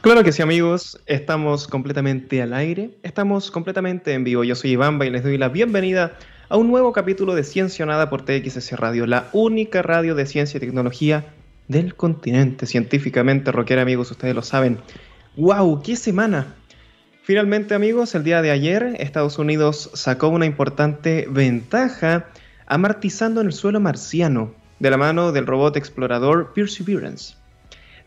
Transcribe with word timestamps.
Claro 0.00 0.22
que 0.22 0.30
sí, 0.30 0.42
amigos. 0.42 1.00
Estamos 1.06 1.66
completamente 1.66 2.40
al 2.40 2.52
aire. 2.52 2.90
Estamos 3.02 3.50
completamente 3.50 4.12
en 4.12 4.22
vivo. 4.22 4.44
Yo 4.44 4.54
soy 4.54 4.70
Iván 4.70 5.02
y 5.02 5.10
les 5.10 5.24
doy 5.24 5.36
la 5.38 5.48
bienvenida 5.48 6.16
a 6.48 6.56
un 6.56 6.68
nuevo 6.68 6.92
capítulo 6.92 7.34
de 7.34 7.42
Ciencia 7.42 7.84
Nada 7.84 8.08
por 8.08 8.24
TXS 8.24 8.78
Radio, 8.78 9.06
la 9.06 9.28
única 9.32 9.82
radio 9.82 10.14
de 10.14 10.24
ciencia 10.26 10.58
y 10.58 10.60
tecnología 10.60 11.24
del 11.66 11.96
continente. 11.96 12.66
Científicamente 12.66 13.50
rockera, 13.50 13.82
amigos, 13.82 14.12
ustedes 14.12 14.36
lo 14.36 14.42
saben. 14.42 14.78
¡Wow! 15.36 15.82
¡Qué 15.82 15.96
semana! 15.96 16.54
Finalmente, 17.24 17.74
amigos, 17.74 18.14
el 18.14 18.22
día 18.22 18.40
de 18.40 18.52
ayer 18.52 18.94
Estados 19.00 19.36
Unidos 19.36 19.90
sacó 19.94 20.28
una 20.28 20.46
importante 20.46 21.26
ventaja 21.28 22.26
amartizando 22.66 23.40
en 23.40 23.48
el 23.48 23.52
suelo 23.52 23.80
marciano 23.80 24.54
de 24.78 24.90
la 24.90 24.96
mano 24.96 25.32
del 25.32 25.46
robot 25.46 25.76
explorador 25.76 26.52
Perseverance. 26.54 27.34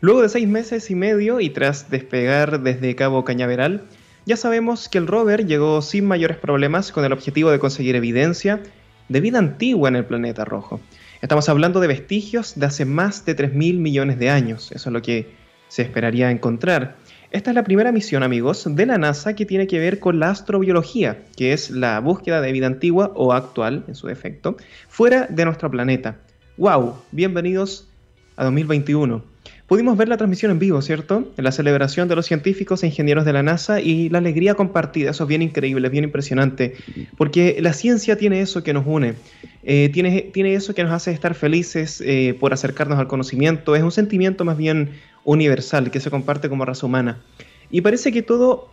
Luego 0.02 0.22
de 0.22 0.28
seis 0.28 0.48
meses 0.48 0.90
y 0.90 0.96
medio 0.96 1.38
y 1.38 1.48
tras 1.48 1.88
despegar 1.88 2.60
desde 2.60 2.96
Cabo 2.96 3.24
Cañaveral, 3.24 3.84
ya 4.26 4.36
sabemos 4.36 4.88
que 4.88 4.98
el 4.98 5.06
rover 5.06 5.46
llegó 5.46 5.80
sin 5.80 6.06
mayores 6.06 6.38
problemas 6.38 6.90
con 6.90 7.04
el 7.04 7.12
objetivo 7.12 7.52
de 7.52 7.60
conseguir 7.60 7.94
evidencia 7.94 8.60
de 9.08 9.20
vida 9.20 9.38
antigua 9.38 9.88
en 9.88 9.94
el 9.94 10.04
planeta 10.04 10.44
rojo. 10.44 10.80
Estamos 11.20 11.48
hablando 11.48 11.78
de 11.78 11.86
vestigios 11.86 12.58
de 12.58 12.66
hace 12.66 12.84
más 12.84 13.24
de 13.24 13.36
3.000 13.36 13.78
millones 13.78 14.18
de 14.18 14.28
años, 14.28 14.72
eso 14.72 14.88
es 14.88 14.92
lo 14.92 15.02
que 15.02 15.36
se 15.68 15.82
esperaría 15.82 16.32
encontrar. 16.32 16.96
Esta 17.30 17.50
es 17.50 17.54
la 17.54 17.62
primera 17.62 17.92
misión, 17.92 18.24
amigos, 18.24 18.64
de 18.68 18.86
la 18.86 18.98
NASA 18.98 19.36
que 19.36 19.46
tiene 19.46 19.68
que 19.68 19.78
ver 19.78 20.00
con 20.00 20.18
la 20.18 20.30
astrobiología, 20.30 21.22
que 21.36 21.52
es 21.52 21.70
la 21.70 22.00
búsqueda 22.00 22.40
de 22.40 22.50
vida 22.50 22.66
antigua 22.66 23.12
o 23.14 23.32
actual, 23.32 23.84
en 23.86 23.94
su 23.94 24.08
defecto, 24.08 24.56
fuera 24.88 25.28
de 25.30 25.44
nuestro 25.44 25.70
planeta. 25.70 26.18
¡Wow! 26.56 26.96
Bienvenidos 27.12 27.88
a 28.34 28.42
2021. 28.42 29.31
Pudimos 29.72 29.96
ver 29.96 30.06
la 30.06 30.18
transmisión 30.18 30.50
en 30.50 30.58
vivo, 30.58 30.82
¿cierto? 30.82 31.32
En 31.34 31.44
la 31.44 31.50
celebración 31.50 32.06
de 32.06 32.14
los 32.14 32.26
científicos 32.26 32.82
e 32.82 32.88
ingenieros 32.88 33.24
de 33.24 33.32
la 33.32 33.42
NASA 33.42 33.80
y 33.80 34.10
la 34.10 34.18
alegría 34.18 34.54
compartida. 34.54 35.12
Eso 35.12 35.24
es 35.24 35.28
bien 35.28 35.40
increíble, 35.40 35.88
bien 35.88 36.04
impresionante. 36.04 36.74
Porque 37.16 37.56
la 37.58 37.72
ciencia 37.72 38.18
tiene 38.18 38.42
eso 38.42 38.62
que 38.62 38.74
nos 38.74 38.84
une. 38.86 39.14
Eh, 39.62 39.88
tiene, 39.90 40.28
tiene 40.30 40.52
eso 40.52 40.74
que 40.74 40.84
nos 40.84 40.92
hace 40.92 41.10
estar 41.10 41.34
felices 41.34 42.02
eh, 42.04 42.36
por 42.38 42.52
acercarnos 42.52 42.98
al 42.98 43.08
conocimiento. 43.08 43.74
Es 43.74 43.82
un 43.82 43.92
sentimiento 43.92 44.44
más 44.44 44.58
bien 44.58 44.90
universal 45.24 45.90
que 45.90 46.00
se 46.00 46.10
comparte 46.10 46.50
como 46.50 46.66
raza 46.66 46.84
humana. 46.84 47.22
Y 47.70 47.80
parece 47.80 48.12
que 48.12 48.20
todo, 48.20 48.68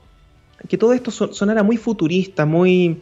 que 0.68 0.78
todo 0.78 0.92
esto 0.92 1.12
sonara 1.12 1.64
muy 1.64 1.78
futurista, 1.78 2.46
muy 2.46 2.98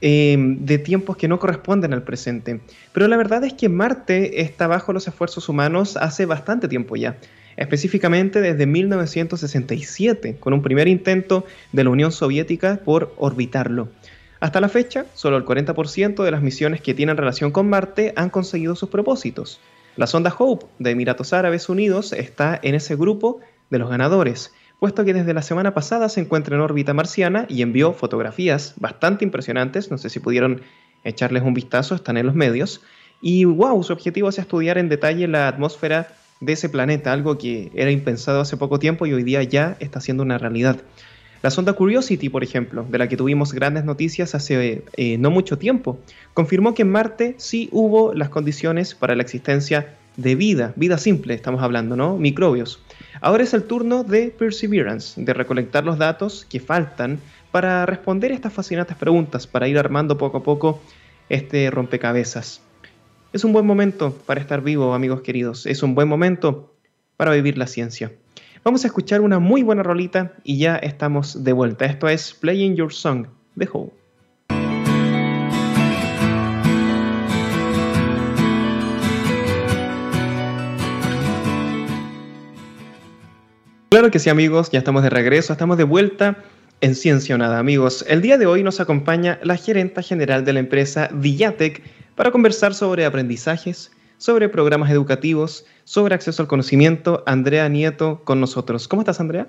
eh, 0.00 0.36
de 0.38 0.78
tiempos 0.78 1.16
que 1.16 1.26
no 1.26 1.40
corresponden 1.40 1.94
al 1.94 2.04
presente. 2.04 2.60
Pero 2.92 3.08
la 3.08 3.16
verdad 3.16 3.42
es 3.42 3.54
que 3.54 3.68
Marte 3.68 4.40
está 4.40 4.68
bajo 4.68 4.92
los 4.92 5.08
esfuerzos 5.08 5.48
humanos 5.48 5.96
hace 5.96 6.26
bastante 6.26 6.68
tiempo 6.68 6.94
ya 6.94 7.16
específicamente 7.56 8.40
desde 8.40 8.66
1967, 8.66 10.36
con 10.38 10.52
un 10.52 10.62
primer 10.62 10.88
intento 10.88 11.44
de 11.72 11.84
la 11.84 11.90
Unión 11.90 12.12
Soviética 12.12 12.80
por 12.84 13.14
orbitarlo. 13.16 13.88
Hasta 14.40 14.60
la 14.60 14.70
fecha, 14.70 15.04
solo 15.14 15.36
el 15.36 15.44
40% 15.44 16.24
de 16.24 16.30
las 16.30 16.42
misiones 16.42 16.80
que 16.80 16.94
tienen 16.94 17.18
relación 17.18 17.50
con 17.50 17.68
Marte 17.68 18.14
han 18.16 18.30
conseguido 18.30 18.74
sus 18.74 18.88
propósitos. 18.88 19.60
La 19.96 20.06
sonda 20.06 20.34
Hope 20.36 20.66
de 20.78 20.92
Emiratos 20.92 21.32
Árabes 21.34 21.68
Unidos 21.68 22.12
está 22.14 22.58
en 22.62 22.74
ese 22.74 22.96
grupo 22.96 23.40
de 23.68 23.78
los 23.78 23.90
ganadores, 23.90 24.54
puesto 24.78 25.04
que 25.04 25.12
desde 25.12 25.34
la 25.34 25.42
semana 25.42 25.74
pasada 25.74 26.08
se 26.08 26.20
encuentra 26.20 26.56
en 26.56 26.62
órbita 26.62 26.94
marciana 26.94 27.44
y 27.50 27.60
envió 27.60 27.92
fotografías 27.92 28.74
bastante 28.78 29.26
impresionantes, 29.26 29.90
no 29.90 29.98
sé 29.98 30.08
si 30.08 30.20
pudieron 30.20 30.62
echarles 31.04 31.42
un 31.42 31.52
vistazo, 31.52 31.94
están 31.94 32.16
en 32.16 32.26
los 32.26 32.34
medios, 32.34 32.80
y 33.20 33.44
wow, 33.44 33.82
su 33.82 33.92
objetivo 33.92 34.30
es 34.30 34.38
estudiar 34.38 34.78
en 34.78 34.88
detalle 34.88 35.28
la 35.28 35.48
atmósfera 35.48 36.08
de 36.40 36.54
ese 36.54 36.70
planeta, 36.70 37.12
algo 37.12 37.36
que 37.36 37.70
era 37.74 37.90
impensado 37.90 38.40
hace 38.40 38.56
poco 38.56 38.78
tiempo 38.78 39.06
y 39.06 39.12
hoy 39.12 39.22
día 39.22 39.42
ya 39.42 39.76
está 39.78 40.00
siendo 40.00 40.22
una 40.22 40.38
realidad. 40.38 40.80
La 41.42 41.50
sonda 41.50 41.74
Curiosity, 41.74 42.28
por 42.28 42.42
ejemplo, 42.42 42.86
de 42.90 42.98
la 42.98 43.08
que 43.08 43.16
tuvimos 43.16 43.52
grandes 43.52 43.84
noticias 43.84 44.34
hace 44.34 44.82
eh, 44.96 45.18
no 45.18 45.30
mucho 45.30 45.58
tiempo, 45.58 45.98
confirmó 46.34 46.74
que 46.74 46.82
en 46.82 46.90
Marte 46.90 47.34
sí 47.38 47.68
hubo 47.72 48.14
las 48.14 48.30
condiciones 48.30 48.94
para 48.94 49.14
la 49.14 49.22
existencia 49.22 49.96
de 50.16 50.34
vida, 50.34 50.72
vida 50.76 50.98
simple 50.98 51.34
estamos 51.34 51.62
hablando, 51.62 51.96
¿no? 51.96 52.16
Microbios. 52.18 52.82
Ahora 53.20 53.42
es 53.42 53.54
el 53.54 53.64
turno 53.64 54.04
de 54.04 54.28
Perseverance, 54.28 55.22
de 55.22 55.32
recolectar 55.32 55.84
los 55.84 55.98
datos 55.98 56.46
que 56.48 56.60
faltan 56.60 57.20
para 57.50 57.86
responder 57.86 58.32
estas 58.32 58.52
fascinantes 58.52 58.96
preguntas, 58.96 59.46
para 59.46 59.68
ir 59.68 59.78
armando 59.78 60.18
poco 60.18 60.38
a 60.38 60.42
poco 60.42 60.80
este 61.28 61.70
rompecabezas. 61.70 62.62
Es 63.32 63.44
un 63.44 63.52
buen 63.52 63.64
momento 63.64 64.12
para 64.26 64.40
estar 64.40 64.60
vivo, 64.60 64.92
amigos 64.92 65.20
queridos. 65.20 65.64
Es 65.64 65.84
un 65.84 65.94
buen 65.94 66.08
momento 66.08 66.74
para 67.16 67.30
vivir 67.30 67.58
la 67.58 67.68
ciencia. 67.68 68.12
Vamos 68.64 68.82
a 68.82 68.88
escuchar 68.88 69.20
una 69.20 69.38
muy 69.38 69.62
buena 69.62 69.84
rolita 69.84 70.32
y 70.42 70.58
ya 70.58 70.74
estamos 70.74 71.44
de 71.44 71.52
vuelta. 71.52 71.84
Esto 71.84 72.08
es 72.08 72.34
Playing 72.34 72.74
Your 72.74 72.92
Song 72.92 73.28
de 73.54 73.68
Hope. 73.72 73.94
Claro 83.90 84.10
que 84.10 84.18
sí, 84.18 84.28
amigos, 84.28 84.72
ya 84.72 84.80
estamos 84.80 85.04
de 85.04 85.10
regreso, 85.10 85.52
estamos 85.52 85.78
de 85.78 85.84
vuelta 85.84 86.42
en 86.80 86.96
Ciencia 86.96 87.38
Nada, 87.38 87.60
amigos. 87.60 88.04
El 88.08 88.22
día 88.22 88.38
de 88.38 88.46
hoy 88.46 88.64
nos 88.64 88.80
acompaña 88.80 89.38
la 89.44 89.56
gerenta 89.56 90.02
general 90.02 90.44
de 90.44 90.52
la 90.52 90.58
empresa 90.58 91.10
Villatec 91.12 91.80
para 92.14 92.30
conversar 92.30 92.74
sobre 92.74 93.04
aprendizajes, 93.04 93.90
sobre 94.18 94.48
programas 94.48 94.90
educativos, 94.90 95.64
sobre 95.84 96.14
acceso 96.14 96.42
al 96.42 96.48
conocimiento. 96.48 97.22
Andrea 97.26 97.68
Nieto 97.68 98.22
con 98.24 98.40
nosotros. 98.40 98.88
¿Cómo 98.88 99.02
estás, 99.02 99.20
Andrea? 99.20 99.46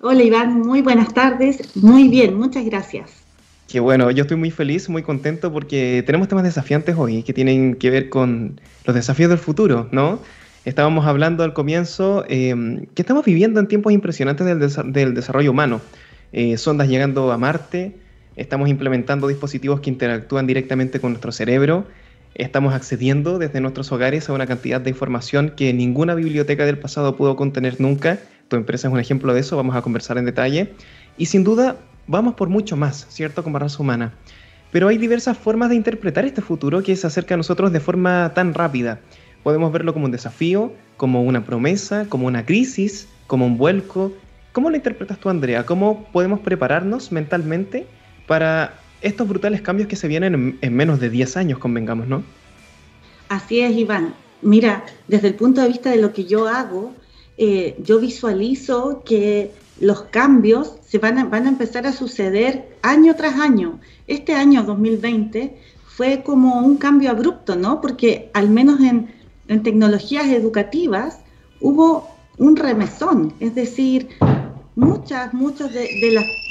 Hola, 0.00 0.22
Iván. 0.22 0.60
Muy 0.60 0.82
buenas 0.82 1.12
tardes. 1.14 1.76
Muy 1.76 2.08
bien, 2.08 2.36
muchas 2.36 2.64
gracias. 2.64 3.26
Qué 3.68 3.80
bueno, 3.80 4.10
yo 4.12 4.22
estoy 4.22 4.36
muy 4.36 4.52
feliz, 4.52 4.88
muy 4.88 5.02
contento 5.02 5.52
porque 5.52 6.04
tenemos 6.06 6.28
temas 6.28 6.44
desafiantes 6.44 6.94
hoy 6.96 7.24
que 7.24 7.32
tienen 7.32 7.74
que 7.74 7.90
ver 7.90 8.08
con 8.08 8.60
los 8.84 8.94
desafíos 8.94 9.28
del 9.28 9.38
futuro, 9.38 9.88
¿no? 9.90 10.20
Estábamos 10.64 11.06
hablando 11.06 11.42
al 11.42 11.52
comienzo 11.52 12.24
em, 12.28 12.86
que 12.94 13.02
estamos 13.02 13.24
viviendo 13.24 13.58
en 13.58 13.66
tiempos 13.66 13.92
impresionantes 13.92 14.46
del 14.46 15.14
desarrollo 15.14 15.50
humano. 15.50 15.80
Eh, 16.32 16.56
sondas 16.58 16.88
llegando 16.88 17.32
a 17.32 17.38
Marte, 17.38 17.96
estamos 18.36 18.68
implementando 18.68 19.26
dispositivos 19.28 19.80
que 19.80 19.90
interactúan 19.90 20.46
directamente 20.46 21.00
con 21.00 21.12
nuestro 21.12 21.32
cerebro, 21.32 21.86
estamos 22.34 22.74
accediendo 22.74 23.38
desde 23.38 23.60
nuestros 23.60 23.90
hogares 23.92 24.28
a 24.28 24.34
una 24.34 24.46
cantidad 24.46 24.80
de 24.80 24.90
información 24.90 25.54
que 25.56 25.72
ninguna 25.72 26.14
biblioteca 26.14 26.66
del 26.66 26.78
pasado 26.78 27.16
pudo 27.16 27.34
contener 27.34 27.80
nunca. 27.80 28.18
Tu 28.48 28.56
empresa 28.56 28.88
es 28.88 28.94
un 28.94 29.00
ejemplo 29.00 29.32
de 29.32 29.40
eso, 29.40 29.56
vamos 29.56 29.74
a 29.74 29.82
conversar 29.82 30.18
en 30.18 30.26
detalle. 30.26 30.74
Y 31.16 31.26
sin 31.26 31.44
duda, 31.44 31.76
vamos 32.06 32.34
por 32.34 32.48
mucho 32.48 32.76
más, 32.76 33.06
¿cierto? 33.08 33.42
Como 33.42 33.58
raza 33.58 33.82
humana. 33.82 34.12
Pero 34.70 34.88
hay 34.88 34.98
diversas 34.98 35.38
formas 35.38 35.70
de 35.70 35.76
interpretar 35.76 36.26
este 36.26 36.42
futuro 36.42 36.82
que 36.82 36.94
se 36.94 37.06
acerca 37.06 37.34
a 37.34 37.36
nosotros 37.38 37.72
de 37.72 37.80
forma 37.80 38.32
tan 38.34 38.52
rápida. 38.52 39.00
Podemos 39.42 39.72
verlo 39.72 39.94
como 39.94 40.04
un 40.04 40.12
desafío, 40.12 40.72
como 40.98 41.22
una 41.22 41.44
promesa, 41.44 42.06
como 42.08 42.26
una 42.26 42.44
crisis, 42.44 43.08
como 43.26 43.46
un 43.46 43.56
vuelco, 43.56 44.12
¿Cómo 44.56 44.70
lo 44.70 44.76
interpretas 44.76 45.18
tú, 45.18 45.28
Andrea? 45.28 45.66
¿Cómo 45.66 46.06
podemos 46.12 46.40
prepararnos 46.40 47.12
mentalmente 47.12 47.86
para 48.26 48.80
estos 49.00 49.28
brutales 49.28 49.60
cambios 49.62 49.88
que 49.88 49.96
se 49.96 50.08
vienen 50.08 50.58
en, 50.60 50.74
menos 50.74 51.00
de 51.00 51.10
10 51.10 51.36
años, 51.36 51.58
convengamos, 51.58 52.08
¿no? 52.08 52.22
Así 53.28 53.60
es, 53.60 53.76
Iván. 53.76 54.14
Mira, 54.42 54.84
desde 55.08 55.28
el 55.28 55.34
punto 55.34 55.60
de 55.60 55.68
vista 55.68 55.90
de 55.90 55.96
lo 55.96 56.12
que 56.12 56.24
yo 56.24 56.46
hago, 56.46 56.92
eh, 57.38 57.76
yo 57.82 57.98
visualizo 58.00 59.02
que 59.04 59.52
los 59.80 60.02
cambios 60.02 60.76
se 60.86 60.98
van 60.98 61.18
a, 61.18 61.24
van 61.24 61.46
a 61.46 61.48
empezar 61.48 61.86
a 61.86 61.92
suceder 61.92 62.76
año 62.82 63.14
tras 63.14 63.38
año. 63.38 63.80
Este 64.06 64.34
año 64.34 64.62
2020 64.62 65.56
fue 65.86 66.22
como 66.22 66.60
un 66.60 66.76
cambio 66.76 67.10
abrupto, 67.10 67.56
¿no? 67.56 67.80
Porque 67.80 68.30
al 68.34 68.50
menos 68.50 68.80
en, 68.80 69.12
en 69.48 69.62
tecnologías 69.62 70.26
educativas 70.26 71.20
hubo 71.60 72.08
un 72.38 72.56
remesón, 72.56 73.34
es 73.40 73.54
decir, 73.54 74.08
muchas, 74.76 75.34
muchas 75.34 75.72
de, 75.72 75.88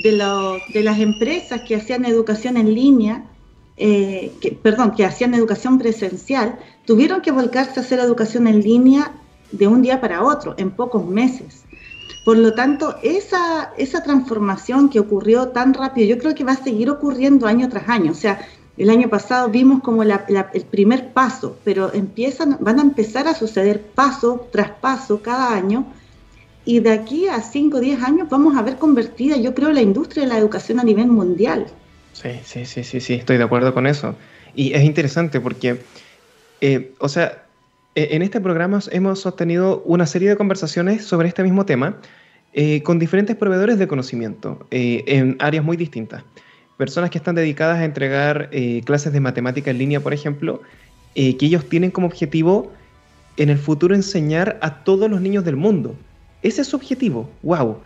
de, 0.04 0.83
las 0.83 1.00
empresas 1.00 1.62
que 1.62 1.75
hacían 1.75 2.04
educación 2.06 2.57
en 2.57 2.74
línea, 2.74 3.24
eh, 3.77 4.33
que, 4.42 4.51
perdón, 4.51 4.92
que 4.92 5.06
hacían 5.06 5.33
educación 5.33 5.80
presencial, 5.80 6.60
tuvieron 6.86 7.22
que 7.22 7.31
volcarse 7.31 7.80
a 7.80 7.83
hacer 7.83 8.00
educación 8.00 8.48
en 8.48 8.62
línea 8.62 9.13
de 9.51 9.68
un 9.68 9.81
día 9.81 10.01
para 10.01 10.24
otro, 10.24 10.56
en 10.57 10.72
pocos 10.72 11.06
meses. 11.06 11.63
Por 12.25 12.38
lo 12.38 12.56
tanto, 12.56 12.95
esa, 13.04 13.72
esa 13.77 14.01
transformación 14.01 14.89
que 14.89 15.00
ocurrió 15.00 15.50
tan 15.50 15.75
rápido, 15.75 16.07
yo 16.07 16.18
creo 16.18 16.33
que 16.33 16.44
va 16.44 16.54
a 16.54 16.63
seguir 16.63 16.89
ocurriendo 16.89 17.45
año 17.45 17.69
tras 17.69 17.88
año. 17.88 18.12
O 18.12 18.16
sea, 18.16 18.39
el 18.78 18.89
año 18.89 19.07
pasado 19.10 19.50
vimos 19.50 19.81
como 19.83 20.01
el 20.01 20.66
primer 20.71 21.13
paso, 21.13 21.57
pero 21.63 21.94
empiezan, 21.94 22.57
van 22.60 22.80
a 22.80 22.81
empezar 22.81 23.28
a 23.28 23.36
suceder 23.36 23.81
paso 23.81 24.48
tras 24.51 24.71
paso 24.71 25.21
cada 25.21 25.54
año 25.54 25.86
y 26.66 26.80
de 26.80 26.92
aquí 26.92 27.28
a 27.28 27.42
5 27.42 27.78
o 27.78 27.80
10 27.80 28.02
años 28.02 28.28
vamos 28.30 28.58
a 28.58 28.64
ver 28.64 28.78
convertida, 28.78 29.38
yo 29.38 29.54
creo, 29.54 29.72
la 29.72 29.82
industria 29.82 30.24
de 30.24 30.30
la 30.30 30.38
educación 30.38 30.80
a 30.80 30.84
nivel 30.84 31.08
mundial. 31.08 31.68
Sí, 32.14 32.30
sí, 32.44 32.66
sí, 32.66 32.84
sí, 32.84 33.00
sí, 33.00 33.14
estoy 33.14 33.38
de 33.38 33.44
acuerdo 33.44 33.74
con 33.74 33.86
eso. 33.86 34.16
Y 34.56 34.74
es 34.74 34.84
interesante 34.84 35.40
porque, 35.40 35.82
eh, 36.62 36.94
o 37.00 37.08
sea, 37.08 37.44
e, 37.94 38.16
en 38.16 38.24
este 38.24 38.42
programa 38.42 38.80
hemos 38.92 39.20
sostenido 39.20 39.84
una 39.86 40.08
serie 40.08 40.30
de 40.30 40.38
conversaciones 40.38 41.06
sobre 41.06 41.28
este 41.28 41.44
mismo 41.44 41.66
tema 41.66 41.98
eh, 42.54 42.82
con 42.82 42.98
diferentes 42.98 43.36
proveedores 43.36 43.78
de 43.78 43.88
conocimiento 43.88 44.66
eh, 44.72 45.04
en 45.08 45.36
áreas 45.40 45.64
muy 45.64 45.78
distintas. 45.78 46.24
Personas 46.78 47.10
que 47.10 47.20
están 47.20 47.36
dedicadas 47.36 47.80
a 47.80 47.86
entregar 47.86 48.50
clases 48.84 49.14
de 49.14 49.22
matemática 49.22 49.72
en 49.72 49.78
línea, 49.78 50.02
por 50.02 50.14
ejemplo, 50.14 50.62
que 51.14 51.38
ellos 51.40 51.70
tienen 51.70 51.90
como 51.90 52.08
objetivo 52.08 52.70
en 53.38 53.50
el 53.50 53.58
futuro 53.58 53.96
enseñar 53.96 54.60
a 54.62 54.84
todos 54.84 55.10
los 55.10 55.22
niños 55.22 55.46
del 55.46 55.56
mundo. 55.56 55.96
Ese 56.45 56.62
es 56.62 56.68
su 56.68 56.75
objetivo. 56.75 57.27
¡Wow! 57.42 57.77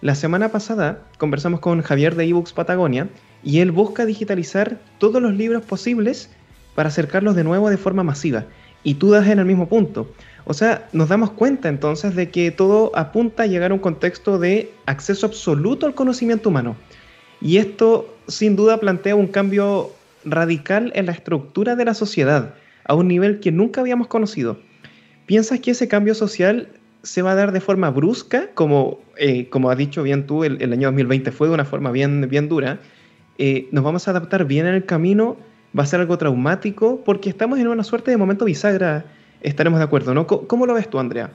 La 0.00 0.14
semana 0.14 0.48
pasada 0.48 1.02
conversamos 1.18 1.60
con 1.60 1.82
Javier 1.82 2.14
de 2.14 2.24
eBooks 2.24 2.54
Patagonia 2.54 3.10
y 3.44 3.60
él 3.60 3.72
busca 3.72 4.06
digitalizar 4.06 4.80
todos 4.96 5.20
los 5.20 5.34
libros 5.34 5.62
posibles 5.66 6.30
para 6.74 6.88
acercarlos 6.88 7.36
de 7.36 7.44
nuevo 7.44 7.68
de 7.68 7.76
forma 7.76 8.02
masiva. 8.04 8.46
Y 8.82 8.94
tú 8.94 9.10
das 9.10 9.28
en 9.28 9.38
el 9.38 9.44
mismo 9.44 9.68
punto. 9.68 10.10
O 10.46 10.54
sea, 10.54 10.88
nos 10.94 11.10
damos 11.10 11.32
cuenta 11.32 11.68
entonces 11.68 12.14
de 12.16 12.30
que 12.30 12.50
todo 12.50 12.90
apunta 12.94 13.42
a 13.42 13.46
llegar 13.48 13.70
a 13.70 13.74
un 13.74 13.80
contexto 13.80 14.38
de 14.38 14.72
acceso 14.86 15.26
absoluto 15.26 15.84
al 15.84 15.94
conocimiento 15.94 16.48
humano. 16.48 16.74
Y 17.42 17.58
esto 17.58 18.16
sin 18.28 18.56
duda 18.56 18.80
plantea 18.80 19.14
un 19.14 19.26
cambio 19.26 19.90
radical 20.24 20.90
en 20.94 21.04
la 21.04 21.12
estructura 21.12 21.76
de 21.76 21.84
la 21.84 21.92
sociedad, 21.92 22.54
a 22.84 22.94
un 22.94 23.08
nivel 23.08 23.40
que 23.40 23.52
nunca 23.52 23.82
habíamos 23.82 24.06
conocido. 24.06 24.58
¿Piensas 25.26 25.60
que 25.60 25.72
ese 25.72 25.86
cambio 25.86 26.14
social 26.14 26.70
se 27.06 27.22
va 27.22 27.32
a 27.32 27.34
dar 27.34 27.52
de 27.52 27.60
forma 27.60 27.90
brusca, 27.90 28.50
como, 28.54 28.98
eh, 29.16 29.48
como 29.48 29.70
has 29.70 29.78
dicho 29.78 30.02
bien 30.02 30.26
tú, 30.26 30.44
el, 30.44 30.72
año 30.72 30.88
2020 30.88 31.30
fue 31.30 31.48
de 31.48 31.54
una 31.54 31.64
forma 31.64 31.92
bien, 31.92 32.28
bien 32.28 32.48
dura? 32.48 32.80
Eh, 33.38 33.68
¿Nos 33.70 33.84
vamos 33.84 34.08
a 34.08 34.10
adaptar 34.10 34.44
bien 34.44 34.66
en 34.66 34.74
el 34.74 34.84
camino? 34.84 35.36
¿Va 35.78 35.84
a 35.84 35.86
ser 35.86 36.00
algo 36.00 36.18
traumático? 36.18 37.02
Porque 37.04 37.30
estamos 37.30 37.58
en 37.58 37.68
una 37.68 37.84
suerte 37.84 38.10
de 38.10 38.16
momento 38.16 38.44
bisagra 38.44 39.04
estaremos 39.40 39.78
de 39.78 39.84
acuerdo, 39.84 40.14
¿no? 40.14 40.26
¿Cómo, 40.26 40.66
lo 40.66 40.74
ves 40.74 40.90
tú, 40.90 40.98
Andrea? 40.98 41.30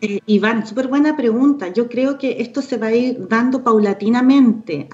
Eh, 0.00 0.20
Iván, 0.26 0.66
súper 0.66 0.88
buena 0.88 1.16
pregunta. 1.16 1.68
Yo 1.68 1.88
creo 1.88 2.18
que 2.18 2.40
esto 2.40 2.62
se 2.62 2.78
va 2.78 2.88
a 2.88 2.94
ir 2.94 3.28
dando 3.28 3.62
paulatinamente, 3.62 4.88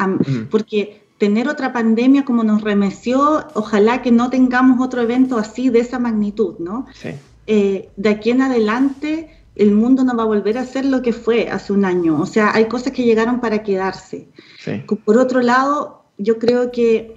porque 0.50 1.04
tener 1.16 1.48
otra 1.48 1.72
pandemia 1.72 2.24
como 2.24 2.44
nos 2.44 2.62
remeció, 2.62 3.46
ojalá 3.54 4.02
que 4.02 4.10
no 4.10 4.28
tengamos 4.28 4.84
otro 4.84 5.00
evento 5.00 5.38
así 5.38 5.70
de 5.70 5.78
esa 5.80 5.98
magnitud, 5.98 6.56
¿no? 6.58 6.86
Sí. 6.92 7.10
Eh, 7.54 7.90
de 7.96 8.08
aquí 8.08 8.30
en 8.30 8.40
adelante 8.40 9.28
el 9.56 9.72
mundo 9.72 10.04
no 10.04 10.16
va 10.16 10.22
a 10.22 10.26
volver 10.26 10.56
a 10.56 10.64
ser 10.64 10.86
lo 10.86 11.02
que 11.02 11.12
fue 11.12 11.50
hace 11.50 11.74
un 11.74 11.84
año. 11.84 12.18
O 12.18 12.24
sea, 12.24 12.54
hay 12.54 12.64
cosas 12.64 12.94
que 12.94 13.04
llegaron 13.04 13.42
para 13.42 13.62
quedarse. 13.62 14.26
Sí. 14.58 14.82
Por 15.04 15.18
otro 15.18 15.42
lado, 15.42 16.04
yo 16.16 16.38
creo 16.38 16.72
que 16.72 17.14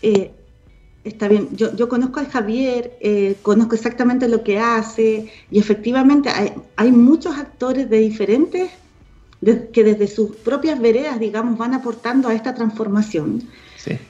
eh, 0.00 0.30
Está 1.04 1.28
bien, 1.28 1.50
yo, 1.54 1.88
conozco 1.88 2.18
a 2.18 2.24
Javier, 2.24 2.98
eh, 3.00 3.36
conozco 3.42 3.76
exactamente 3.76 4.26
lo 4.26 4.42
que 4.42 4.58
hace 4.58 5.30
y 5.52 5.58
efectivamente 5.60 6.30
hay, 6.74 6.90
muchos 6.90 7.38
actores 7.38 7.88
de 7.88 7.98
diferentes, 7.98 8.72
que 9.72 9.84
desde 9.84 10.08
sus 10.08 10.34
propias 10.34 10.80
veredas, 10.80 11.20
digamos, 11.20 11.56
van 11.58 11.74
aportando 11.74 12.26
a 12.28 12.34
esta 12.34 12.56
transformación. 12.56 13.44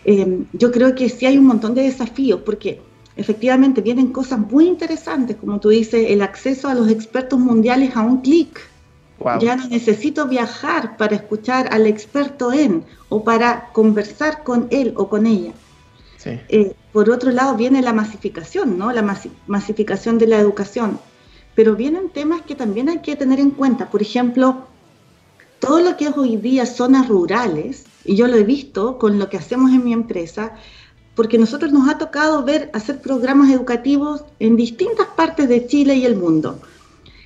Eh, 0.06 0.44
yo 0.54 0.72
creo 0.72 0.94
que 0.94 1.10
sí 1.10 1.26
hay 1.26 1.36
un 1.36 1.44
montón 1.44 1.74
de 1.74 1.82
desafíos 1.82 2.40
porque 2.46 2.80
efectivamente 3.16 3.80
vienen 3.80 4.12
cosas 4.12 4.38
muy 4.38 4.66
interesantes, 4.66 5.36
como 5.36 5.58
tú 5.58 5.70
dices, 5.70 6.06
el 6.10 6.22
acceso 6.22 6.68
a 6.68 6.74
los 6.74 6.88
expertos 6.90 7.38
mundiales 7.38 7.96
a 7.96 8.02
un 8.02 8.20
clic. 8.20 8.60
Ya 9.40 9.56
no 9.56 9.66
necesito 9.68 10.28
viajar 10.28 10.98
para 10.98 11.16
escuchar 11.16 11.72
al 11.72 11.86
experto 11.86 12.52
en 12.52 12.84
o 13.08 13.24
para 13.24 13.70
conversar 13.72 14.44
con 14.44 14.68
él 14.70 14.92
o 14.96 15.08
con 15.08 15.26
ella. 15.26 15.52
Eh, 16.26 16.74
por 16.92 17.08
otro 17.08 17.30
lado 17.30 17.56
viene 17.56 17.80
la 17.80 17.92
masificación, 17.92 18.78
¿no? 18.78 18.92
La 18.92 19.02
masificación 19.46 20.18
de 20.18 20.26
la 20.26 20.38
educación. 20.38 20.98
Pero 21.54 21.76
vienen 21.76 22.10
temas 22.10 22.42
que 22.42 22.54
también 22.54 22.90
hay 22.90 22.98
que 22.98 23.16
tener 23.16 23.40
en 23.40 23.52
cuenta. 23.52 23.88
Por 23.88 24.02
ejemplo, 24.02 24.66
todo 25.60 25.80
lo 25.80 25.96
que 25.96 26.08
es 26.08 26.16
hoy 26.16 26.36
día 26.36 26.66
zonas 26.66 27.08
rurales, 27.08 27.86
y 28.04 28.16
yo 28.16 28.26
lo 28.26 28.36
he 28.36 28.44
visto 28.44 28.98
con 28.98 29.18
lo 29.18 29.30
que 29.30 29.38
hacemos 29.38 29.70
en 29.70 29.84
mi 29.84 29.92
empresa, 29.92 30.52
porque 31.16 31.38
nosotros 31.38 31.72
nos 31.72 31.88
ha 31.88 31.98
tocado 31.98 32.44
ver 32.44 32.70
hacer 32.74 33.00
programas 33.00 33.50
educativos 33.50 34.22
en 34.38 34.54
distintas 34.54 35.06
partes 35.16 35.48
de 35.48 35.66
Chile 35.66 35.96
y 35.96 36.04
el 36.04 36.14
mundo. 36.14 36.60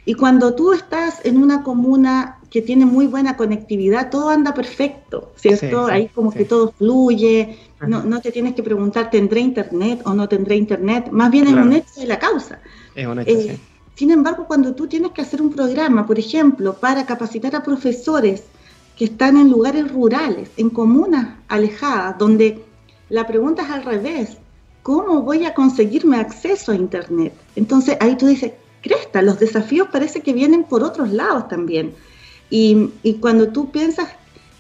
Y 0.06 0.14
cuando 0.14 0.54
tú 0.54 0.72
estás 0.72 1.25
en 1.25 1.37
una 1.37 1.62
comuna 1.62 2.38
que 2.50 2.62
tiene 2.62 2.87
muy 2.87 3.06
buena 3.06 3.37
conectividad, 3.37 4.10
todo 4.10 4.31
anda 4.31 4.54
perfecto, 4.54 5.32
¿cierto? 5.37 5.87
Ahí 5.87 6.08
como 6.08 6.32
que 6.32 6.44
todo 6.44 6.72
fluye, 6.72 7.58
no, 7.87 8.02
no, 8.02 8.20
te 8.20 8.32
tienes 8.32 8.54
que 8.54 8.62
preguntar, 8.62 9.10
¿tendré 9.10 9.40
internet 9.40 10.00
o 10.04 10.14
no 10.14 10.28
tendré 10.28 10.56
internet? 10.56 11.08
Más 11.10 11.31
bien 11.31 11.48
es 11.48 11.54
un 11.54 11.72
hecho 11.72 12.00
de 12.00 12.06
la 12.06 12.19
causa. 12.19 12.60
Es 12.94 13.06
un 13.06 13.19
hecho, 13.20 13.31
eh, 13.31 13.58
Sin 13.94 14.10
embargo, 14.10 14.46
cuando 14.46 14.75
tú 14.75 14.87
tienes 14.87 15.12
que 15.12 15.22
hacer 15.22 15.42
un 15.42 15.52
programa, 15.52 16.06
por 16.06 16.19
ejemplo, 16.19 16.75
para 16.75 17.06
capacitar 17.06 17.54
a 17.56 17.62
profesores 17.62 18.44
que 18.96 19.04
están 19.04 19.37
en 19.37 19.50
lugares 19.50 19.90
rurales, 19.90 20.50
en 20.56 20.70
comunas 20.70 21.37
alejadas, 21.48 22.19
donde 22.19 22.64
la 23.11 23.27
pregunta 23.27 23.62
es 23.62 23.71
al 23.71 23.85
revés, 23.85 24.39
¿cómo 24.83 25.23
voy 25.23 25.45
a 25.45 25.53
conseguirme 25.53 26.17
acceso 26.17 26.73
a 26.73 26.77
internet? 26.77 27.35
Entonces 27.57 27.97
ahí 28.01 28.17
tú 28.17 28.27
dices, 28.27 28.53
cresta, 28.81 29.21
los 29.21 29.39
desafíos 29.39 29.89
parece 29.93 30.21
que 30.21 30.33
vienen 30.33 30.65
por 30.65 30.83
otros 30.83 31.11
lados 31.11 31.49
también. 31.49 31.95
Y, 32.49 32.91
cuando 33.21 33.49
tú 33.49 33.71
piensas 33.71 34.09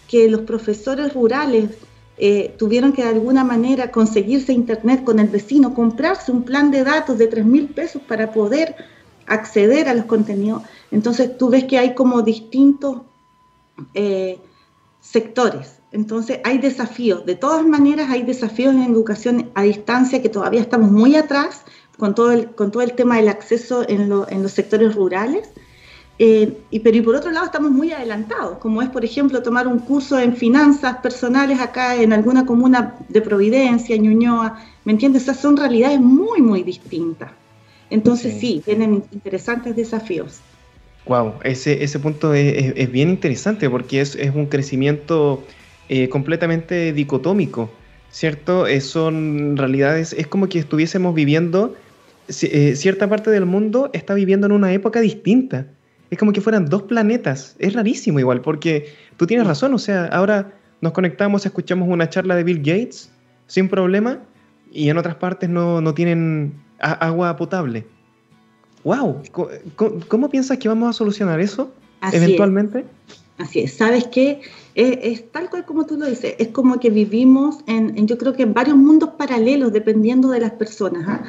que 0.08 0.28
los 0.28 0.42
profesores 0.42 1.14
rurales 1.14 1.70
eh, 2.18 2.54
tuvieron 2.58 2.92
que 2.92 3.02
de 3.02 3.08
alguna 3.08 3.44
manera 3.44 3.90
conseguirse 3.90 4.52
internet 4.52 5.02
con 5.04 5.18
el 5.18 5.28
vecino, 5.28 5.74
comprarse 5.74 6.30
un 6.30 6.42
plan 6.42 6.70
de 6.70 6.84
datos 6.84 7.18
de 7.18 7.26
3 7.26 7.44
mil 7.44 7.68
pesos 7.68 8.02
para 8.02 8.32
poder 8.32 8.76
acceder 9.26 9.88
a 9.88 9.94
los 9.94 10.04
contenidos, 10.04 10.62
entonces 10.90 11.38
tú 11.38 11.50
ves 11.50 11.64
que 11.64 11.78
hay 11.78 11.94
como 11.94 12.22
distintos 12.22 13.02
eh, 13.94 14.38
sectores. 15.00 15.79
Entonces 15.92 16.40
hay 16.44 16.58
desafíos, 16.58 17.26
de 17.26 17.34
todas 17.34 17.66
maneras 17.66 18.10
hay 18.10 18.22
desafíos 18.22 18.74
en 18.74 18.82
educación 18.82 19.50
a 19.54 19.62
distancia 19.62 20.22
que 20.22 20.28
todavía 20.28 20.60
estamos 20.60 20.90
muy 20.90 21.16
atrás 21.16 21.62
con 21.98 22.14
todo 22.14 22.32
el, 22.32 22.50
con 22.50 22.70
todo 22.70 22.82
el 22.82 22.92
tema 22.92 23.16
del 23.16 23.28
acceso 23.28 23.84
en, 23.88 24.02
en 24.28 24.42
los 24.42 24.52
sectores 24.52 24.94
rurales 24.94 25.48
eh, 26.22 26.52
y, 26.70 26.80
pero 26.80 26.98
y 26.98 27.00
por 27.00 27.14
otro 27.14 27.30
lado 27.30 27.46
estamos 27.46 27.70
muy 27.70 27.92
adelantados, 27.92 28.58
como 28.58 28.82
es 28.82 28.90
por 28.90 29.06
ejemplo 29.06 29.42
tomar 29.42 29.66
un 29.66 29.78
curso 29.78 30.18
en 30.18 30.36
finanzas 30.36 30.98
personales 30.98 31.58
acá 31.60 31.96
en 31.96 32.12
alguna 32.12 32.44
comuna 32.44 32.94
de 33.08 33.22
Providencia, 33.22 33.96
Ñuñoa, 33.96 34.62
¿me 34.84 34.92
entiendes? 34.92 35.22
Esas 35.22 35.40
son 35.40 35.56
realidades 35.56 35.98
muy, 35.98 36.42
muy 36.42 36.62
distintas. 36.62 37.30
Entonces 37.88 38.38
sí, 38.38 38.60
tienen 38.62 39.02
interesantes 39.12 39.74
desafíos. 39.74 40.40
Wow, 41.06 41.36
ese, 41.42 41.82
ese 41.82 41.98
punto 41.98 42.34
es, 42.34 42.92
bien 42.92 43.08
interesante 43.08 43.70
porque 43.70 44.02
es, 44.02 44.14
es 44.14 44.34
un 44.34 44.44
crecimiento 44.44 45.42
eh, 45.90 46.08
completamente 46.08 46.94
dicotómico, 46.94 47.70
¿cierto? 48.10 48.66
Eh, 48.66 48.80
son 48.80 49.58
realidades, 49.58 50.14
es 50.14 50.26
como 50.26 50.48
que 50.48 50.58
estuviésemos 50.58 51.14
viviendo, 51.14 51.76
cierta 52.28 53.08
parte 53.08 53.30
del 53.30 53.44
mundo 53.44 53.90
está 53.92 54.14
viviendo 54.14 54.46
en 54.46 54.52
una 54.52 54.72
época 54.72 55.00
distinta 55.00 55.66
es 56.10 56.18
como 56.18 56.32
que 56.32 56.40
fueran 56.40 56.66
dos 56.66 56.82
planetas. 56.82 57.56
Es 57.58 57.72
rarísimo 57.72 58.18
igual, 58.18 58.40
porque 58.42 58.92
tú 59.16 59.26
tienes 59.26 59.46
razón, 59.46 59.72
o 59.74 59.78
sea, 59.78 60.06
ahora 60.06 60.52
nos 60.80 60.92
conectamos, 60.92 61.46
escuchamos 61.46 61.88
una 61.88 62.08
charla 62.08 62.34
de 62.34 62.44
Bill 62.44 62.58
Gates 62.58 63.10
sin 63.46 63.68
problema 63.68 64.18
y 64.72 64.88
en 64.88 64.98
otras 64.98 65.14
partes 65.16 65.48
no, 65.48 65.80
no 65.80 65.94
tienen 65.94 66.54
agua 66.78 67.36
potable. 67.36 67.86
¡Wow! 68.82 69.22
¿Cómo, 70.08 70.30
piensas 70.30 70.58
que 70.58 70.68
vamos 70.68 70.90
a 70.90 70.92
solucionar 70.92 71.38
eso 71.38 71.72
eventualmente? 72.12 72.84
Así 73.38 73.60
es, 73.60 73.74
¿sabes 73.74 74.06
qué? 74.06 74.40
Es, 74.82 75.30
tal 75.30 75.50
cual 75.50 75.66
como 75.66 75.84
tú 75.84 75.98
lo 75.98 76.06
dices, 76.06 76.36
es 76.38 76.48
como 76.48 76.80
que 76.80 76.88
vivimos 76.88 77.58
en, 77.66 78.06
yo 78.06 78.16
creo 78.16 78.32
que 78.32 78.44
en 78.44 78.54
varios 78.54 78.78
mundos 78.78 79.10
paralelos 79.18 79.74
dependiendo 79.74 80.30
de 80.30 80.40
las 80.40 80.52
personas. 80.52 81.04
¿ah? 81.06 81.22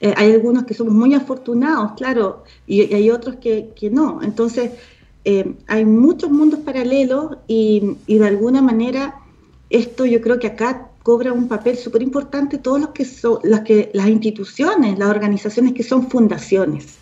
Eh, 0.00 0.12
hay 0.16 0.32
algunos 0.32 0.64
que 0.64 0.74
somos 0.74 0.92
muy 0.92 1.14
afortunados, 1.14 1.92
claro, 1.92 2.42
y, 2.66 2.92
hay 2.92 3.10
otros 3.10 3.36
que, 3.36 3.72
no. 3.92 4.20
Entonces, 4.22 4.72
eh, 5.24 5.54
hay 5.68 5.84
muchos 5.84 6.30
mundos 6.32 6.60
paralelos 6.60 7.36
y, 7.46 7.96
de 8.08 8.26
alguna 8.26 8.60
manera 8.60 9.14
esto 9.70 10.04
yo 10.04 10.20
creo 10.20 10.40
que 10.40 10.48
acá 10.48 10.90
cobra 11.04 11.32
un 11.32 11.46
papel 11.46 11.76
súper 11.76 12.02
importante 12.02 12.58
todos 12.58 12.80
los 12.80 12.90
que 12.90 13.04
son 13.04 13.38
las 13.44 13.60
que 13.60 13.90
las 13.94 14.08
instituciones, 14.08 14.98
las 14.98 15.10
organizaciones 15.10 15.74
que 15.74 15.84
son 15.84 16.10
fundaciones. 16.10 16.96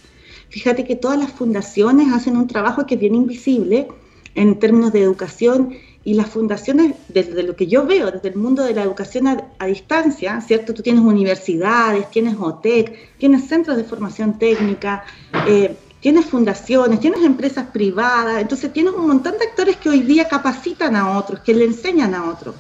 Fíjate 0.50 0.84
que 0.84 0.96
todas 0.96 1.18
las 1.18 1.32
fundaciones 1.32 2.12
hacen 2.12 2.36
un 2.36 2.46
trabajo 2.46 2.86
que 2.86 2.94
es 2.94 3.00
bien 3.00 3.14
invisible 3.14 3.88
en 4.34 4.58
términos 4.58 4.92
de 4.92 5.02
educación 5.02 5.74
y 6.04 6.14
las 6.14 6.28
fundaciones, 6.28 6.96
desde 7.08 7.42
lo 7.42 7.56
que 7.56 7.66
yo 7.66 7.86
veo, 7.86 8.10
desde 8.10 8.28
el 8.28 8.36
mundo 8.36 8.62
de 8.62 8.74
la 8.74 8.82
educación 8.82 9.26
a, 9.26 9.66
distancia, 9.66 10.40
¿cierto? 10.42 10.74
Tú 10.74 10.82
tienes 10.82 11.02
universidades, 11.02 12.10
tienes 12.10 12.36
OTEC, 12.38 13.16
tienes 13.16 13.48
centros 13.48 13.76
de 13.78 13.84
formación 13.84 14.38
técnica, 14.38 15.04
eh, 15.46 15.76
tienes 16.00 16.26
fundaciones, 16.26 17.00
tienes 17.00 17.22
empresas 17.22 17.68
privadas, 17.72 18.42
entonces 18.42 18.70
tienes 18.70 18.92
un 18.92 19.06
montón 19.06 19.38
de 19.38 19.46
actores 19.46 19.76
que 19.78 19.88
hoy 19.88 20.00
día 20.00 20.28
capacitan 20.28 20.94
a 20.94 21.16
otros, 21.16 21.40
que 21.40 21.54
le 21.54 21.64
enseñan 21.64 22.14
a 22.14 22.30
otros. 22.30 22.54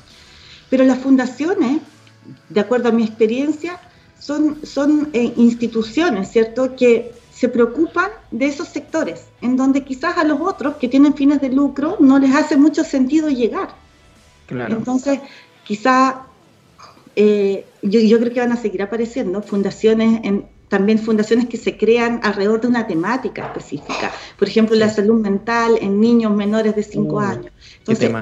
Pero 0.70 0.84
las 0.84 0.98
fundaciones, 0.98 1.82
de 2.48 2.60
acuerdo 2.60 2.88
a 2.88 2.92
mi 2.92 3.04
experiencia, 3.04 3.78
son, 4.18 4.64
son 4.64 5.10
eh, 5.12 5.34
instituciones, 5.36 6.30
¿cierto? 6.30 6.74
Que 6.74 7.12
se 7.34 7.48
preocupan 7.48 8.10
de 8.30 8.46
esos 8.46 8.68
sectores, 8.68 9.24
en 9.40 9.56
donde 9.56 9.82
quizás 9.82 10.16
a 10.18 10.24
los 10.24 10.40
otros 10.40 10.76
que 10.76 10.88
tienen 10.88 11.14
fines 11.14 11.40
de 11.40 11.48
lucro 11.48 11.96
no 11.98 12.18
les 12.18 12.34
hace 12.34 12.56
mucho 12.56 12.84
sentido 12.84 13.28
llegar. 13.28 13.70
Entonces, 14.48 15.18
quizás 15.64 16.14
eh, 17.16 17.66
yo, 17.82 18.18
creo 18.20 18.32
que 18.32 18.40
van 18.40 18.52
a 18.52 18.56
seguir 18.56 18.82
apareciendo 18.82 19.42
fundaciones, 19.42 20.20
en, 20.22 20.46
también 20.68 21.00
fundaciones 21.00 21.48
que 21.48 21.56
se 21.56 21.76
crean 21.76 22.20
alrededor 22.22 22.60
de 22.60 22.68
una 22.68 22.86
temática 22.86 23.46
específica. 23.46 24.12
Por 24.38 24.46
ejemplo, 24.46 24.76
la 24.76 24.90
salud 24.90 25.20
mental 25.20 25.78
en 25.80 26.00
niños 26.00 26.32
menores 26.32 26.76
de 26.76 26.84
5 26.84 27.14
uh, 27.14 27.18
años. 27.18 27.52
Entonces, 27.78 28.12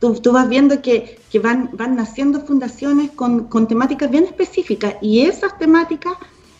Tú, 0.00 0.12
tú, 0.20 0.32
vas 0.32 0.48
viendo 0.48 0.82
que, 0.82 1.18
que, 1.30 1.38
van, 1.38 1.70
van 1.72 1.96
naciendo 1.96 2.40
fundaciones 2.40 3.12
con, 3.12 3.44
con 3.44 3.66
temáticas 3.66 4.10
bien 4.10 4.24
específicas 4.24 4.96
y 5.00 5.22
esas 5.22 5.56
temáticas 5.56 6.12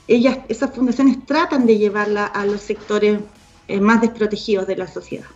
ellas, 0.08 0.38
esas 0.48 0.70
fundaciones 0.74 1.24
tratan 1.26 1.66
de 1.66 1.78
llevarla 1.78 2.26
a 2.26 2.44
los 2.44 2.60
sectores 2.60 3.20
eh, 3.68 3.80
más 3.80 4.00
desprotegidos 4.00 4.66
de 4.66 4.76
la 4.76 4.86
sociedad. 4.86 5.26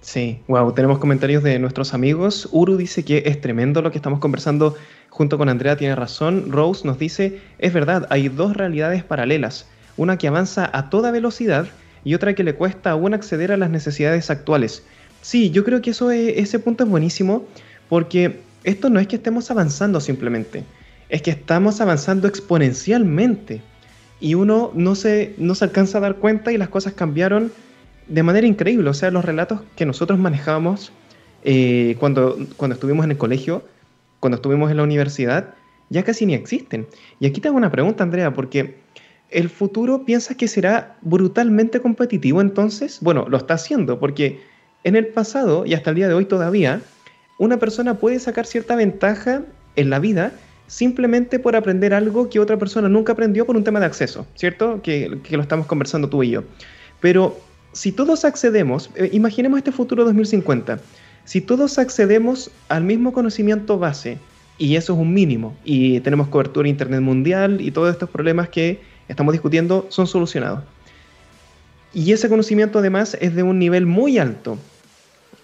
Sí, 0.00 0.40
wow, 0.48 0.72
tenemos 0.72 0.98
comentarios 0.98 1.42
de 1.42 1.58
nuestros 1.58 1.94
amigos. 1.94 2.48
Uru 2.50 2.76
dice 2.76 3.04
que 3.04 3.22
es 3.26 3.40
tremendo 3.40 3.82
lo 3.82 3.90
que 3.90 3.98
estamos 3.98 4.18
conversando 4.18 4.74
junto 5.10 5.38
con 5.38 5.48
Andrea, 5.48 5.76
tiene 5.76 5.94
razón. 5.94 6.50
Rose 6.50 6.86
nos 6.86 6.98
dice, 6.98 7.40
es 7.58 7.72
verdad, 7.72 8.06
hay 8.10 8.28
dos 8.28 8.56
realidades 8.56 9.04
paralelas, 9.04 9.68
una 9.96 10.18
que 10.18 10.26
avanza 10.26 10.68
a 10.72 10.90
toda 10.90 11.12
velocidad 11.12 11.66
y 12.04 12.14
otra 12.14 12.34
que 12.34 12.42
le 12.42 12.54
cuesta 12.54 12.90
aún 12.90 13.14
acceder 13.14 13.52
a 13.52 13.56
las 13.56 13.70
necesidades 13.70 14.30
actuales. 14.30 14.82
Sí, 15.20 15.50
yo 15.50 15.64
creo 15.64 15.80
que 15.82 15.90
eso 15.90 16.10
ese 16.10 16.58
punto 16.58 16.82
es 16.82 16.90
buenísimo 16.90 17.46
porque 17.88 18.40
esto 18.64 18.90
no 18.90 18.98
es 18.98 19.06
que 19.06 19.16
estemos 19.16 19.50
avanzando 19.50 20.00
simplemente, 20.00 20.64
es 21.08 21.22
que 21.22 21.30
estamos 21.30 21.80
avanzando 21.80 22.26
exponencialmente 22.26 23.62
y 24.22 24.34
uno 24.34 24.70
no 24.74 24.94
se, 24.94 25.34
no 25.36 25.56
se 25.56 25.64
alcanza 25.64 25.98
a 25.98 26.00
dar 26.00 26.16
cuenta 26.16 26.52
y 26.52 26.56
las 26.56 26.68
cosas 26.68 26.92
cambiaron 26.94 27.52
de 28.06 28.22
manera 28.22 28.46
increíble. 28.46 28.88
O 28.88 28.94
sea, 28.94 29.10
los 29.10 29.24
relatos 29.24 29.60
que 29.74 29.84
nosotros 29.84 30.18
manejábamos 30.18 30.92
eh, 31.42 31.96
cuando, 31.98 32.38
cuando 32.56 32.74
estuvimos 32.74 33.04
en 33.04 33.10
el 33.10 33.18
colegio, 33.18 33.64
cuando 34.20 34.36
estuvimos 34.36 34.70
en 34.70 34.76
la 34.76 34.84
universidad, 34.84 35.54
ya 35.90 36.04
casi 36.04 36.24
ni 36.24 36.34
existen. 36.34 36.86
Y 37.18 37.26
aquí 37.26 37.40
te 37.40 37.48
hago 37.48 37.56
una 37.56 37.72
pregunta, 37.72 38.04
Andrea, 38.04 38.32
porque 38.32 38.76
el 39.28 39.48
futuro 39.48 40.04
piensas 40.04 40.36
que 40.36 40.46
será 40.46 40.96
brutalmente 41.02 41.80
competitivo 41.80 42.40
entonces? 42.40 42.98
Bueno, 43.00 43.26
lo 43.28 43.38
está 43.38 43.54
haciendo, 43.54 43.98
porque 43.98 44.40
en 44.84 44.94
el 44.94 45.08
pasado 45.08 45.66
y 45.66 45.74
hasta 45.74 45.90
el 45.90 45.96
día 45.96 46.06
de 46.06 46.14
hoy 46.14 46.26
todavía, 46.26 46.80
una 47.38 47.56
persona 47.56 47.94
puede 47.94 48.20
sacar 48.20 48.46
cierta 48.46 48.76
ventaja 48.76 49.42
en 49.74 49.90
la 49.90 49.98
vida 49.98 50.32
simplemente 50.72 51.38
por 51.38 51.54
aprender 51.54 51.92
algo 51.92 52.30
que 52.30 52.40
otra 52.40 52.56
persona 52.56 52.88
nunca 52.88 53.12
aprendió 53.12 53.44
por 53.44 53.56
un 53.56 53.62
tema 53.62 53.78
de 53.78 53.84
acceso, 53.84 54.26
¿cierto? 54.34 54.80
Que, 54.80 55.20
lo 55.30 55.42
estamos 55.42 55.66
conversando 55.66 56.08
tú 56.08 56.22
y 56.22 56.30
yo. 56.30 56.44
Pero 56.98 57.38
si 57.72 57.92
todos 57.92 58.24
accedemos, 58.24 58.88
eh, 58.94 59.10
imaginemos 59.12 59.58
este 59.58 59.70
futuro 59.70 60.02
2050, 60.06 60.80
si 61.26 61.42
todos 61.42 61.78
accedemos 61.78 62.50
al 62.70 62.84
mismo 62.84 63.12
conocimiento 63.12 63.78
base, 63.78 64.16
y 64.56 64.76
eso 64.76 64.94
es 64.94 64.98
un 64.98 65.12
mínimo, 65.12 65.54
y 65.62 66.00
tenemos 66.00 66.28
cobertura 66.28 66.66
Internet 66.66 67.02
mundial 67.02 67.60
y 67.60 67.70
todos 67.70 67.92
estos 67.92 68.08
problemas 68.08 68.48
que 68.48 68.80
estamos 69.08 69.32
discutiendo 69.32 69.84
son 69.90 70.06
solucionados. 70.06 70.60
Y 71.92 72.12
ese 72.12 72.30
conocimiento 72.30 72.78
además 72.78 73.14
es 73.20 73.34
de 73.34 73.42
un 73.42 73.58
nivel 73.58 73.84
muy 73.84 74.16
alto. 74.16 74.56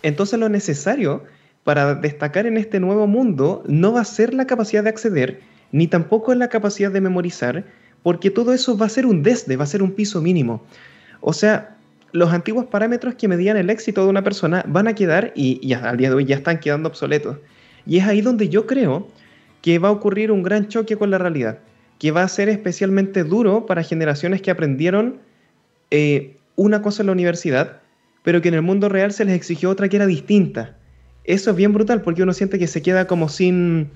Entonces 0.03 0.39
lo 0.39 0.49
necesario 0.49 1.23
para 1.69 1.95
destacar 1.95 2.47
en 2.47 2.57
este 2.57 2.81
nuevo 2.81 3.07
mundo 3.07 3.63
no 3.67 3.93
va 3.93 4.01
a 4.01 4.05
ser 4.07 4.33
la 4.33 4.47
capacidad 4.47 4.83
de 4.83 4.89
acceder, 4.89 5.41
ni 5.71 5.87
tampoco 5.87 6.35
la 6.35 6.49
capacidad 6.49 6.91
de 6.91 7.03
memorizar, 7.03 7.63
porque 8.03 8.31
todo 8.31 8.55
eso 8.55 8.79
va 8.79 8.87
a 8.87 8.89
ser 8.89 9.05
un 9.05 9.23
desde, 9.23 9.55
va 9.55 9.65
a 9.65 9.67
ser 9.67 9.83
un 9.83 9.93
piso 9.93 10.23
mínimo. 10.23 10.65
O 11.21 11.35
sea, 11.35 11.77
los 12.13 12.33
antiguos 12.33 12.65
parámetros 12.65 13.17
que 13.17 13.29
medían 13.29 13.59
el 13.59 13.69
éxito 13.69 14.03
de 14.03 14.09
una 14.09 14.25
persona 14.25 14.65
van 14.67 14.89
a 14.89 14.95
quedar 14.95 15.31
y, 15.37 15.75
al 15.75 15.99
día 15.99 16.09
de 16.09 16.15
hoy 16.15 16.25
ya 16.25 16.37
están 16.37 16.59
quedando 16.59 16.89
obsoletos. 16.89 17.37
Y 17.85 17.99
es 17.99 18.07
ahí 18.07 18.23
donde 18.23 18.49
yo 18.49 18.67
creo 18.67 19.07
que 19.61 19.79
va 19.79 19.89
a 19.89 19.93
ocurrir 19.93 20.33
un 20.33 20.43
gran 20.43 20.69
choque 20.69 20.97
con 20.97 21.11
la 21.11 21.19
realidad, 21.19 21.59
que 21.99 22.13
va 22.13 22.23
a 22.23 22.29
ser 22.29 22.49
especialmente 22.49 23.25
duro 23.25 23.67
para 23.67 23.83
generaciones 23.83 24.41
que 24.41 24.51
aprendieron 24.51 25.19
eh, 25.91 26.39
una 26.57 26.81
cosa 26.81 27.03
en 27.03 27.09
la 27.09 27.13
universidad, 27.13 27.83
pero 28.23 28.41
que 28.41 28.49
en 28.49 28.55
el 28.55 28.63
mundo 28.63 28.89
real 28.89 29.13
se 29.13 29.27
les 29.27 29.35
exigió 29.35 29.69
otra 29.69 29.91
que 29.91 29.97
era 29.97 30.07
distinta 30.07 30.78
eso 31.29 31.51
es 31.51 31.57
bien 31.57 31.75
brutal 31.75 32.01
porque 32.01 32.23
uno 32.23 32.33
siente 32.33 32.59
que 32.59 32.67
se 32.67 32.81
queda 32.81 33.07
como 33.07 33.29
sin, 33.29 33.91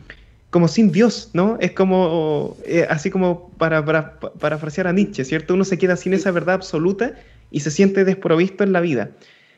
como 0.51 0.69
sin 0.69 0.93
Dios, 0.93 1.31
¿no? 1.33 1.57
Es 1.61 1.73
como, 1.73 2.59
eh, 2.67 2.87
así 2.91 3.11
como 3.11 3.49
para, 3.57 3.83
para, 3.87 4.21
parafrasear 4.21 4.87
a 4.87 4.93
Nietzsche, 4.93 5.25
¿cierto? 5.25 5.55
Uno 5.55 5.65
se 5.65 5.79
queda 5.79 5.97
sin 5.97 6.13
esa 6.13 6.31
verdad 6.31 6.57
absoluta 6.57 7.15
y 7.51 7.61
se 7.61 7.71
siente 7.71 8.05
desprovisto 8.05 8.65
en 8.65 8.75
la 8.75 8.83
vida. 8.83 9.13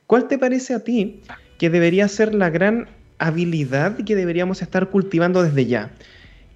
¿Cuál 0.07 0.29
te 0.29 0.39
parece 0.39 0.73
a 0.75 0.85
ti 0.85 1.21
que 1.59 1.69
debería 1.69 2.07
ser 2.07 2.33
la 2.33 2.49
gran 2.49 2.87
habilidad 3.19 3.97
que 3.97 4.15
deberíamos 4.15 4.63
estar 4.63 4.89
cultivando 4.89 5.43
desde 5.43 5.67
ya? 5.67 5.91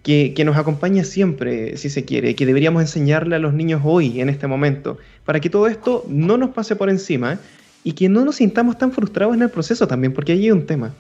Que, 0.04 0.34
que, 0.37 0.44
nos 0.44 0.56
acompañe 0.56 1.02
siempre, 1.02 1.76
si 1.76 1.90
se 1.90 2.04
quiere, 2.04 2.37
que 2.37 2.46
deberíamos 2.46 2.80
enseñarle 2.80 3.34
a 3.34 3.40
los 3.40 3.54
niños 3.54 3.82
hoy, 3.84 4.20
en 4.20 4.28
este 4.28 4.46
momento, 4.46 4.98
para 5.25 5.40
que 5.40 5.50
todo 5.50 5.66
esto 5.66 6.04
no 6.08 6.37
nos 6.37 6.50
pase 6.50 6.76
por 6.76 6.88
encima 6.88 7.40
y 7.82 7.92
que 7.94 8.08
no 8.08 8.25
nos 8.25 8.37
sintamos 8.37 8.78
tan 8.78 8.92
frustrados 8.92 9.34
en 9.34 9.42
el 9.42 9.50
proceso 9.50 9.88
también, 9.88 10.12
porque 10.12 10.32
ahí 10.32 10.44
hay 10.44 10.52
un 10.52 10.64
tema. 10.64 10.94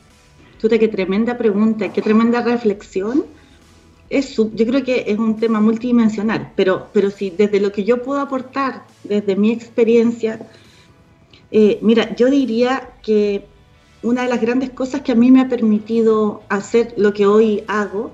Tuta, 0.58 0.78
qué 0.78 0.88
tremenda 0.88 1.38
pregunta, 1.38 1.92
qué 1.92 2.02
tremenda 2.02 2.42
reflexión. 2.42 3.24
Es, 4.10 4.36
yo 4.36 4.66
creo 4.66 4.82
que 4.82 5.04
es 5.06 5.18
un 5.18 5.36
tema 5.36 5.60
multidimensional, 5.60 6.52
pero, 6.56 6.88
pero 6.92 7.10
sí, 7.10 7.32
desde 7.36 7.60
lo 7.60 7.72
que 7.72 7.84
yo 7.84 8.02
puedo 8.02 8.20
aportar, 8.20 8.84
desde 9.04 9.36
mi 9.36 9.52
experiencia, 9.52 10.40
eh, 11.50 11.78
mira, 11.82 12.14
yo 12.16 12.30
diría 12.30 12.90
que 13.02 13.46
una 14.02 14.22
de 14.22 14.28
las 14.28 14.40
grandes 14.40 14.70
cosas 14.70 15.02
que 15.02 15.12
a 15.12 15.14
mí 15.14 15.30
me 15.30 15.40
ha 15.40 15.48
permitido 15.48 16.42
hacer 16.48 16.94
lo 16.96 17.12
que 17.12 17.26
hoy 17.26 17.64
hago 17.68 18.12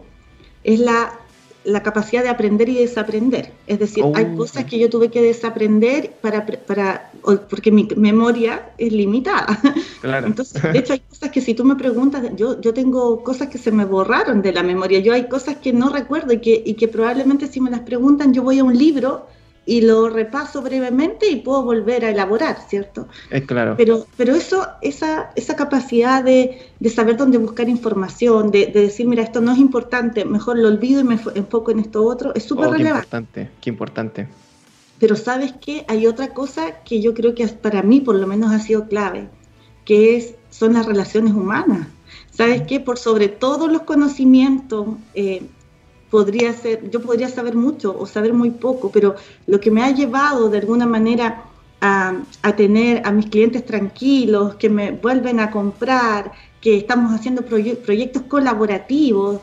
es 0.64 0.80
la 0.80 1.20
la 1.64 1.82
capacidad 1.82 2.22
de 2.22 2.28
aprender 2.28 2.68
y 2.68 2.76
desaprender. 2.76 3.52
Es 3.66 3.78
decir, 3.78 4.04
hay 4.14 4.26
oh, 4.32 4.36
cosas 4.36 4.64
que 4.64 4.78
yo 4.78 4.90
tuve 4.90 5.10
que 5.10 5.22
desaprender 5.22 6.12
para, 6.20 6.46
para, 6.46 7.10
porque 7.48 7.70
mi 7.70 7.88
memoria 7.96 8.70
es 8.78 8.92
limitada. 8.92 9.58
Entonces, 10.02 10.62
de 10.62 10.78
hecho, 10.78 10.92
hay 10.92 11.00
cosas 11.00 11.30
que 11.30 11.40
si 11.40 11.54
tú 11.54 11.64
me 11.64 11.76
preguntas, 11.76 12.22
yo, 12.36 12.60
yo 12.60 12.74
tengo 12.74 13.22
cosas 13.22 13.48
que 13.48 13.58
se 13.58 13.72
me 13.72 13.84
borraron 13.84 14.42
de 14.42 14.52
la 14.52 14.62
memoria. 14.62 15.00
Yo 15.00 15.12
hay 15.12 15.28
cosas 15.28 15.56
que 15.56 15.72
no 15.72 15.88
recuerdo 15.88 16.32
y 16.34 16.38
que, 16.40 16.62
y 16.64 16.74
que 16.74 16.88
probablemente 16.88 17.46
si 17.46 17.60
me 17.60 17.70
las 17.70 17.80
preguntan, 17.80 18.34
yo 18.34 18.42
voy 18.42 18.58
a 18.58 18.64
un 18.64 18.76
libro 18.76 19.26
y 19.66 19.80
lo 19.80 20.08
repaso 20.08 20.62
brevemente 20.62 21.28
y 21.30 21.36
puedo 21.36 21.62
volver 21.62 22.04
a 22.04 22.10
elaborar, 22.10 22.58
¿cierto? 22.68 23.08
Es 23.30 23.44
claro. 23.46 23.74
Pero, 23.76 24.06
pero 24.16 24.34
eso, 24.34 24.66
esa, 24.82 25.30
esa 25.36 25.56
capacidad 25.56 26.22
de, 26.22 26.62
de 26.78 26.90
saber 26.90 27.16
dónde 27.16 27.38
buscar 27.38 27.68
información, 27.68 28.50
de, 28.50 28.66
de, 28.66 28.82
decir, 28.82 29.06
mira, 29.06 29.22
esto 29.22 29.40
no 29.40 29.52
es 29.52 29.58
importante, 29.58 30.24
mejor 30.24 30.58
lo 30.58 30.68
olvido 30.68 31.00
y 31.00 31.04
me 31.04 31.18
enfoco 31.34 31.70
en 31.70 31.78
esto 31.78 32.04
otro, 32.04 32.34
es 32.34 32.44
súper 32.44 32.66
oh, 32.66 32.72
relevante. 32.72 33.08
Qué 33.08 33.16
importante, 33.16 33.50
qué 33.60 33.70
importante. 33.70 34.28
Pero 34.98 35.16
sabes 35.16 35.54
qué, 35.60 35.84
hay 35.88 36.06
otra 36.06 36.28
cosa 36.28 36.82
que 36.84 37.00
yo 37.00 37.14
creo 37.14 37.34
que 37.34 37.46
para 37.48 37.82
mí 37.82 38.00
por 38.00 38.16
lo 38.16 38.26
menos 38.26 38.52
ha 38.52 38.58
sido 38.58 38.86
clave, 38.86 39.28
que 39.84 40.16
es, 40.16 40.34
son 40.50 40.74
las 40.74 40.86
relaciones 40.86 41.32
humanas. 41.32 41.88
¿Sabes 42.30 42.62
qué? 42.62 42.80
Por 42.80 42.98
sobre 42.98 43.28
todos 43.28 43.70
los 43.70 43.82
conocimientos 43.82 44.86
eh, 45.14 45.42
podría 46.14 46.52
ser, 46.52 46.88
yo 46.92 47.02
podría 47.02 47.28
saber 47.28 47.56
mucho 47.56 47.92
o 47.98 48.06
saber 48.06 48.32
muy 48.32 48.52
poco, 48.52 48.92
pero 48.92 49.16
lo 49.48 49.58
que 49.58 49.72
me 49.72 49.82
ha 49.82 49.90
llevado 49.90 50.48
de 50.48 50.58
alguna 50.58 50.86
manera 50.86 51.46
a, 51.80 52.22
tener 52.56 53.02
a 53.04 53.10
mis 53.10 53.26
clientes 53.26 53.66
tranquilos, 53.66 54.54
que 54.54 54.70
me 54.70 54.92
vuelven 54.92 55.40
a 55.40 55.50
comprar, 55.50 56.30
que 56.60 56.76
estamos 56.76 57.12
haciendo 57.12 57.42
proyectos 57.42 58.22
colaborativos, 58.28 59.40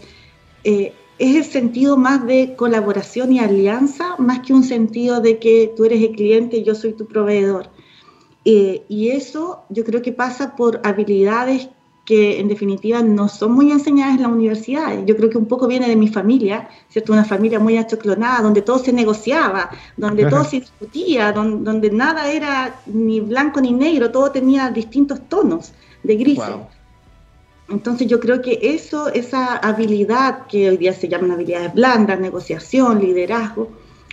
eh, 0.63 0.93
es 1.19 1.35
el 1.35 1.43
sentido 1.43 1.97
más 1.97 2.25
de 2.25 2.55
colaboración 2.55 3.33
y 3.33 3.39
alianza, 3.39 4.15
más 4.17 4.39
que 4.39 4.53
un 4.53 4.63
sentido 4.63 5.19
de 5.19 5.39
que 5.39 5.73
tú 5.75 5.83
eres 5.83 6.01
el 6.01 6.15
cliente 6.15 6.55
y 6.55 6.63
yo 6.63 6.73
soy 6.73 6.93
tu 6.93 7.05
proveedor. 7.05 7.69
Eh, 8.45 8.85
y 8.87 9.09
eso 9.09 9.65
yo 9.67 9.83
creo 9.83 10.01
que 10.01 10.13
pasa 10.13 10.55
por 10.55 10.79
habilidades 10.85 11.67
que 12.05 12.39
en 12.39 12.47
definitiva 12.47 13.01
no 13.01 13.29
son 13.29 13.53
muy 13.53 13.71
enseñadas 13.71 14.15
en 14.15 14.23
la 14.23 14.27
universidad. 14.27 15.05
Yo 15.05 15.15
creo 15.15 15.29
que 15.29 15.37
un 15.37 15.45
poco 15.45 15.67
viene 15.67 15.87
de 15.87 15.95
mi 15.95 16.07
familia, 16.07 16.67
¿cierto? 16.89 17.13
Una 17.13 17.25
familia 17.25 17.59
muy 17.59 17.77
achoclonada, 17.77 18.41
donde 18.41 18.61
todo 18.61 18.79
se 18.79 18.91
negociaba, 18.91 19.69
donde 19.97 20.25
todo 20.25 20.43
se 20.43 20.61
discutía, 20.61 21.31
donde, 21.31 21.91
nada 21.91 22.31
era 22.31 22.75
ni 22.87 23.19
blanco 23.19 23.61
ni 23.61 23.71
negro, 23.71 24.11
todo 24.11 24.31
tenía 24.31 24.71
distintos 24.71 25.21
tonos 25.29 25.73
de 26.03 26.15
grises. 26.15 26.55
Entonces 27.69 28.07
yo 28.07 28.19
creo 28.19 28.41
que 28.41 28.59
eso, 28.61 29.07
esa 29.09 29.55
habilidad 29.57 30.45
que 30.47 30.69
hoy 30.69 30.77
día 30.77 30.93
se 30.93 31.07
llaman 31.07 31.31
habilidades 31.31 31.73
blandas, 31.73 32.19
negociación, 32.19 32.99
liderazgo, 32.99 33.69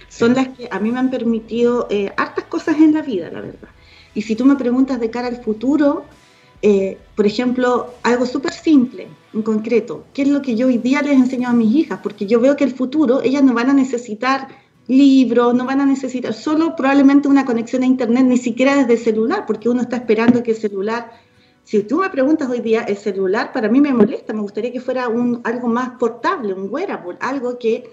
son 0.08 0.34
las 0.34 0.48
que 0.48 0.68
a 0.70 0.78
mí 0.78 0.90
me 0.92 0.98
han 0.98 1.10
permitido 1.10 1.86
eh, 1.90 2.12
hartas 2.16 2.44
cosas 2.44 2.76
en 2.76 2.94
la 2.94 3.02
vida, 3.02 3.30
la 3.30 3.40
verdad. 3.40 3.68
Y 4.14 4.22
si 4.22 4.36
tú 4.36 4.44
me 4.44 4.56
preguntas 4.56 5.00
de 5.00 5.10
cara 5.10 5.28
al 5.28 5.42
futuro, 5.42 6.04
eh, 6.60 6.98
por 7.14 7.26
ejemplo, 7.26 7.94
algo 8.02 8.26
súper 8.26 8.52
simple, 8.52 9.06
en 9.32 9.42
concreto, 9.42 10.04
¿qué 10.12 10.22
es 10.22 10.28
lo 10.28 10.42
que 10.42 10.56
yo 10.56 10.66
hoy 10.66 10.78
día 10.78 11.02
les 11.02 11.16
enseño 11.16 11.48
a 11.48 11.52
mis 11.52 11.74
hijas? 11.74 12.00
Porque 12.02 12.26
yo 12.26 12.40
veo 12.40 12.56
que 12.56 12.64
el 12.64 12.72
futuro, 12.72 13.22
ellas 13.22 13.42
no 13.42 13.54
van 13.54 13.70
a 13.70 13.74
necesitar 13.74 14.48
libros, 14.88 15.54
no 15.54 15.64
van 15.66 15.80
a 15.80 15.86
necesitar 15.86 16.32
solo 16.32 16.74
probablemente 16.74 17.28
una 17.28 17.44
conexión 17.44 17.82
a 17.82 17.86
Internet, 17.86 18.24
ni 18.24 18.38
siquiera 18.38 18.74
desde 18.76 18.96
celular, 19.02 19.44
porque 19.46 19.68
uno 19.68 19.82
está 19.82 19.96
esperando 19.96 20.42
que 20.42 20.52
el 20.52 20.56
celular, 20.56 21.12
si 21.62 21.82
tú 21.82 21.98
me 21.98 22.10
preguntas 22.10 22.48
hoy 22.48 22.60
día, 22.60 22.82
el 22.82 22.96
celular 22.96 23.52
para 23.52 23.68
mí 23.68 23.80
me 23.80 23.92
molesta, 23.92 24.32
me 24.32 24.40
gustaría 24.40 24.72
que 24.72 24.80
fuera 24.80 25.08
un, 25.08 25.40
algo 25.44 25.68
más 25.68 25.90
portable, 25.90 26.54
un 26.54 26.68
wearable, 26.70 27.18
algo 27.20 27.58
que, 27.58 27.90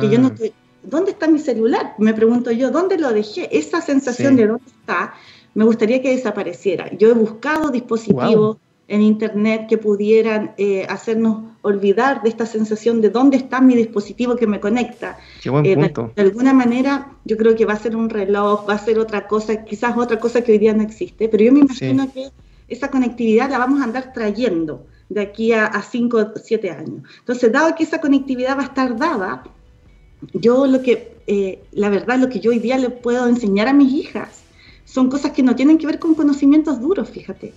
que 0.00 0.08
yo 0.08 0.18
no... 0.18 0.28
Ah. 0.28 0.46
¿Dónde 0.80 1.10
está 1.10 1.26
mi 1.26 1.40
celular? 1.40 1.94
Me 1.98 2.14
pregunto 2.14 2.52
yo, 2.52 2.70
¿dónde 2.70 2.96
lo 2.98 3.12
dejé? 3.12 3.48
Esa 3.50 3.80
sensación 3.80 4.36
de 4.36 4.46
dónde 4.46 4.64
está, 4.64 5.12
me 5.58 5.64
gustaría 5.64 6.00
que 6.00 6.10
desapareciera. 6.14 6.88
Yo 6.96 7.10
he 7.10 7.14
buscado 7.14 7.70
dispositivos 7.70 8.58
en 8.86 9.02
Internet 9.02 9.66
que 9.68 9.76
pudieran 9.76 10.52
eh, 10.56 10.86
hacernos 10.88 11.50
olvidar 11.62 12.22
de 12.22 12.28
esta 12.28 12.46
sensación 12.46 13.00
de 13.00 13.10
dónde 13.10 13.38
está 13.38 13.60
mi 13.60 13.74
dispositivo 13.74 14.36
que 14.36 14.46
me 14.46 14.60
conecta. 14.60 15.18
Qué 15.42 15.50
buen 15.50 15.66
eh, 15.66 15.74
punto. 15.74 16.12
De, 16.14 16.22
alguna 16.22 16.54
manera, 16.54 17.10
yo 17.24 17.36
creo 17.36 17.56
que 17.56 17.64
va 17.64 17.72
a 17.72 17.78
ser 17.80 17.96
un 17.96 18.08
reloj, 18.08 18.68
va 18.68 18.74
a 18.74 18.78
ser 18.78 19.00
otra 19.00 19.26
cosa, 19.26 19.64
quizás 19.64 19.96
otra 19.96 20.20
cosa 20.20 20.42
que 20.42 20.52
hoy 20.52 20.58
día 20.58 20.74
no 20.74 20.84
existe, 20.84 21.28
pero 21.28 21.42
yo 21.42 21.50
me 21.50 21.58
imagino 21.58 22.08
que 22.12 22.30
esa 22.68 22.88
conectividad 22.88 23.50
la 23.50 23.58
vamos 23.58 23.80
a 23.80 23.84
andar 23.84 24.12
trayendo 24.12 24.86
de 25.08 25.22
aquí 25.22 25.52
a 25.52 25.82
5 25.82 26.16
o 26.18 26.38
7 26.40 26.70
años. 26.70 27.02
Entonces, 27.18 27.50
dado 27.50 27.74
que 27.74 27.82
esa 27.82 28.00
conectividad 28.00 28.56
va 28.56 28.62
a 28.62 28.66
estar 28.66 28.96
dada, 28.96 29.42
yo 30.34 30.68
lo 30.68 30.82
que, 30.82 31.16
eh, 31.26 31.64
la 31.72 31.88
verdad, 31.88 32.16
lo 32.16 32.28
que 32.28 32.38
yo 32.38 32.52
hoy 32.52 32.60
día 32.60 32.78
le 32.78 32.90
puedo 32.90 33.26
enseñar 33.26 33.66
a 33.66 33.72
mis 33.72 33.92
hijas 33.92 34.44
son 34.90 35.10
cosas 35.10 35.32
que 35.32 35.42
no 35.42 35.54
tienen 35.54 35.78
que 35.78 35.86
ver 35.86 35.98
con 35.98 36.14
conocimientos 36.14 36.80
duros, 36.80 37.10
fíjate. 37.10 37.52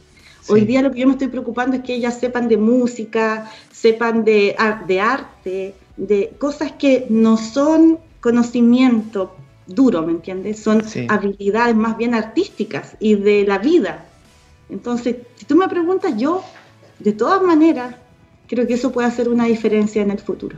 Hoy 0.47 0.61
día 0.61 0.81
lo 0.81 0.91
que 0.91 0.99
yo 0.99 1.07
me 1.07 1.13
estoy 1.13 1.27
preocupando 1.27 1.77
es 1.77 1.83
que 1.83 1.93
ellas 1.93 2.19
sepan 2.19 2.47
de 2.47 2.57
música, 2.57 3.49
sepan 3.71 4.25
de, 4.25 4.55
de 4.87 4.99
arte, 4.99 5.75
de 5.97 6.33
cosas 6.39 6.71
que 6.73 7.05
no 7.09 7.37
son 7.37 7.99
conocimiento 8.19 9.35
duro, 9.67 10.01
¿me 10.01 10.11
entiendes? 10.11 10.59
Son 10.59 10.83
habilidades 11.07 11.75
más 11.75 11.95
bien 11.97 12.15
artísticas 12.15 12.95
y 12.99 13.15
de 13.15 13.45
la 13.45 13.59
vida. 13.59 14.05
Entonces, 14.69 15.17
si 15.35 15.45
tú 15.45 15.55
me 15.55 15.67
preguntas, 15.67 16.13
yo, 16.17 16.43
de 16.99 17.13
todas 17.13 17.41
maneras, 17.41 17.95
creo 18.47 18.67
que 18.67 18.73
eso 18.73 18.91
puede 18.91 19.07
hacer 19.07 19.29
una 19.29 19.45
diferencia 19.45 20.01
en 20.01 20.11
el 20.11 20.19
futuro. 20.19 20.57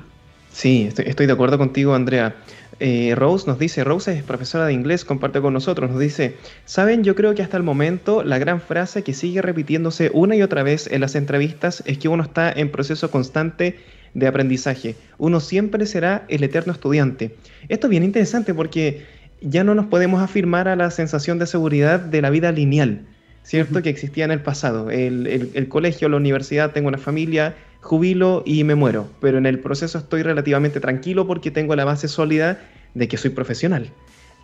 Sí, 0.52 0.88
estoy, 0.88 1.26
de 1.26 1.34
acuerdo 1.34 1.58
contigo, 1.58 1.94
Andrea. 1.94 2.36
Eh, 2.80 3.14
Rose 3.16 3.48
nos 3.48 3.60
dice, 3.60 3.84
Rose 3.84 4.18
es 4.18 4.24
profesora 4.24 4.66
de 4.66 4.74
inglés, 4.74 5.06
comparte 5.06 5.42
con 5.42 5.54
nosotros, 5.54 5.90
nos 5.92 6.00
dice, 6.00 6.36
saben, 6.66 7.04
yo 7.04 7.16
creo 7.16 7.36
que 7.36 7.42
hasta 7.42 7.58
el 7.58 7.64
momento 7.64 8.24
la 8.24 8.40
gran 8.40 8.62
frase 8.62 9.04
que 9.04 9.14
sigue 9.14 9.42
repitiéndose 9.42 10.10
una 10.14 10.36
y 10.36 10.42
otra 10.42 10.64
vez 10.64 10.88
en 10.88 11.02
las 11.02 11.16
entrevistas 11.16 11.84
es 11.86 11.98
que 11.98 12.08
uno 12.08 12.24
está 12.24 12.52
en 12.52 12.72
proceso 12.72 13.12
constante 13.12 13.80
de 14.14 14.28
aprendizaje. 14.28 14.96
Uno 15.18 15.40
siempre 15.40 15.86
será 15.86 16.26
el 16.28 16.44
eterno 16.44 16.74
estudiante. 16.74 17.36
Esto 17.70 17.88
es 17.88 17.92
bien 17.92 18.04
interesante 18.04 18.54
porque 18.54 19.06
ya 19.42 19.64
no 19.64 19.76
nos 19.76 19.88
podemos 19.88 20.22
afirmar 20.22 20.68
a 20.68 20.76
la 20.76 20.92
sensación 20.92 21.40
de 21.40 21.48
seguridad 21.48 22.00
de 22.00 22.22
la 22.22 22.30
vida 22.30 22.52
lineal, 22.52 23.06
¿cierto? 23.44 23.82
Que 23.82 23.90
existía 23.90 24.26
en 24.26 24.32
el 24.32 24.42
pasado. 24.42 24.90
el 24.90 25.68
colegio, 25.70 26.10
la 26.10 26.18
universidad, 26.18 26.72
tengo 26.72 26.88
una 26.88 26.98
familia, 26.98 27.56
jubilo 27.84 28.44
y 28.46 28.64
me 28.64 28.76
muero, 28.76 29.08
pero 29.20 29.38
en 29.38 29.46
el 29.46 29.60
proceso 29.60 29.98
estoy 29.98 30.24
relativamente 30.24 30.80
tranquilo 30.80 31.28
porque 31.28 31.52
tengo 31.52 31.76
la 31.76 31.86
base 31.86 32.08
sólida 32.08 32.60
de 32.94 33.08
que 33.08 33.18
soy 33.18 33.32
profesional. 33.32 33.90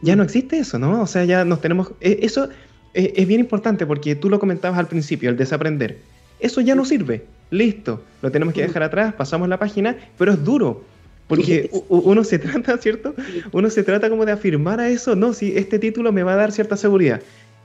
Ya 0.01 0.15
no 0.15 0.23
existe 0.23 0.59
eso, 0.59 0.77
¿no? 0.77 1.01
O 1.01 1.07
sea, 1.07 1.23
ya 1.25 1.45
nos 1.45 1.61
tenemos... 1.61 1.93
E, 2.01 2.19
eso 2.21 2.49
e, 2.93 3.13
es 3.15 3.27
bien 3.27 3.39
importante 3.39 3.85
porque 3.85 4.15
tú 4.15 4.29
lo 4.29 4.39
comentabas 4.39 4.77
al 4.77 4.87
principio, 4.87 5.29
el 5.29 5.37
desaprender. 5.37 5.97
Eso 6.39 6.61
ya 6.61 6.75
no 6.75 6.85
sirve. 6.85 7.25
Listo, 7.49 8.03
lo 8.21 8.29
tenemos 8.29 8.53
que 8.53 8.61
dejar 8.61 8.83
atrás, 8.83 9.13
pasamos 9.13 9.47
la 9.49 9.57
página, 9.57 9.95
pero 10.17 10.33
es 10.33 10.43
duro. 10.43 10.83
Porque 11.27 11.69
uno 11.89 12.23
se 12.23 12.39
trata, 12.39 12.77
¿cierto? 12.77 13.15
Uno 13.51 13.69
se 13.69 13.83
trata 13.83 14.09
como 14.09 14.25
de 14.25 14.31
afirmar 14.31 14.79
a 14.79 14.89
eso, 14.89 15.15
no, 15.15 15.33
si 15.33 15.55
este 15.57 15.79
título 15.79 16.11
me 16.11 16.23
va 16.23 16.33
a 16.33 16.37
dar 16.37 16.51
cierta 16.51 16.75
seguridad. 16.75 17.21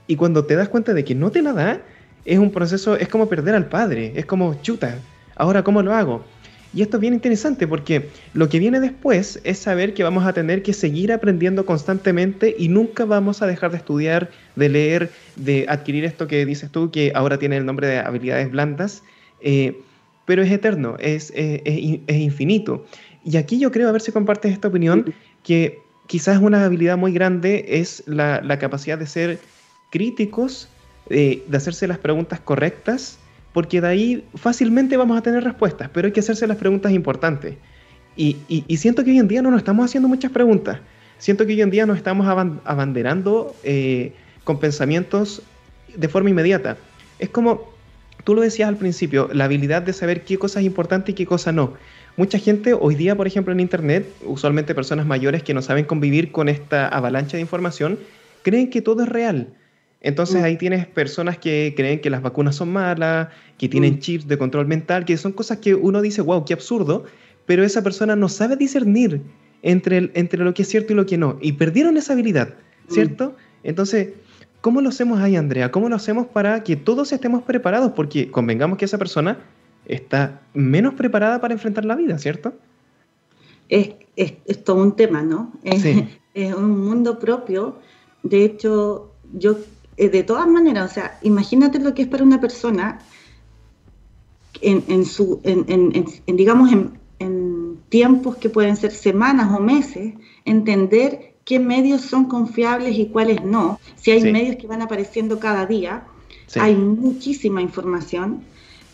Y 0.07 0.15
cuando 0.15 0.45
te 0.45 0.55
das 0.55 0.69
cuenta 0.69 0.93
de 0.93 1.03
que 1.03 1.15
no 1.15 1.31
te 1.31 1.41
la 1.41 1.51
da, 1.51 1.81
es 2.25 2.39
un 2.39 2.51
proceso, 2.51 2.95
es 2.95 3.07
como 3.07 3.27
perder 3.27 3.55
al 3.55 3.67
padre, 3.67 4.13
es 4.15 4.25
como 4.25 4.61
chuta, 4.61 4.99
Ahora, 5.35 5.63
¿cómo 5.63 5.81
lo 5.81 5.93
hago? 5.93 6.23
Y 6.75 6.81
esto 6.81 6.97
es 6.97 7.01
bien 7.01 7.13
interesante 7.13 7.67
porque 7.67 8.09
lo 8.33 8.49
que 8.49 8.59
viene 8.59 8.81
después 8.81 9.39
es 9.45 9.59
saber 9.59 9.93
que 9.93 10.03
vamos 10.03 10.25
a 10.25 10.33
tener 10.33 10.61
que 10.61 10.73
seguir 10.73 11.13
aprendiendo 11.13 11.65
constantemente 11.65 12.53
y 12.57 12.67
nunca 12.67 13.05
vamos 13.05 13.41
a 13.41 13.47
dejar 13.47 13.71
de 13.71 13.77
estudiar, 13.77 14.29
de 14.57 14.67
leer, 14.67 15.11
de 15.37 15.65
adquirir 15.69 16.03
esto 16.03 16.27
que 16.27 16.45
dices 16.45 16.69
tú, 16.71 16.91
que 16.91 17.13
ahora 17.15 17.39
tiene 17.39 17.55
el 17.55 17.65
nombre 17.65 17.87
de 17.87 17.99
habilidades 17.99 18.51
blandas, 18.51 19.03
eh, 19.39 19.79
pero 20.25 20.43
es 20.43 20.51
eterno, 20.51 20.97
es, 20.99 21.31
infinito. 22.07 22.85
Y 23.23 23.37
aquí 23.37 23.57
yo 23.57 23.71
creo, 23.71 23.87
a 23.87 23.93
ver 23.93 24.01
si 24.01 24.11
compartes 24.11 24.51
esta 24.51 24.67
opinión, 24.67 25.13
que 25.43 25.79
quizás 26.07 26.41
una 26.41 26.65
habilidad 26.65 26.97
muy 26.97 27.13
grande 27.13 27.63
es 27.69 28.03
la, 28.05 28.41
capacidad 28.59 28.97
de 28.97 29.07
ser 29.07 29.39
críticos, 29.91 30.67
eh, 31.09 31.41
de 31.47 31.57
hacerse 31.57 31.87
las 31.87 31.99
preguntas 31.99 32.41
correctas 32.41 33.19
porque 33.55 33.79
de 33.79 33.87
ahí 33.87 34.25
fácilmente 34.35 34.97
vamos 34.97 35.17
a 35.17 35.21
tener 35.21 35.41
respuestas, 35.41 35.89
pero 35.93 36.07
hay 36.07 36.11
que 36.11 36.19
hacerse 36.19 36.45
las 36.45 36.57
preguntas 36.57 36.91
importantes. 36.91 37.55
Y, 38.17 38.35
siento 38.75 39.05
que 39.05 39.11
hoy 39.11 39.17
en 39.17 39.29
día 39.29 39.41
no 39.41 39.49
nos 39.49 39.59
estamos 39.59 39.85
haciendo 39.85 40.09
muchas 40.09 40.29
preguntas. 40.29 40.79
Siento 41.19 41.45
que 41.45 41.53
hoy 41.53 41.61
en 41.61 41.69
día 41.69 41.85
nos 41.85 41.95
estamos 41.95 42.27
abanderando 42.27 43.55
eh, 43.63 44.11
con 44.43 44.59
pensamientos 44.59 45.41
de 45.95 46.09
forma 46.09 46.31
inmediata. 46.31 46.75
Es 47.17 47.29
como, 47.29 47.71
tú 48.25 48.35
lo 48.35 48.41
decías 48.41 48.67
al 48.67 48.75
principio, 48.75 49.29
la 49.31 49.45
habilidad 49.45 49.83
de 49.83 49.93
saber 49.93 50.25
qué 50.25 50.37
cosa 50.37 50.59
es 50.59 50.65
importante 50.65 51.13
y 51.13 51.15
qué 51.15 51.25
cosa 51.25 51.53
no. 51.53 51.75
Mucha 52.17 52.39
gente 52.39 52.73
hoy 52.73 52.95
día, 52.95 53.15
por 53.15 53.25
ejemplo, 53.25 53.53
en 53.53 53.61
Internet, 53.61 54.05
usualmente 54.25 54.75
personas 54.75 55.05
mayores 55.05 55.43
que 55.43 55.53
no 55.53 55.61
saben 55.61 55.85
convivir 55.85 56.33
con 56.33 56.49
esta 56.49 56.89
avalancha 56.89 57.37
de 57.37 57.41
información, 57.41 57.99
creen 58.43 58.69
que 58.69 58.81
todo 58.81 59.03
es 59.03 59.07
real 59.07 59.47
entonces 60.05 60.39
mm. 60.41 60.45
ahí 60.45 60.57
tienes 60.57 60.85
personas 60.85 61.39
que 61.39 61.73
creen 61.75 61.99
que 61.99 62.11
las 62.11 62.21
vacunas 62.21 62.55
son 62.55 62.71
malas, 62.71 63.29
que 63.57 63.69
tienen 63.69 63.95
mm. 63.95 63.99
chips 63.99 64.27
de 64.27 64.37
control 64.37 64.67
mental, 64.67 65.05
que 65.05 65.17
son 65.17 65.31
cosas 65.31 65.59
que 65.59 65.75
uno 65.75 66.01
dice, 66.01 66.21
wow, 66.21 66.45
qué 66.45 66.53
absurdo, 66.53 67.05
pero 67.45 67.63
esa 67.63 67.83
persona 67.83 68.15
no 68.15 68.29
sabe 68.29 68.55
discernir 68.55 69.21
entre, 69.61 70.11
entre 70.13 70.43
lo 70.43 70.53
que 70.53 70.63
es 70.63 70.67
cierto 70.67 70.93
y 70.93 70.95
lo 70.95 71.05
que 71.05 71.17
no. 71.17 71.37
Y 71.41 71.53
perdieron 71.53 71.97
esa 71.97 72.13
habilidad, 72.13 72.49
mm. 72.87 72.93
¿cierto? 72.93 73.35
Entonces, 73.63 74.09
¿cómo 74.61 74.81
lo 74.81 74.89
hacemos 74.89 75.19
ahí, 75.19 75.35
Andrea? 75.35 75.71
¿Cómo 75.71 75.89
lo 75.89 75.95
hacemos 75.95 76.27
para 76.27 76.63
que 76.63 76.75
todos 76.75 77.11
estemos 77.11 77.43
preparados? 77.43 77.93
Porque 77.95 78.29
convengamos 78.29 78.77
que 78.77 78.85
esa 78.85 78.97
persona 78.97 79.39
está 79.85 80.41
menos 80.53 80.95
preparada 80.95 81.39
para 81.39 81.53
enfrentar 81.53 81.85
la 81.85 81.95
vida, 81.95 82.17
¿cierto? 82.17 82.53
Es, 83.69 83.93
es, 84.15 84.63
todo 84.63 84.81
un 84.81 84.95
tema, 84.95 85.23
¿no? 85.23 85.53
Sí. 85.77 86.07
es 86.33 86.53
un 86.53 86.79
mundo 86.79 87.17
propio. 87.19 87.79
De 88.21 88.43
hecho, 88.43 89.13
yo 89.33 89.57
eh, 89.97 90.09
de 90.09 90.23
todas 90.23 90.47
maneras, 90.47 90.91
o 90.91 90.93
sea, 90.93 91.19
imagínate 91.21 91.79
lo 91.79 91.93
que 91.93 92.03
es 92.03 92.07
para 92.07 92.23
una 92.23 92.41
persona 92.41 92.99
en, 94.61 95.05
su, 95.05 95.39
en, 95.43 96.35
digamos, 96.37 96.71
en, 96.71 97.05
tiempos 97.89 98.35
que 98.37 98.49
pueden 98.49 98.75
ser 98.75 98.91
semanas 98.91 99.57
o 99.57 99.61
meses, 99.61 100.15
entender 100.43 101.35
qué 101.45 101.59
medios 101.59 102.01
son 102.01 102.25
confiables 102.25 102.97
y 102.97 103.05
cuáles 103.05 103.43
no. 103.43 103.79
Si 103.95 104.11
hay 104.11 104.31
medios 104.31 104.57
que 104.57 104.67
van 104.67 104.81
apareciendo 104.81 105.39
cada 105.39 105.65
día, 105.65 106.03
hay 106.59 106.75
muchísima 106.75 107.61
información. 107.61 108.43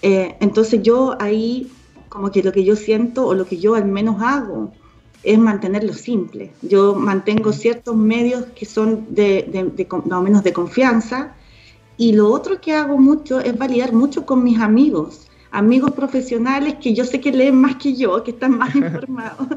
Eh, 0.01 0.35
entonces 0.39 0.83
yo 0.83 1.15
ahí, 1.19 1.71
como 2.09 2.31
que 2.31 2.43
lo 2.43 2.51
que 2.51 2.63
yo 2.63 2.75
siento 2.75 3.25
o 3.25 3.33
lo 3.33 3.45
que 3.45 3.57
yo 3.57 3.75
al 3.75 3.85
menos 3.85 4.21
hago 4.21 4.71
es 5.23 5.37
mantenerlo 5.37 5.93
simple. 5.93 6.51
Yo 6.61 6.95
mantengo 6.95 7.53
ciertos 7.53 7.95
medios 7.95 8.45
que 8.55 8.65
son 8.65 9.07
de, 9.09 9.71
de, 9.75 9.87
más 9.89 10.19
o 10.19 10.21
menos 10.21 10.43
de 10.43 10.53
confianza 10.53 11.35
y 11.97 12.13
lo 12.13 12.31
otro 12.31 12.59
que 12.59 12.73
hago 12.73 12.97
mucho 12.97 13.39
es 13.39 13.57
validar 13.57 13.93
mucho 13.93 14.25
con 14.25 14.43
mis 14.43 14.59
amigos, 14.59 15.27
amigos 15.51 15.91
profesionales 15.91 16.75
que 16.81 16.93
yo 16.93 17.03
sé 17.03 17.19
que 17.19 17.31
leen 17.31 17.55
más 17.55 17.75
que 17.75 17.93
yo, 17.93 18.23
que 18.23 18.31
están 18.31 18.57
más 18.57 18.73
informados 18.75 19.47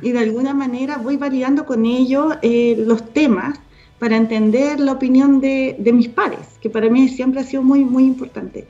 y 0.00 0.12
de 0.12 0.18
alguna 0.18 0.54
manera 0.54 0.96
voy 0.96 1.16
validando 1.16 1.66
con 1.66 1.84
ellos 1.84 2.34
eh, 2.42 2.76
los 2.78 3.12
temas 3.12 3.60
para 3.98 4.16
entender 4.16 4.80
la 4.80 4.92
opinión 4.92 5.40
de, 5.40 5.76
de, 5.78 5.92
mis 5.92 6.08
pares, 6.08 6.58
que 6.60 6.70
para 6.70 6.88
mí 6.88 7.08
siempre 7.08 7.40
ha 7.40 7.44
sido 7.44 7.62
muy, 7.62 7.84
muy 7.84 8.04
importante. 8.04 8.66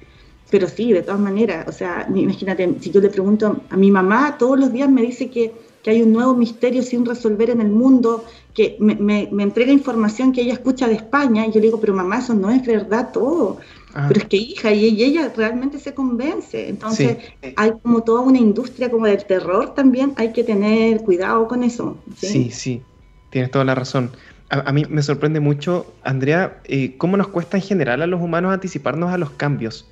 Pero 0.51 0.67
sí, 0.67 0.93
de 0.93 1.03
todas 1.03 1.21
maneras, 1.21 1.69
o 1.69 1.73
sea, 1.73 2.09
imagínate, 2.13 2.75
si 2.81 2.91
yo 2.91 3.01
le 3.01 3.11
pregunto 3.11 3.61
a 3.71 3.77
mi 3.77 3.93
mamá, 3.93 4.37
todos 4.37 4.59
los 4.59 4.73
días 4.73 4.91
me 4.91 5.03
dice 5.03 5.31
que 5.31 5.53
que 5.83 5.91
hay 5.91 6.03
un 6.03 6.13
nuevo 6.13 6.35
misterio 6.35 6.83
sin 6.83 7.07
resolver 7.07 7.51
en 7.51 7.61
el 7.61 7.69
mundo, 7.69 8.25
que 8.61 8.77
me, 8.79 9.29
entrega 9.43 9.73
información 9.73 10.33
que 10.33 10.43
ella 10.43 10.53
escucha 10.53 10.87
de 10.87 10.95
España, 10.95 11.47
y 11.47 11.53
yo 11.53 11.61
le 11.61 11.67
digo, 11.67 11.81
pero 11.81 11.95
mamá, 11.95 12.19
eso 12.19 12.35
no 12.35 12.51
es 12.51 12.65
verdad 12.67 13.11
todo. 13.13 13.59
Ah. 13.95 14.07
Pero 14.09 14.21
es 14.21 14.27
que 14.27 14.37
hija, 14.37 14.73
y, 14.73 15.03
ella 15.03 15.33
realmente 15.35 15.79
se 15.79 15.95
convence. 15.95 16.69
Entonces, 16.69 17.17
hay 17.57 17.73
como 17.83 18.03
toda 18.03 18.21
una 18.21 18.39
industria 18.39 18.91
como 18.91 19.07
del 19.07 19.25
terror 19.25 19.75
también, 19.75 20.13
hay 20.17 20.33
que 20.33 20.45
tener 20.45 21.01
cuidado 21.01 21.49
con 21.49 21.65
eso. 21.65 21.97
Sí, 22.17 22.51
sí, 22.51 22.83
tienes 23.31 23.51
toda 23.51 23.65
la 23.65 23.75
razón. 23.75 24.11
A, 24.51 24.73
mí 24.73 24.85
me 24.89 25.03
sorprende 25.03 25.41
mucho, 25.41 25.87
Andrea, 26.03 26.61
eh, 26.65 26.97
cómo 26.99 27.17
nos 27.17 27.29
cuesta 27.29 27.57
en 27.57 27.63
general 27.63 28.03
a 28.03 28.07
los 28.07 28.21
humanos 28.21 28.53
anticiparnos 28.53 29.13
a 29.13 29.17
los 29.17 29.31
cambios. 29.31 29.89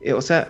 Eh, 0.00 0.12
o 0.12 0.20
sea, 0.20 0.48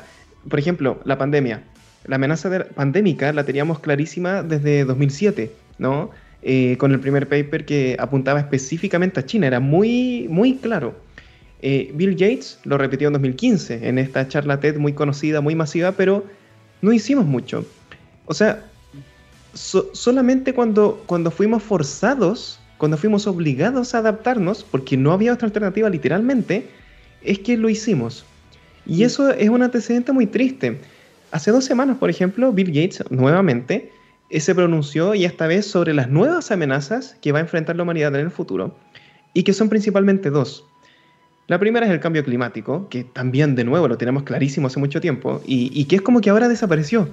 por 0.48 0.58
ejemplo, 0.58 0.98
la 1.04 1.18
pandemia 1.18 1.62
la 2.04 2.16
amenaza 2.16 2.50
pandémica 2.74 3.32
la 3.32 3.44
teníamos 3.44 3.80
clarísima 3.80 4.42
desde 4.42 4.84
2007, 4.84 5.52
¿no? 5.78 6.10
Eh, 6.42 6.76
con 6.78 6.92
el 6.92 7.00
primer 7.00 7.28
paper 7.28 7.64
que 7.64 7.96
apuntaba 7.98 8.40
específicamente 8.40 9.20
a 9.20 9.26
China, 9.26 9.46
era 9.46 9.60
muy, 9.60 10.26
muy 10.30 10.56
claro. 10.56 10.94
Eh, 11.62 11.90
Bill 11.94 12.12
Gates 12.12 12.58
lo 12.64 12.78
repitió 12.78 13.08
en 13.08 13.12
2015, 13.14 13.86
en 13.88 13.98
esta 13.98 14.26
charla 14.26 14.60
TED 14.60 14.78
muy 14.78 14.94
conocida, 14.94 15.42
muy 15.42 15.54
masiva, 15.54 15.92
pero 15.92 16.24
no 16.80 16.92
hicimos 16.92 17.26
mucho. 17.26 17.66
O 18.24 18.32
sea, 18.32 18.64
solamente 19.52 20.54
cuando, 20.54 21.02
cuando 21.06 21.30
fuimos 21.30 21.62
forzados, 21.62 22.58
cuando 22.78 22.96
fuimos 22.96 23.26
obligados 23.26 23.94
a 23.94 23.98
adaptarnos, 23.98 24.64
porque 24.64 24.96
no 24.96 25.12
había 25.12 25.34
otra 25.34 25.46
alternativa 25.46 25.90
literalmente, 25.90 26.66
es 27.22 27.40
que 27.40 27.58
lo 27.58 27.68
hicimos. 27.68 28.24
Y 28.86 29.02
eso 29.02 29.30
es 29.30 29.50
un 29.50 29.62
antecedente 29.62 30.12
muy 30.12 30.26
triste. 30.26 30.78
Hace 31.32 31.50
dos 31.50 31.64
semanas, 31.64 31.98
por 31.98 32.08
ejemplo, 32.08 32.50
Bill 32.52 32.68
Gates 32.68 33.04
nuevamente 33.10 33.92
se 34.38 34.54
pronunció 34.54 35.14
y 35.16 35.24
esta 35.24 35.48
vez 35.48 35.66
sobre 35.66 35.92
las 35.92 36.08
nuevas 36.08 36.52
amenazas 36.52 37.16
que 37.20 37.32
va 37.32 37.38
a 37.38 37.42
enfrentar 37.42 37.74
la 37.74 37.82
humanidad 37.82 38.14
en 38.14 38.20
el 38.20 38.30
futuro, 38.30 38.76
y 39.34 39.42
que 39.42 39.52
son 39.52 39.68
principalmente 39.68 40.30
dos. 40.30 40.64
La 41.48 41.58
primera 41.58 41.84
es 41.84 41.90
el 41.92 41.98
cambio 41.98 42.24
climático, 42.24 42.88
que 42.88 43.02
también 43.02 43.56
de 43.56 43.64
nuevo 43.64 43.88
lo 43.88 43.98
tenemos 43.98 44.22
clarísimo 44.22 44.68
hace 44.68 44.78
mucho 44.78 45.00
tiempo, 45.00 45.42
y, 45.44 45.84
que 45.86 45.96
es 45.96 46.02
como 46.02 46.20
que 46.20 46.30
ahora 46.30 46.48
desapareció, 46.48 47.08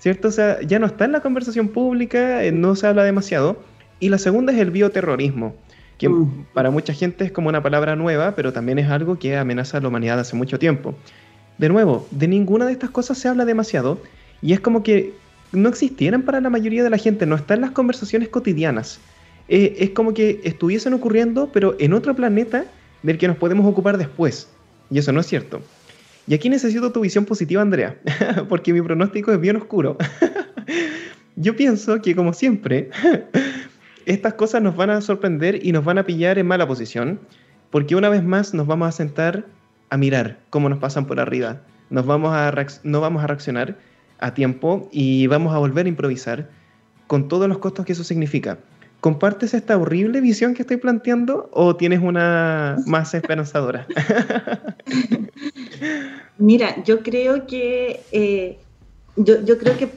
¿cierto? 0.00 0.26
O 0.26 0.32
sea, 0.32 0.60
ya 0.62 0.80
no 0.80 0.86
está 0.86 1.04
en 1.04 1.12
la 1.12 1.20
conversación 1.20 1.68
pública, 1.68 2.42
eh, 2.42 2.50
no 2.50 2.74
se 2.74 2.88
habla 2.88 3.04
demasiado. 3.04 3.62
Y 4.00 4.08
la 4.08 4.18
segunda 4.18 4.52
es 4.52 4.58
el 4.58 4.72
bioterrorismo, 4.72 5.54
que 5.98 6.08
mm. 6.08 6.46
para 6.52 6.72
mucha 6.72 6.94
gente 6.94 7.24
es 7.24 7.30
como 7.30 7.48
una 7.48 7.62
palabra 7.62 7.94
nueva, 7.94 8.34
pero 8.34 8.52
también 8.52 8.80
es 8.80 8.90
algo 8.90 9.20
que 9.20 9.36
amenaza 9.36 9.78
a 9.78 9.80
la 9.80 9.86
humanidad 9.86 10.18
hace 10.18 10.34
mucho 10.34 10.58
tiempo. 10.58 10.96
De 11.58 11.68
nuevo, 11.68 12.08
de 12.10 12.26
ninguna 12.26 12.66
de 12.66 12.72
estas 12.72 12.90
cosas 12.90 13.18
se 13.18 13.28
habla 13.28 13.44
demasiado, 13.44 14.00
y 14.42 14.52
es 14.52 14.58
como 14.58 14.82
que 14.82 15.12
no 15.52 15.68
existieran 15.68 16.22
para 16.22 16.40
la 16.40 16.50
mayoría 16.50 16.82
de 16.82 16.90
la 16.90 16.98
gente, 16.98 17.26
no 17.26 17.36
están 17.36 17.56
en 17.56 17.62
las 17.62 17.70
conversaciones 17.72 18.28
cotidianas. 18.28 19.00
Eh, 19.48 19.76
es 19.78 19.90
como 19.90 20.14
que 20.14 20.40
estuviesen 20.44 20.94
ocurriendo, 20.94 21.50
pero 21.52 21.76
en 21.78 21.92
otro 21.92 22.14
planeta 22.14 22.64
del 23.02 23.18
que 23.18 23.28
nos 23.28 23.36
podemos 23.36 23.66
ocupar 23.66 23.98
después. 23.98 24.48
Y 24.90 24.98
eso 24.98 25.12
no 25.12 25.20
es 25.20 25.26
cierto. 25.26 25.60
Y 26.26 26.34
aquí 26.34 26.48
necesito 26.48 26.92
tu 26.92 27.00
visión 27.00 27.24
positiva, 27.24 27.62
Andrea, 27.62 27.96
porque 28.48 28.72
mi 28.72 28.82
pronóstico 28.82 29.32
es 29.32 29.40
bien 29.40 29.56
oscuro. 29.56 29.96
Yo 31.36 31.56
pienso 31.56 32.00
que, 32.02 32.14
como 32.14 32.32
siempre, 32.32 32.90
estas 34.06 34.34
cosas 34.34 34.62
nos 34.62 34.76
van 34.76 34.90
a 34.90 35.00
sorprender 35.00 35.64
y 35.64 35.72
nos 35.72 35.84
van 35.84 35.98
a 35.98 36.04
pillar 36.04 36.38
en 36.38 36.46
mala 36.46 36.66
posición, 36.66 37.18
porque 37.70 37.96
una 37.96 38.08
vez 38.08 38.22
más 38.22 38.54
nos 38.54 38.66
vamos 38.66 38.88
a 38.88 38.92
sentar 38.92 39.46
a 39.88 39.96
mirar 39.96 40.38
cómo 40.50 40.68
nos 40.68 40.78
pasan 40.78 41.06
por 41.06 41.18
arriba. 41.18 41.62
Nos 41.88 42.06
vamos 42.06 42.32
a 42.32 42.54
no 42.84 43.00
vamos 43.00 43.24
a 43.24 43.26
reaccionar 43.26 43.76
a 44.20 44.34
tiempo 44.34 44.88
y 44.92 45.26
vamos 45.26 45.54
a 45.54 45.58
volver 45.58 45.86
a 45.86 45.88
improvisar 45.88 46.50
con 47.06 47.28
todos 47.28 47.48
los 47.48 47.58
costos 47.58 47.84
que 47.84 47.92
eso 47.92 48.04
significa. 48.04 48.58
¿Compartes 49.00 49.54
esta 49.54 49.78
horrible 49.78 50.20
visión 50.20 50.54
que 50.54 50.62
estoy 50.62 50.76
planteando 50.76 51.48
o 51.52 51.74
tienes 51.74 52.00
una 52.02 52.76
más 52.86 53.14
esperanzadora? 53.14 53.86
Mira, 56.38 56.82
yo 56.84 57.02
creo 57.02 57.46
que 57.46 58.00
eh, 58.12 58.58
yo, 59.16 59.42
yo, 59.44 59.58
creo 59.58 59.76
que 59.76 59.88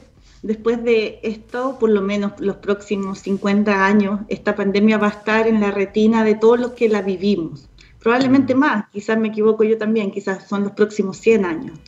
después 0.42 0.82
de 0.82 1.20
esto, 1.22 1.78
por 1.78 1.90
lo 1.90 2.02
menos 2.02 2.32
los 2.38 2.56
próximos 2.56 3.18
50 3.20 3.86
años, 3.86 4.20
esta 4.28 4.54
pandemia 4.54 4.98
va 4.98 5.08
a 5.08 5.10
estar 5.10 5.46
en 5.46 5.60
la 5.60 5.70
retina 5.70 6.24
de 6.24 6.34
todos 6.34 6.58
los 6.58 6.72
que 6.72 6.88
la 6.88 7.02
vivimos. 7.02 7.68
Probablemente 8.04 8.54
mm. 8.54 8.58
más, 8.58 8.84
quizás 8.90 9.18
me 9.18 9.28
equivoco 9.28 9.64
yo 9.64 9.78
también, 9.78 10.10
quizás 10.10 10.46
son 10.46 10.62
los 10.62 10.72
próximos 10.72 11.16
100 11.18 11.44
años. 11.44 11.78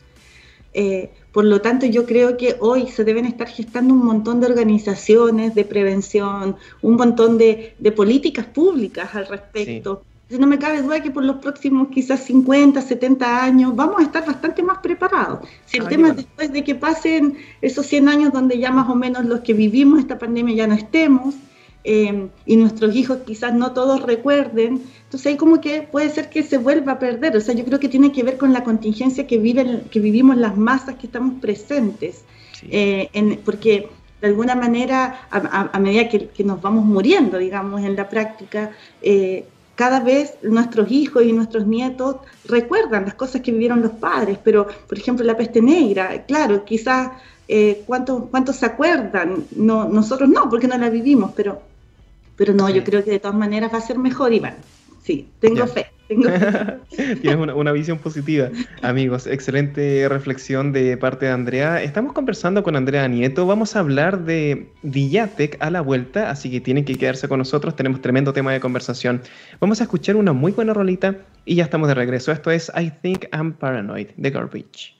Eh, 0.73 1.11
por 1.31 1.45
lo 1.45 1.61
tanto, 1.61 1.85
yo 1.85 2.05
creo 2.05 2.37
que 2.37 2.55
hoy 2.59 2.87
se 2.87 3.03
deben 3.03 3.25
estar 3.25 3.47
gestando 3.47 3.93
un 3.93 4.03
montón 4.03 4.39
de 4.39 4.47
organizaciones 4.47 5.53
de 5.53 5.65
prevención, 5.65 6.55
un 6.81 6.95
montón 6.95 7.37
de, 7.37 7.75
políticas 7.95 8.45
públicas 8.45 9.13
al 9.13 9.27
respecto. 9.27 10.03
No 10.29 10.45
me 10.45 10.59
cabe 10.59 10.81
duda 10.81 11.01
que 11.01 11.11
por 11.11 11.23
los 11.23 11.37
próximos 11.37 11.87
quizás 11.87 12.21
50, 12.25 12.81
70 12.81 13.43
años 13.43 13.75
vamos 13.75 13.99
a 13.99 14.03
estar 14.03 14.25
bastante 14.25 14.61
más 14.61 14.79
preparados. 14.79 15.47
Si 15.65 15.77
el 15.77 15.87
tema 15.87 16.09
es 16.09 16.17
después 16.17 16.51
de 16.51 16.63
que 16.65 16.75
pasen 16.75 17.37
esos 17.61 17.85
100 17.85 18.09
años 18.09 18.33
donde 18.33 18.59
ya 18.59 18.71
más 18.71 18.89
o 18.89 18.95
menos 18.95 19.25
los 19.25 19.39
que 19.39 19.53
vivimos 19.53 19.99
esta 19.99 20.19
pandemia 20.19 20.55
ya 20.55 20.67
no 20.67 20.75
estemos, 20.75 21.35
eh, 21.89 22.27
y 22.45 22.57
nuestros 22.57 22.93
hijos 22.97 23.19
quizás 23.25 23.53
no 23.53 23.71
todos 23.71 24.03
recuerden, 24.03 24.83
entonces 25.05 25.25
ahí 25.25 25.37
como 25.37 25.61
que 25.61 25.83
puede 25.83 26.09
ser 26.09 26.29
que 26.29 26.43
se 26.43 26.57
vuelva 26.57 26.91
a 26.91 26.99
perder. 26.99 27.37
O 27.37 27.39
sea, 27.39 27.55
yo 27.55 27.63
creo 27.63 27.79
que 27.79 27.87
tiene 27.87 28.11
que 28.11 28.23
ver 28.23 28.37
con 28.37 28.51
la 28.51 28.65
contingencia 28.65 29.25
que, 29.25 29.37
viven, 29.37 29.83
que 29.89 30.01
vivimos 30.01 30.35
las 30.35 30.57
masas 30.57 30.95
que 30.95 31.07
estamos 31.07 31.39
presentes. 31.39 32.25
Eh, 32.69 33.39
porque 33.45 33.87
de 34.19 34.27
alguna 34.27 34.53
manera, 34.53 35.27
a, 35.31 35.79
medida 35.79 36.09
que, 36.09 36.43
nos 36.43 36.61
vamos 36.61 36.83
muriendo, 36.83 37.37
digamos, 37.37 37.81
en 37.81 37.95
la 37.95 38.09
práctica, 38.09 38.71
eh, 39.01 39.45
cada 39.75 40.01
vez 40.01 40.33
nuestros 40.41 40.91
hijos 40.91 41.23
y 41.23 41.31
nuestros 41.31 41.67
nietos 41.67 42.17
recuerdan 42.43 43.05
las 43.05 43.13
cosas 43.13 43.41
que 43.41 43.53
vivieron 43.53 43.81
los 43.81 43.91
padres, 43.91 44.39
pero, 44.43 44.67
por 44.89 44.97
ejemplo, 44.97 45.23
la 45.23 45.37
peste 45.37 45.61
negra, 45.61 46.25
claro, 46.25 46.65
quizás 46.65 47.11
eh, 47.47 47.83
¿cuántos, 47.85 48.23
¿cuántos 48.29 48.57
se 48.57 48.65
acuerdan? 48.65 49.45
No, 49.55 49.87
nosotros 49.87 50.27
no, 50.27 50.49
porque 50.49 50.67
no 50.67 50.77
la 50.77 50.89
vivimos, 50.89 51.31
pero, 51.35 51.61
pero 52.37 52.53
no, 52.53 52.69
yo 52.69 52.83
creo 52.83 53.03
que 53.03 53.11
de 53.11 53.19
todas 53.19 53.35
maneras 53.35 53.73
va 53.73 53.79
a 53.79 53.81
ser 53.81 53.97
mejor, 53.97 54.33
Iván. 54.33 54.55
Sí, 55.03 55.27
tengo 55.39 55.65
fe. 55.67 55.87
Tienes 56.09 57.35
una, 57.53 57.71
visión 57.71 57.97
positiva, 57.97 58.49
amigos. 58.81 59.27
Excelente 59.27 60.07
reflexión 60.07 60.71
de 60.71 60.95
parte 60.97 61.25
de 61.25 61.31
Andrea. 61.31 61.81
Estamos 61.83 62.13
conversando 62.13 62.63
con 62.63 62.75
Andrea 62.75 63.07
Nieto. 63.07 63.45
Vamos 63.45 63.75
a 63.75 63.79
hablar 63.79 64.23
de 64.23 64.69
Villatec 64.83 65.57
a 65.59 65.69
la 65.69 65.81
vuelta, 65.81 66.29
así 66.29 66.49
que 66.49 66.61
tienen 66.61 66.85
que 66.85 66.95
quedarse 66.95 67.27
con 67.27 67.39
nosotros. 67.39 67.75
Tenemos 67.75 68.01
tremendo 68.01 68.31
tema 68.31 68.53
de 68.53 68.59
conversación. 68.59 69.21
Vamos 69.59 69.81
a 69.81 69.83
escuchar 69.83 70.15
una 70.15 70.33
muy 70.33 70.51
buena 70.51 70.73
rolita 70.73 71.15
y 71.45 71.55
ya 71.55 71.63
estamos 71.63 71.87
de 71.87 71.95
regreso. 71.95 72.31
Esto 72.31 72.51
es 72.51 72.71
I 72.77 72.91
Think 73.01 73.25
I'm 73.33 73.53
Paranoid 73.53 74.07
de 74.15 74.29
Garbage. 74.29 74.96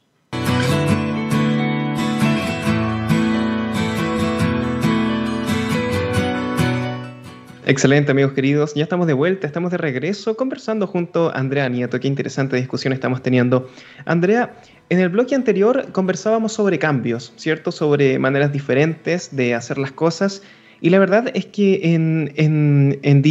Excelente, 7.70 8.12
amigos 8.12 8.32
queridos. 8.32 8.76
Ya 8.76 8.84
estamos 8.84 9.08
de 9.08 9.14
vuelta, 9.14 9.46
estamos 9.46 9.72
de 9.72 9.78
regreso 9.78 10.38
conversando 10.38 10.88
junto 10.88 11.32
a 11.32 11.34
Andrea 11.34 11.68
Nieto. 11.68 12.00
Qué 12.00 12.08
interesante 12.08 12.56
discusión 12.56 12.94
estamos 12.94 13.22
teniendo. 13.22 13.70
Andrea, 14.06 14.54
en 14.88 15.02
el 15.02 15.10
bloque 15.10 15.36
anterior 15.36 15.92
conversábamos 15.92 16.54
sobre 16.54 16.80
cambios, 16.80 17.34
¿cierto? 17.36 17.74
Sobre 17.74 18.20
maneras 18.20 18.54
diferentes 18.54 19.36
de 19.36 19.54
hacer 19.54 19.80
las 19.80 19.92
cosas. 19.92 20.44
Y 20.80 20.92
la 20.92 21.00
verdad 21.00 21.30
es 21.34 21.46
que 21.48 21.94
en, 21.94 22.32
en, 22.38 23.00
en 23.04 23.22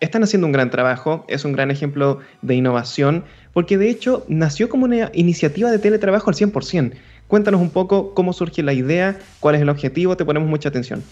están 0.00 0.22
haciendo 0.22 0.46
un 0.46 0.52
gran 0.52 0.68
trabajo, 0.68 1.24
es 1.26 1.46
un 1.46 1.52
gran 1.52 1.70
ejemplo 1.70 2.18
de 2.42 2.54
innovación, 2.54 3.24
porque 3.54 3.78
de 3.78 3.88
hecho 3.88 4.26
nació 4.28 4.68
como 4.68 4.84
una 4.84 5.10
iniciativa 5.14 5.70
de 5.70 5.78
teletrabajo 5.78 6.28
al 6.28 6.36
100%. 6.36 6.92
Cuéntanos 7.28 7.62
un 7.62 7.70
poco 7.70 8.12
cómo 8.12 8.34
surge 8.34 8.62
la 8.62 8.74
idea, 8.74 9.18
cuál 9.40 9.54
es 9.54 9.62
el 9.62 9.70
objetivo, 9.70 10.18
te 10.18 10.26
ponemos 10.26 10.50
mucha 10.50 10.68
atención. 10.68 11.02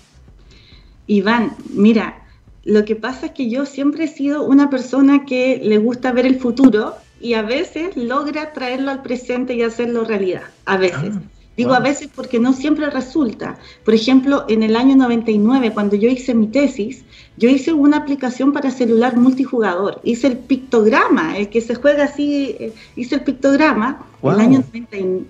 Iván, 1.06 1.52
mira, 1.72 2.25
lo 2.66 2.84
que 2.84 2.96
pasa 2.96 3.26
es 3.26 3.32
que 3.32 3.48
yo 3.48 3.64
siempre 3.64 4.04
he 4.04 4.08
sido 4.08 4.42
una 4.44 4.68
persona 4.70 5.24
que 5.24 5.60
le 5.62 5.78
gusta 5.78 6.10
ver 6.10 6.26
el 6.26 6.40
futuro 6.40 6.94
y 7.20 7.34
a 7.34 7.42
veces 7.42 7.96
logra 7.96 8.52
traerlo 8.52 8.90
al 8.90 9.02
presente 9.02 9.54
y 9.54 9.62
hacerlo 9.62 10.04
realidad. 10.04 10.42
A 10.64 10.76
veces. 10.76 11.12
Ah, 11.14 11.20
Digo 11.56 11.72
a 11.72 11.80
veces 11.80 12.10
porque 12.14 12.38
no 12.38 12.52
siempre 12.52 12.90
resulta. 12.90 13.56
Por 13.84 13.94
ejemplo, 13.94 14.44
en 14.48 14.62
el 14.62 14.76
año 14.76 14.94
99, 14.94 15.72
cuando 15.72 15.96
yo 15.96 16.10
hice 16.10 16.34
mi 16.34 16.48
tesis, 16.48 17.04
yo 17.38 17.48
hice 17.48 17.72
una 17.72 17.98
aplicación 17.98 18.52
para 18.52 18.70
celular 18.70 19.16
multijugador. 19.16 20.00
Hice 20.02 20.26
el 20.26 20.36
pictograma, 20.36 21.38
el 21.38 21.48
que 21.48 21.62
se 21.62 21.76
juega 21.76 22.04
así, 22.04 22.56
eh, 22.58 22.72
hice 22.94 23.14
el 23.14 23.22
pictograma. 23.22 24.04
El 24.22 24.40
año 24.40 24.62
90, 24.70 25.24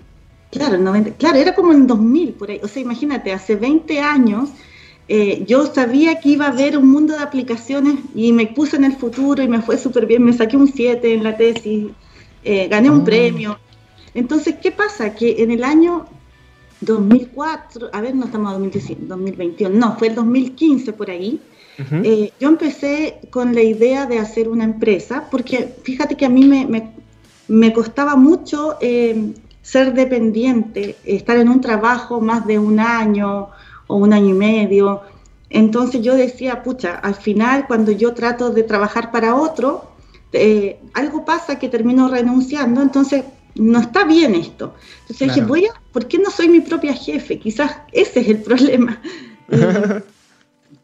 claro, 0.51 0.79
90, 0.79 1.11
claro, 1.13 1.37
era 1.37 1.55
como 1.55 1.73
en 1.73 1.87
2000 1.87 2.33
por 2.33 2.51
ahí. 2.51 2.61
O 2.63 2.67
sea, 2.67 2.83
imagínate, 2.83 3.33
hace 3.33 3.55
20 3.55 4.01
años 4.01 4.49
eh, 5.09 5.45
yo 5.47 5.73
sabía 5.73 6.19
que 6.19 6.31
iba 6.31 6.47
a 6.47 6.49
haber 6.49 6.77
un 6.77 6.91
mundo 6.91 7.17
de 7.17 7.23
aplicaciones 7.23 7.95
y 8.15 8.33
me 8.33 8.47
puse 8.49 8.77
en 8.77 8.85
el 8.85 8.97
futuro 8.97 9.41
y 9.41 9.47
me 9.47 9.63
fue 9.63 9.79
súper 9.79 10.07
bien, 10.07 10.25
me 10.25 10.33
saqué 10.33 10.57
un 10.57 10.67
7 10.67 11.15
en 11.15 11.23
la 11.23 11.37
tesis, 11.37 11.87
eh, 12.43 12.67
gané 12.69 12.91
un 12.91 13.03
ah. 13.03 13.05
premio. 13.05 13.59
Entonces, 14.15 14.57
¿qué 14.61 14.73
pasa? 14.73 15.15
Que 15.15 15.43
en 15.43 15.53
el 15.53 15.63
año 15.63 16.07
2004, 16.81 17.91
a 17.93 18.01
ver, 18.01 18.17
no 18.17 18.25
estamos 18.25 18.55
en 18.55 19.09
2021, 19.09 19.77
no, 19.79 19.97
fue 19.97 20.09
el 20.09 20.15
2015 20.17 20.93
por 20.93 21.11
ahí, 21.11 21.41
eh, 21.79 22.33
yo 22.41 22.49
empecé 22.49 23.21
con 23.31 23.55
la 23.55 23.63
idea 23.63 24.07
de 24.07 24.19
hacer 24.19 24.49
una 24.49 24.65
empresa, 24.65 25.29
porque 25.31 25.75
fíjate 25.83 26.17
que 26.17 26.25
a 26.25 26.31
mí 26.31 26.47
me, 26.47 26.91
me 27.49 27.73
costaba 27.73 28.17
mucho 28.17 28.79
ser 29.61 29.93
dependiente, 29.93 30.97
estar 31.05 31.37
en 31.37 31.51
un 31.51 31.61
trabajo 31.61 32.21
más 32.21 32.47
de 32.47 32.59
un 32.59 32.81
año, 32.81 33.51
o 33.87 33.97
un 33.97 34.13
año 34.13 34.31
y 34.31 34.39
medio. 34.39 35.03
Entonces 35.51 36.03
yo 36.03 36.15
decía, 36.15 36.63
pucha, 36.63 36.97
al 36.97 37.15
final 37.15 37.67
cuando 37.67 37.93
yo 37.93 38.15
trato 38.15 38.51
de 38.51 38.63
trabajar 38.63 39.11
para 39.11 39.35
otro, 39.35 39.91
eh, 40.33 40.81
algo 40.95 41.25
pasa 41.25 41.59
que 41.59 41.69
termino 41.69 42.09
renunciando, 42.09 42.83
entonces 42.83 43.25
no 43.55 43.81
está 43.81 44.05
bien 44.05 44.35
esto. 44.35 44.75
Entonces 45.03 45.29
dije, 45.29 45.43
voy 45.43 45.67
a, 45.67 45.71
¿por 45.93 46.07
qué 46.07 46.19
no 46.19 46.31
soy 46.31 46.49
mi 46.49 46.61
propia 46.61 46.95
jefe? 46.95 47.39
Quizás 47.39 47.79
ese 47.93 48.21
es 48.21 48.29
el 48.29 48.43
problema. 48.43 49.01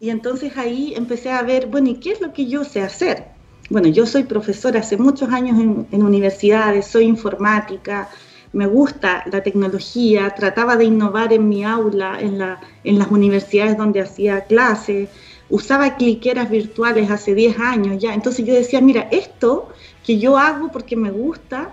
Y 0.02 0.10
entonces 0.10 0.56
ahí 0.56 0.94
empecé 0.96 1.30
a 1.30 1.42
ver, 1.42 1.68
bueno, 1.68 1.90
¿y 1.90 1.94
qué 1.94 2.10
es 2.10 2.20
lo 2.20 2.32
que 2.32 2.46
yo 2.46 2.64
sé 2.64 2.82
hacer? 2.82 3.26
Bueno, 3.70 3.86
yo 3.86 4.04
soy 4.04 4.24
profesora 4.24 4.80
hace 4.80 4.96
muchos 4.96 5.30
años 5.30 5.86
en, 5.92 6.02
universidades, 6.02 6.88
soy 6.88 7.04
informática, 7.04 8.10
me 8.52 8.66
gusta 8.66 9.24
la 9.30 9.42
tecnología, 9.42 10.30
trataba 10.34 10.76
de 10.76 10.84
innovar 10.84 11.32
en 11.32 11.48
mi 11.48 11.64
aula, 11.64 12.18
en, 12.20 12.38
la, 12.38 12.60
en 12.84 12.98
las 12.98 13.10
universidades 13.10 13.76
donde 13.76 14.00
hacía 14.00 14.42
clases, 14.42 15.08
usaba 15.48 15.96
cliqueras 15.96 16.50
virtuales 16.50 17.10
hace 17.10 17.34
10 17.34 17.58
años 17.58 18.02
ya. 18.02 18.14
Entonces 18.14 18.44
yo 18.44 18.54
decía, 18.54 18.80
mira, 18.80 19.08
esto 19.10 19.68
que 20.04 20.18
yo 20.18 20.36
hago 20.36 20.70
porque 20.70 20.96
me 20.96 21.10
gusta, 21.10 21.70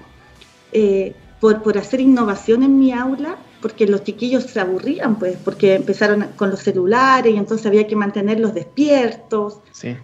eh, 0.71 1.13
por, 1.39 1.61
por 1.61 1.77
hacer 1.77 1.99
innovación 1.99 2.63
en 2.63 2.79
mi 2.79 2.91
aula, 2.91 3.37
porque 3.61 3.85
los 3.85 4.03
chiquillos 4.03 4.43
se 4.43 4.59
aburrían, 4.59 5.17
pues, 5.17 5.37
porque 5.43 5.75
empezaron 5.75 6.27
con 6.35 6.49
los 6.49 6.61
celulares 6.61 7.33
y 7.33 7.37
entonces 7.37 7.65
había 7.65 7.87
que 7.87 7.95
mantenerlos 7.95 8.53
despiertos. 8.53 9.59
Sí. 9.71 9.95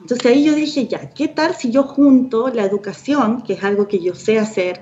Entonces 0.00 0.26
ahí 0.26 0.44
yo 0.44 0.54
dije, 0.54 0.86
ya, 0.86 1.10
¿qué 1.10 1.26
tal 1.28 1.54
si 1.54 1.70
yo 1.70 1.84
junto 1.84 2.48
la 2.48 2.64
educación, 2.64 3.42
que 3.42 3.54
es 3.54 3.64
algo 3.64 3.88
que 3.88 3.98
yo 3.98 4.14
sé 4.14 4.38
hacer, 4.38 4.80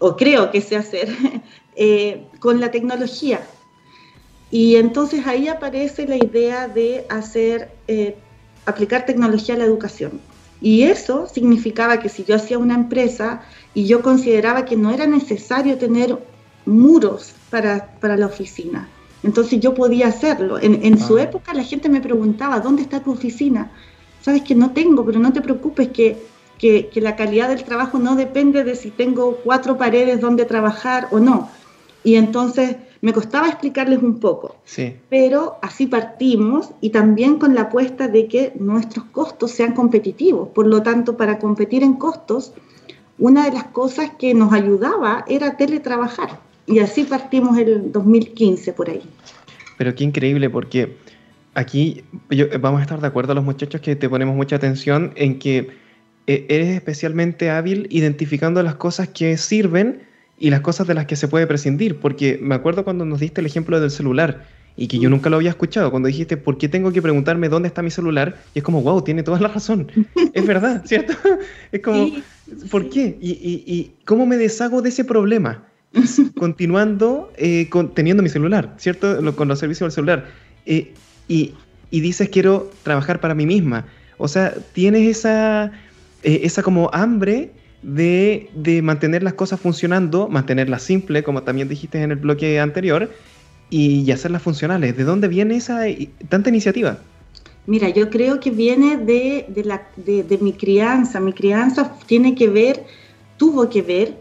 o 0.00 0.16
creo 0.16 0.50
que 0.50 0.60
sé 0.60 0.76
hacer, 0.76 1.08
eh, 1.76 2.26
con 2.40 2.60
la 2.60 2.72
tecnología? 2.72 3.40
Y 4.50 4.76
entonces 4.76 5.26
ahí 5.26 5.46
aparece 5.46 6.08
la 6.08 6.16
idea 6.16 6.66
de 6.66 7.06
hacer, 7.08 7.70
eh, 7.86 8.16
aplicar 8.66 9.06
tecnología 9.06 9.54
a 9.54 9.58
la 9.58 9.64
educación. 9.64 10.20
Y 10.60 10.82
eso 10.82 11.26
significaba 11.32 12.00
que 12.00 12.08
si 12.08 12.24
yo 12.24 12.34
hacía 12.34 12.58
una 12.58 12.74
empresa 12.74 13.42
y 13.72 13.86
yo 13.86 14.02
consideraba 14.02 14.64
que 14.64 14.76
no 14.76 14.90
era 14.90 15.06
necesario 15.06 15.78
tener 15.78 16.18
muros 16.66 17.32
para, 17.48 17.94
para 18.00 18.16
la 18.16 18.26
oficina, 18.26 18.88
entonces 19.22 19.60
yo 19.60 19.74
podía 19.74 20.08
hacerlo. 20.08 20.58
En, 20.58 20.84
en 20.84 20.98
su 20.98 21.16
ah. 21.16 21.22
época 21.22 21.54
la 21.54 21.62
gente 21.62 21.88
me 21.88 22.00
preguntaba, 22.00 22.60
¿dónde 22.60 22.82
está 22.82 23.00
tu 23.00 23.12
oficina? 23.12 23.70
Sabes 24.20 24.42
que 24.42 24.54
no 24.54 24.72
tengo, 24.72 25.04
pero 25.04 25.18
no 25.18 25.32
te 25.32 25.40
preocupes 25.40 25.88
que, 25.88 26.18
que, 26.60 26.88
que 26.88 27.00
la 27.00 27.16
calidad 27.16 27.48
del 27.48 27.64
trabajo 27.64 27.98
no 27.98 28.16
depende 28.16 28.64
de 28.64 28.76
si 28.76 28.90
tengo 28.90 29.36
cuatro 29.42 29.78
paredes 29.78 30.20
donde 30.20 30.44
trabajar 30.44 31.08
o 31.10 31.18
no. 31.18 31.48
Y 32.04 32.16
entonces 32.16 32.76
me 33.00 33.14
costaba 33.14 33.48
explicarles 33.48 34.02
un 34.02 34.20
poco, 34.20 34.56
sí. 34.64 34.94
pero 35.08 35.56
así 35.62 35.86
partimos 35.86 36.70
y 36.82 36.90
también 36.90 37.38
con 37.38 37.54
la 37.54 37.62
apuesta 37.62 38.08
de 38.08 38.28
que 38.28 38.52
nuestros 38.58 39.06
costos 39.06 39.52
sean 39.52 39.72
competitivos. 39.72 40.50
Por 40.50 40.66
lo 40.66 40.82
tanto, 40.82 41.16
para 41.16 41.38
competir 41.38 41.82
en 41.82 41.94
costos, 41.94 42.52
una 43.18 43.46
de 43.46 43.52
las 43.52 43.64
cosas 43.64 44.10
que 44.18 44.34
nos 44.34 44.52
ayudaba 44.52 45.24
era 45.28 45.56
teletrabajar. 45.56 46.40
Y 46.66 46.80
así 46.80 47.04
partimos 47.04 47.56
el 47.56 47.90
2015 47.90 48.74
por 48.74 48.90
ahí. 48.90 49.02
Pero 49.78 49.94
qué 49.94 50.04
increíble, 50.04 50.50
porque 50.50 50.96
aquí 51.54 52.04
vamos 52.60 52.80
a 52.80 52.82
estar 52.82 53.00
de 53.00 53.06
acuerdo 53.06 53.32
los 53.32 53.44
muchachos 53.44 53.80
que 53.80 53.96
te 53.96 54.10
ponemos 54.10 54.36
mucha 54.36 54.56
atención 54.56 55.12
en 55.16 55.38
que 55.38 55.70
eres 56.26 56.68
especialmente 56.68 57.50
hábil 57.50 57.86
identificando 57.90 58.62
las 58.62 58.76
cosas 58.76 59.08
que 59.08 59.36
sirven 59.36 60.02
y 60.38 60.50
las 60.50 60.60
cosas 60.60 60.86
de 60.86 60.94
las 60.94 61.06
que 61.06 61.16
se 61.16 61.28
puede 61.28 61.46
prescindir, 61.46 61.98
porque 61.98 62.38
me 62.40 62.54
acuerdo 62.54 62.82
cuando 62.82 63.04
nos 63.04 63.20
diste 63.20 63.40
el 63.40 63.46
ejemplo 63.46 63.78
del 63.80 63.90
celular 63.90 64.46
y 64.76 64.88
que 64.88 64.98
yo 64.98 65.10
nunca 65.10 65.28
lo 65.28 65.36
había 65.36 65.50
escuchado, 65.50 65.90
cuando 65.90 66.06
dijiste, 66.06 66.38
¿por 66.38 66.56
qué 66.56 66.66
tengo 66.66 66.90
que 66.92 67.02
preguntarme 67.02 67.50
dónde 67.50 67.68
está 67.68 67.82
mi 67.82 67.90
celular? 67.90 68.40
Y 68.54 68.60
es 68.60 68.64
como, 68.64 68.80
wow, 68.82 69.02
tiene 69.02 69.22
toda 69.22 69.38
la 69.38 69.48
razón. 69.48 69.92
es 70.32 70.46
verdad, 70.46 70.82
¿cierto? 70.86 71.12
es 71.72 71.80
como, 71.80 72.10
¿por 72.70 72.88
qué? 72.88 73.18
Y, 73.20 73.30
y, 73.30 73.92
cómo 74.06 74.24
me 74.24 74.38
deshago 74.38 74.80
de 74.80 74.88
ese 74.88 75.04
problema? 75.04 75.64
Continuando 76.38 77.30
eh, 77.36 77.68
con, 77.68 77.92
teniendo 77.92 78.22
mi 78.22 78.30
celular, 78.30 78.74
¿cierto? 78.78 79.36
con 79.36 79.48
los 79.48 79.58
servicios 79.58 79.88
del 79.88 79.92
celular. 79.92 80.28
Eh, 80.64 80.94
y, 81.28 81.52
y, 81.90 82.00
dices, 82.00 82.30
quiero 82.30 82.70
trabajar 82.82 83.20
para 83.20 83.34
mí 83.34 83.44
misma. 83.44 83.86
O 84.16 84.28
sea, 84.28 84.54
tienes 84.72 85.18
esa, 85.18 85.72
eh, 86.22 86.40
esa 86.44 86.62
como 86.62 86.90
hambre 86.92 87.52
de, 87.82 88.50
de, 88.54 88.82
mantener 88.82 89.22
las 89.22 89.34
cosas 89.34 89.60
funcionando, 89.60 90.28
mantenerlas 90.28 90.82
simples, 90.82 91.22
como 91.22 91.42
también 91.42 91.68
dijiste 91.68 92.02
en 92.02 92.10
el 92.10 92.18
bloque 92.18 92.60
anterior, 92.60 93.10
y, 93.70 94.00
y 94.00 94.12
hacerlas 94.12 94.42
funcionales. 94.42 94.96
¿De 94.96 95.04
dónde 95.04 95.28
viene 95.28 95.56
esa 95.56 95.84
tanta 96.28 96.50
iniciativa? 96.50 96.98
Mira, 97.66 97.88
yo 97.88 98.10
creo 98.10 98.40
que 98.40 98.50
viene 98.50 98.96
de, 98.96 99.46
de, 99.48 99.64
la, 99.64 99.88
de, 99.96 100.38
mi 100.40 100.52
crianza. 100.52 101.20
Mi 101.20 101.32
crianza 101.32 101.96
tiene 102.06 102.34
que 102.34 102.48
ver, 102.48 102.84
tuvo 103.36 103.68
que 103.68 103.82
ver 103.82 104.16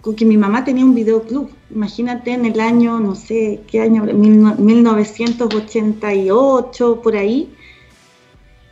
con 0.00 0.14
que 0.14 0.24
mi 0.24 0.36
mamá 0.36 0.64
tenía 0.64 0.84
un 0.84 0.94
videoclub. 0.94 1.50
Imagínate 1.74 2.32
en 2.32 2.44
el 2.44 2.60
año, 2.60 3.00
no 3.00 3.14
sé 3.14 3.60
qué 3.66 3.80
año, 3.80 4.04
1988, 4.04 7.00
por 7.02 7.16
ahí, 7.16 7.50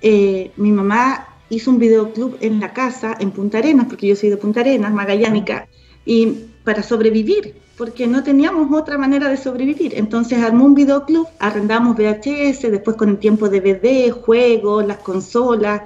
eh, 0.03 0.51
mi 0.57 0.71
mamá 0.71 1.30
hizo 1.51 1.71
un 1.71 1.79
videoclub 1.79 2.37
en 2.41 2.61
la 2.61 2.73
casa, 2.73 3.17
en 3.21 3.33
Punta 3.33 3.59
Arenas, 3.59 3.87
porque 3.89 4.07
yo 4.07 4.17
soy 4.17 4.31
de 4.31 4.37
Punta 4.37 4.61
Arenas, 4.61 4.93
magallánica, 4.93 5.69
y 6.07 6.47
para 6.65 6.83
sobrevivir, 6.83 7.57
porque 7.77 8.07
no 8.07 8.23
teníamos 8.23 8.73
otra 8.73 8.97
manera 8.97 9.29
de 9.29 9.37
sobrevivir. 9.37 9.95
Entonces 9.97 10.39
armó 10.43 10.65
un 10.65 10.75
videoclub, 10.75 11.27
arrendamos 11.39 11.97
VHS, 11.97 12.71
después 12.71 12.97
con 12.97 13.11
el 13.11 13.19
tiempo 13.19 13.49
DVD, 13.49 14.11
juegos, 14.11 14.87
las 14.87 14.99
consolas. 14.99 15.83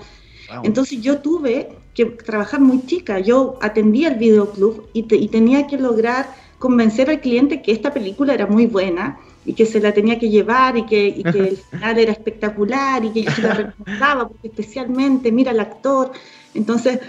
Entonces 0.62 1.00
yo 1.00 1.18
tuve 1.18 1.70
que 1.94 2.04
trabajar 2.06 2.60
muy 2.60 2.84
chica. 2.86 3.18
Yo 3.20 3.58
atendía 3.62 4.08
el 4.08 4.16
videoclub 4.16 4.88
y, 4.92 5.06
y 5.14 5.28
tenía 5.28 5.66
que 5.66 5.78
lograr 5.78 6.26
convencer 6.58 7.10
al 7.10 7.20
cliente 7.20 7.62
que 7.62 7.72
esta 7.72 7.92
película 7.92 8.34
era 8.34 8.46
muy 8.46 8.66
buena 8.66 9.18
y 9.44 9.54
que 9.54 9.66
se 9.66 9.80
la 9.80 9.92
tenía 9.92 10.18
que 10.18 10.30
llevar 10.30 10.76
y 10.76 10.86
que, 10.86 11.06
y 11.08 11.22
que 11.22 11.38
el 11.38 11.56
final 11.70 11.98
era 11.98 12.12
espectacular 12.12 13.04
y 13.04 13.10
que 13.10 13.22
yo 13.22 13.30
se 13.30 13.42
la 13.42 13.54
recomendaba 13.54 14.28
porque 14.28 14.48
especialmente 14.48 15.30
mira 15.32 15.50
al 15.50 15.60
actor. 15.60 16.12
Entonces, 16.54 17.00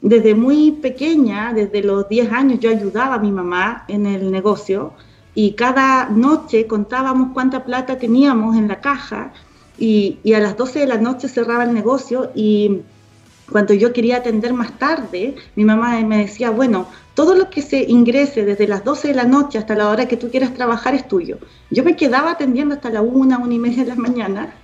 desde 0.00 0.34
muy 0.34 0.72
pequeña, 0.72 1.52
desde 1.52 1.82
los 1.82 2.08
10 2.08 2.32
años, 2.32 2.60
yo 2.60 2.70
ayudaba 2.70 3.14
a 3.14 3.18
mi 3.18 3.32
mamá 3.32 3.84
en 3.88 4.06
el 4.06 4.30
negocio 4.30 4.92
y 5.34 5.52
cada 5.52 6.08
noche 6.10 6.66
contábamos 6.66 7.32
cuánta 7.32 7.64
plata 7.64 7.98
teníamos 7.98 8.56
en 8.56 8.68
la 8.68 8.80
caja 8.80 9.32
y, 9.78 10.18
y 10.22 10.34
a 10.34 10.40
las 10.40 10.56
12 10.56 10.80
de 10.80 10.86
la 10.86 10.98
noche 10.98 11.28
cerraba 11.28 11.64
el 11.64 11.74
negocio 11.74 12.30
y 12.34 12.82
cuando 13.50 13.74
yo 13.74 13.92
quería 13.92 14.18
atender 14.18 14.52
más 14.52 14.78
tarde, 14.78 15.34
mi 15.54 15.64
mamá 15.64 16.00
me 16.00 16.18
decía, 16.18 16.50
bueno, 16.50 16.86
todo 17.14 17.34
lo 17.34 17.50
que 17.50 17.62
se 17.62 17.84
ingrese 17.84 18.44
desde 18.44 18.66
las 18.66 18.84
12 18.84 19.08
de 19.08 19.14
la 19.14 19.24
noche 19.24 19.58
hasta 19.58 19.74
la 19.74 19.88
hora 19.88 20.06
que 20.06 20.16
tú 20.16 20.30
quieras 20.30 20.52
trabajar 20.54 20.94
es 20.94 21.06
tuyo. 21.06 21.38
Yo 21.70 21.84
me 21.84 21.96
quedaba 21.96 22.32
atendiendo 22.32 22.74
hasta 22.74 22.90
la 22.90 23.02
una, 23.02 23.38
una 23.38 23.54
y 23.54 23.58
media 23.58 23.84
de 23.84 23.90
la 23.90 23.96
mañana. 23.96 24.54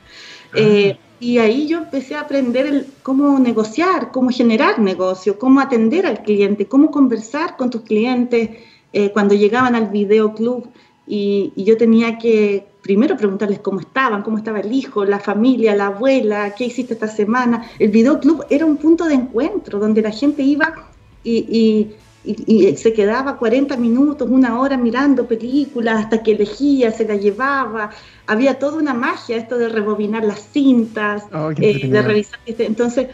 Ah. 0.53 0.57
Eh, 0.57 0.99
y 1.21 1.39
ahí 1.39 1.67
yo 1.67 1.79
empecé 1.79 2.15
a 2.15 2.23
aprender 2.23 2.87
cómo 3.03 3.39
negociar, 3.39 4.11
cómo 4.11 4.31
generar 4.31 4.79
negocio, 4.79 5.39
cómo 5.39 5.61
atender 5.61 6.07
al 6.07 6.23
cliente, 6.23 6.67
cómo 6.67 6.91
conversar 6.91 7.57
con 7.57 7.71
tus 7.71 7.83
clientes 7.83 8.51
eh, 8.93 9.11
cuando 9.13 9.35
llegaban 9.35 9.75
al 9.75 9.89
videoclub. 9.89 10.69
Y, 11.07 11.53
y 11.57 11.65
yo 11.65 11.77
tenía 11.77 12.19
que 12.19 12.67
primero 12.83 13.17
preguntarles 13.17 13.61
cómo 13.61 13.81
estaban, 13.81 14.23
cómo 14.23 14.39
estaba 14.39 14.61
el 14.61 14.73
hijo, 14.73 15.05
la 15.05 15.21
familia, 15.21 15.75
la 15.77 15.87
abuela, 15.87 16.55
qué 16.57 16.65
hiciste 16.65 16.95
esta 16.95 17.09
semana. 17.09 17.65
El 17.79 17.91
videoclub 17.91 18.45
era 18.51 18.65
un 18.65 18.77
punto 18.77 19.05
de 19.07 19.15
encuentro 19.15 19.79
donde 19.79 20.03
la 20.03 20.11
gente 20.11 20.43
iba 20.43 20.89
y, 21.23 21.89
se 22.25 22.93
quedaba 22.93 23.39
40 23.39 23.77
minutos, 23.77 24.29
una 24.31 24.61
hora 24.61 24.77
mirando 24.77 25.27
películas 25.27 26.05
hasta 26.05 26.23
que 26.23 26.33
elegía, 26.33 26.91
se 26.91 27.07
la 27.07 27.17
llevaba. 27.17 27.91
Había 28.27 28.59
toda 28.59 28.79
una 28.79 28.93
magia 28.93 29.37
esto 29.37 29.57
de 29.57 29.69
rebobinar 29.69 30.25
las 30.25 30.41
cintas, 30.53 31.25
oh, 31.33 31.51
eh, 31.57 31.89
de 31.89 32.03
revisar. 32.03 32.39
Este, 32.45 32.67
entonces, 32.67 33.09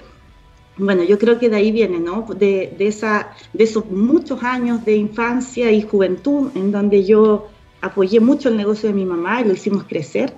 bueno, 0.76 1.04
yo 1.04 1.18
creo 1.18 1.38
que 1.38 1.48
de 1.48 1.56
ahí 1.56 1.70
viene, 1.70 2.00
¿no? 2.00 2.26
De, 2.36 2.74
de, 2.76 2.88
esa, 2.88 3.30
de 3.52 3.64
esos 3.64 3.86
muchos 3.90 4.42
años 4.42 4.84
de 4.84 4.96
infancia 4.96 5.70
y 5.70 5.82
juventud 5.82 6.50
en 6.54 6.72
donde 6.72 7.04
yo 7.04 7.48
apoyé 7.80 8.20
mucho 8.20 8.48
el 8.48 8.56
negocio 8.56 8.88
de 8.88 8.94
mi 8.94 9.04
mamá 9.04 9.40
y 9.40 9.44
lo 9.44 9.52
hicimos 9.52 9.84
crecer, 9.84 10.34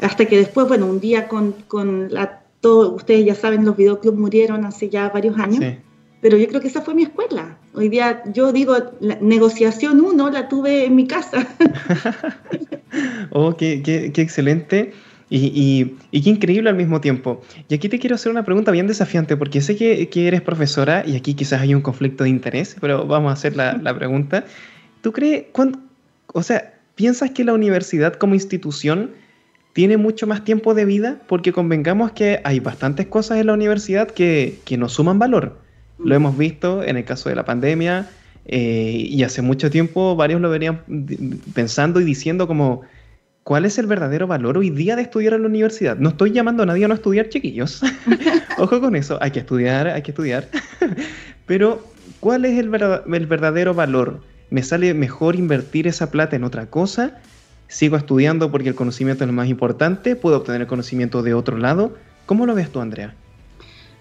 hasta 0.00 0.26
que 0.26 0.36
después, 0.36 0.68
bueno, 0.68 0.86
un 0.86 1.00
día 1.00 1.26
con, 1.26 1.52
con 1.66 2.12
la, 2.12 2.42
todo, 2.60 2.94
ustedes 2.94 3.24
ya 3.24 3.34
saben, 3.34 3.64
los 3.64 3.76
videoclubs 3.76 4.18
murieron 4.18 4.64
hace 4.64 4.88
ya 4.88 5.08
varios 5.08 5.38
años, 5.38 5.74
pero 6.20 6.36
yo 6.36 6.48
creo 6.48 6.60
que 6.60 6.68
esa 6.68 6.82
fue 6.82 6.94
mi 6.94 7.02
escuela. 7.02 7.58
Hoy 7.74 7.88
día 7.88 8.22
yo 8.32 8.52
digo, 8.52 8.76
la 9.00 9.18
negociación 9.20 10.00
uno 10.00 10.30
la 10.30 10.48
tuve 10.48 10.86
en 10.86 10.96
mi 10.96 11.06
casa. 11.06 11.46
oh, 13.30 13.54
qué, 13.56 13.82
qué, 13.82 14.12
qué 14.12 14.22
excelente. 14.22 14.92
Y, 15.28 15.46
y, 15.46 15.96
y, 16.12 16.22
qué 16.22 16.30
increíble 16.30 16.70
al 16.70 16.76
mismo 16.76 17.00
tiempo. 17.00 17.42
Y 17.68 17.74
aquí 17.74 17.88
te 17.88 17.98
quiero 17.98 18.14
hacer 18.14 18.30
una 18.30 18.44
pregunta 18.44 18.70
bien 18.70 18.86
desafiante, 18.86 19.36
porque 19.36 19.60
sé 19.60 19.74
que, 19.74 20.08
que 20.08 20.28
eres 20.28 20.40
profesora 20.40 21.02
y 21.04 21.16
aquí 21.16 21.34
quizás 21.34 21.60
hay 21.60 21.74
un 21.74 21.82
conflicto 21.82 22.22
de 22.22 22.30
interés, 22.30 22.76
pero 22.80 23.06
vamos 23.06 23.30
a 23.30 23.32
hacer 23.32 23.56
la, 23.56 23.76
la 23.76 23.92
pregunta. 23.98 24.44
¿Tú 25.00 25.12
crees, 25.12 25.46
cuánto, 25.50 25.80
o 26.32 26.42
sea, 26.42 26.74
¿piensas 26.94 27.32
que 27.32 27.44
la 27.44 27.52
universidad 27.54 28.14
como 28.14 28.34
institución 28.34 29.10
tiene 29.72 29.96
mucho 29.96 30.28
más 30.28 30.44
tiempo 30.44 30.74
de 30.74 30.84
vida? 30.84 31.20
Porque 31.26 31.52
convengamos 31.52 32.12
que 32.12 32.40
hay 32.44 32.60
bastantes 32.60 33.06
cosas 33.06 33.38
en 33.38 33.46
la 33.48 33.54
universidad 33.54 34.08
que, 34.08 34.60
que 34.64 34.78
nos 34.78 34.92
suman 34.92 35.18
valor. 35.18 35.65
Lo 35.98 36.14
hemos 36.14 36.36
visto 36.36 36.82
en 36.82 36.96
el 36.96 37.04
caso 37.04 37.28
de 37.28 37.34
la 37.34 37.44
pandemia 37.44 38.08
eh, 38.44 39.06
y 39.08 39.22
hace 39.24 39.42
mucho 39.42 39.70
tiempo 39.70 40.14
varios 40.14 40.40
lo 40.40 40.50
venían 40.50 40.82
pensando 41.54 42.00
y 42.00 42.04
diciendo 42.04 42.46
como, 42.46 42.82
¿cuál 43.42 43.64
es 43.64 43.78
el 43.78 43.86
verdadero 43.86 44.26
valor 44.26 44.58
hoy 44.58 44.70
día 44.70 44.94
de 44.94 45.02
estudiar 45.02 45.34
en 45.34 45.42
la 45.42 45.48
universidad? 45.48 45.96
No 45.96 46.10
estoy 46.10 46.30
llamando 46.32 46.62
a 46.62 46.66
nadie 46.66 46.84
a 46.84 46.88
no 46.88 46.94
estudiar, 46.94 47.28
chiquillos. 47.28 47.82
Ojo 48.58 48.80
con 48.80 48.94
eso, 48.94 49.18
hay 49.20 49.32
que 49.32 49.40
estudiar, 49.40 49.88
hay 49.88 50.02
que 50.02 50.12
estudiar. 50.12 50.48
Pero, 51.46 51.84
¿cuál 52.20 52.44
es 52.44 52.58
el, 52.58 52.68
verdadero 52.68 53.74
valor? 53.74 54.20
¿Me 54.50 54.62
sale 54.62 54.94
mejor 54.94 55.34
invertir 55.34 55.88
esa 55.88 56.10
plata 56.10 56.36
en 56.36 56.44
otra 56.44 56.66
cosa? 56.66 57.18
¿Sigo 57.68 57.96
estudiando 57.96 58.52
porque 58.52 58.68
el 58.68 58.74
conocimiento 58.76 59.24
es 59.24 59.28
lo 59.28 59.32
más 59.34 59.48
importante? 59.48 60.14
¿Puedo 60.14 60.36
obtener 60.36 60.68
conocimiento 60.68 61.22
de 61.22 61.34
otro 61.34 61.58
lado? 61.58 61.96
¿Cómo 62.26 62.46
lo 62.46 62.54
ves 62.54 62.70
tú, 62.70 62.80
Andrea? 62.80 63.14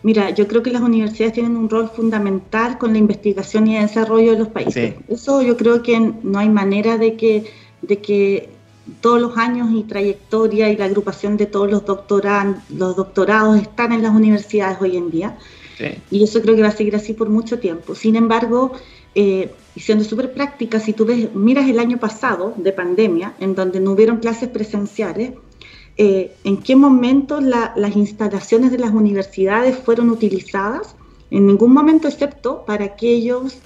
Mira, 0.06 0.30
yo 0.30 0.48
creo 0.48 0.62
que 0.62 0.70
las 0.70 0.84
universidades 0.84 1.34
tienen 1.34 1.58
un 1.58 1.68
rol 1.68 1.90
fundamental 1.90 2.78
con 2.78 2.94
la 2.94 3.00
investigación 3.00 3.66
y 3.66 3.76
el 3.76 3.88
desarrollo 3.88 4.34
de 4.34 4.38
los 4.38 4.50
países. 4.50 4.94
Eso 5.08 5.42
yo 5.42 5.58
creo 5.58 5.82
que 5.82 6.00
no 6.00 6.38
hay 6.38 6.48
manera 6.48 7.00
de 7.00 7.16
que, 7.16 7.46
de 7.82 7.98
que 7.98 8.50
todos 9.02 9.20
los 9.20 9.36
años 9.36 9.70
y 9.74 9.82
trayectoria 9.82 10.70
y 10.70 10.78
la 10.78 10.86
agrupación 10.86 11.38
de 11.38 11.48
todos 11.48 11.72
los, 11.72 11.82
los 12.70 12.96
doctorados 12.96 13.60
están 13.60 13.94
en 13.94 14.04
las 14.04 14.14
universidades 14.14 14.78
hoy 14.80 14.96
en 14.96 15.10
día. 15.10 15.40
Y 16.12 16.24
eso 16.24 16.40
creo 16.40 16.56
que 16.56 16.62
va 16.62 16.68
a 16.68 16.78
seguir 16.78 16.96
así 16.96 17.14
por 17.14 17.30
mucho 17.30 17.58
tiempo. 17.58 17.96
Sin 17.96 18.16
embargo, 18.16 18.74
eh, 19.16 19.50
y 19.76 19.80
siendo 19.80 20.04
súper 20.04 20.34
práctica, 20.34 20.80
si 20.80 20.94
tú 20.94 21.06
ves, 21.06 21.34
miras 21.34 21.68
el 21.68 21.80
año 21.80 21.98
pasado 21.98 22.54
de 22.58 22.72
pandemia, 22.72 23.34
en 23.40 23.56
donde 23.56 23.80
no 23.80 23.94
hubieron 23.94 24.18
clases 24.18 24.50
presenciales, 24.50 25.32
eh, 25.98 26.36
en 26.44 26.58
qué 26.58 26.76
momento 26.76 27.40
las 27.40 27.96
instalaciones 27.96 28.72
de 28.72 28.80
las 28.80 28.92
universidades 28.92 29.78
fueron 29.78 30.10
utilizadas, 30.10 30.96
en 31.32 31.48
ningún 31.48 31.74
momento 31.74 32.08
excepto 32.08 32.66
para 32.66 32.86
aquellos, 32.86 33.60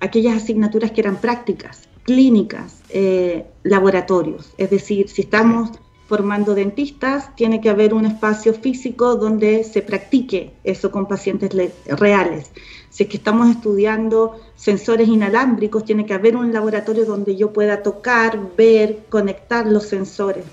aquellas 0.00 0.42
asignaturas 0.42 0.90
que 0.90 1.00
eran 1.00 1.16
prácticas, 1.16 1.88
clínicas, 2.02 2.82
eh, 2.90 3.46
laboratorios. 3.62 4.52
Es 4.58 4.70
decir, 4.70 5.08
si 5.08 5.22
estamos 5.22 5.70
formando 6.06 6.54
dentistas, 6.54 7.34
tiene 7.34 7.62
que 7.62 7.70
haber 7.70 7.94
un 7.94 8.04
espacio 8.04 8.52
físico 8.52 9.16
donde 9.16 9.64
se 9.64 9.80
practique 9.80 10.52
eso 10.62 10.90
con 10.90 11.08
pacientes 11.08 11.50
reales. 11.86 12.50
Si 12.90 13.04
es 13.04 13.08
que 13.08 13.16
estamos 13.16 13.48
estudiando 13.48 14.38
sensores 14.54 15.08
inalámbricos, 15.08 15.84
tiene 15.86 16.04
que 16.04 16.12
haber 16.12 16.36
un 16.36 16.52
laboratorio 16.52 17.06
donde 17.06 17.36
yo 17.36 17.54
pueda 17.54 17.82
tocar, 17.82 18.38
ver, 18.54 19.06
conectar 19.08 19.66
los 19.66 19.84
sensores. 19.84 20.44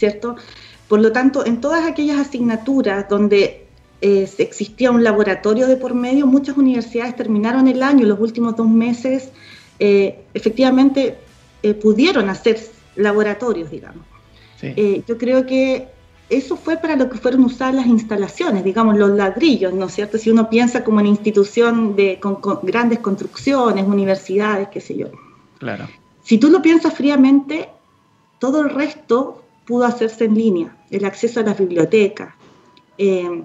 ¿Cierto? 0.00 0.36
Por 0.88 1.00
lo 1.00 1.12
tanto, 1.12 1.46
en 1.46 1.60
todas 1.60 1.86
aquellas 1.86 2.18
asignaturas 2.18 3.08
donde 3.08 3.66
eh, 4.00 4.28
existía 4.38 4.90
un 4.90 5.04
laboratorio 5.04 5.68
de 5.68 5.76
por 5.76 5.94
medio, 5.94 6.26
muchas 6.26 6.56
universidades 6.56 7.14
terminaron 7.14 7.68
el 7.68 7.82
año, 7.82 8.06
los 8.06 8.18
últimos 8.18 8.56
dos 8.56 8.68
meses, 8.68 9.28
eh, 9.78 10.24
efectivamente 10.34 11.18
eh, 11.62 11.74
pudieron 11.74 12.28
hacer 12.30 12.58
laboratorios, 12.96 13.70
digamos. 13.70 14.04
yo 15.06 15.16
creo 15.16 15.46
que 15.46 15.88
eso 16.28 16.56
fue 16.56 16.76
para 16.76 16.96
lo 16.96 17.08
que 17.10 17.18
fueron 17.18 17.44
usadas 17.44 17.74
las 17.74 17.86
instalaciones, 17.86 18.62
digamos, 18.64 18.96
los 18.96 19.10
ladrillos, 19.10 19.72
¿no 19.72 19.86
es 19.86 19.94
cierto? 19.94 20.16
Si 20.16 20.30
uno 20.30 20.48
piensa 20.48 20.84
como 20.84 21.00
en 21.00 21.06
institución 21.06 21.96
de 21.96 22.18
con 22.20 22.38
grandes 22.62 23.00
construcciones, 23.00 23.86
universidades, 23.86 24.68
qué 24.68 24.80
sé 24.80 24.96
yo. 24.96 25.08
Claro. 25.58 25.88
Si 26.22 26.38
tú 26.38 26.48
lo 26.50 26.62
piensas 26.62 26.94
fríamente, 26.94 27.68
todo 28.38 28.60
el 28.62 28.70
resto 28.70 29.39
pudo 29.70 29.84
hacerse 29.84 30.24
en 30.24 30.34
línea, 30.34 30.76
el 30.90 31.04
acceso 31.04 31.38
a 31.38 31.44
las 31.44 31.56
bibliotecas, 31.56 32.34
eh, 32.98 33.44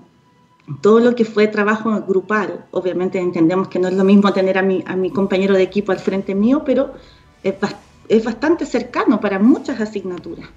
todo 0.81 0.99
lo 0.99 1.13
que 1.13 1.23
fue 1.23 1.45
trabajo 1.47 2.01
grupal. 2.01 2.65
Obviamente 2.71 3.19
entendemos 3.19 3.67
que 3.67 3.77
no 3.77 3.87
es 3.89 3.93
lo 3.93 4.03
mismo 4.03 4.33
tener 4.33 4.57
a 4.57 4.63
mi, 4.63 4.83
a 4.87 4.95
mi 4.95 5.11
compañero 5.11 5.53
de 5.53 5.61
equipo 5.61 5.91
al 5.91 5.99
frente 5.99 6.33
mío, 6.33 6.63
pero 6.65 6.93
es, 7.43 7.53
es 8.09 8.23
bastante 8.25 8.65
cercano 8.65 9.21
para 9.21 9.37
muchas 9.37 9.79
asignaturas. 9.79 10.49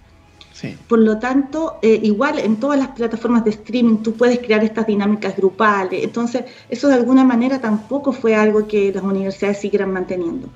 Por 0.88 1.00
lo 1.00 1.18
tanto, 1.18 1.78
eh, 1.83 2.00
igual 2.02 2.38
en 2.38 2.57
todas 2.57 2.78
las 2.78 2.88
plataformas 2.88 3.44
de 3.44 3.50
streaming 3.50 3.98
tú 3.98 4.14
puedes 4.14 4.38
crear 4.38 4.64
estas 4.64 4.87
dinámicas 4.87 5.37
grupales. 5.37 6.02
Entonces, 6.02 6.46
eso 6.70 6.88
de 6.88 6.94
alguna 6.94 7.24
manera 7.24 7.61
tampoco 7.61 8.12
fue 8.12 8.35
algo 8.35 8.66
que 8.66 8.90
las 8.92 9.04
universidades 9.04 9.61
siguieran 9.61 9.92
manteniendo. 9.92 10.48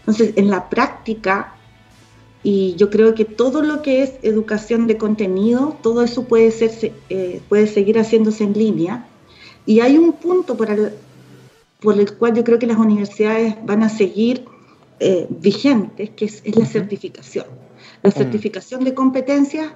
Entonces, 0.00 0.34
en 0.36 0.50
la 0.50 0.68
práctica, 0.68 1.55
y 2.42 2.74
yo 2.76 2.90
creo 2.90 3.14
que 3.14 3.24
todo 3.24 3.62
lo 3.62 3.82
que 3.82 4.02
es 4.02 4.14
educación 4.22 4.86
de 4.86 4.96
contenido, 4.96 5.76
todo 5.82 6.02
eso 6.02 6.24
puede, 6.24 6.50
ser, 6.50 6.92
eh, 7.08 7.40
puede 7.48 7.66
seguir 7.66 7.98
haciéndose 7.98 8.44
en 8.44 8.52
línea. 8.52 9.08
Y 9.64 9.80
hay 9.80 9.96
un 9.98 10.12
punto 10.12 10.56
por 10.56 10.70
el, 10.70 10.92
por 11.80 11.98
el 11.98 12.12
cual 12.14 12.34
yo 12.34 12.44
creo 12.44 12.58
que 12.58 12.66
las 12.66 12.78
universidades 12.78 13.56
van 13.64 13.82
a 13.82 13.88
seguir 13.88 14.44
eh, 15.00 15.26
vigentes, 15.28 16.10
que 16.10 16.26
es, 16.26 16.42
la 16.56 16.66
certificación. 16.66 17.46
La 18.02 18.10
mm. 18.10 18.12
certificación 18.12 18.84
de 18.84 18.94
competencias 18.94 19.72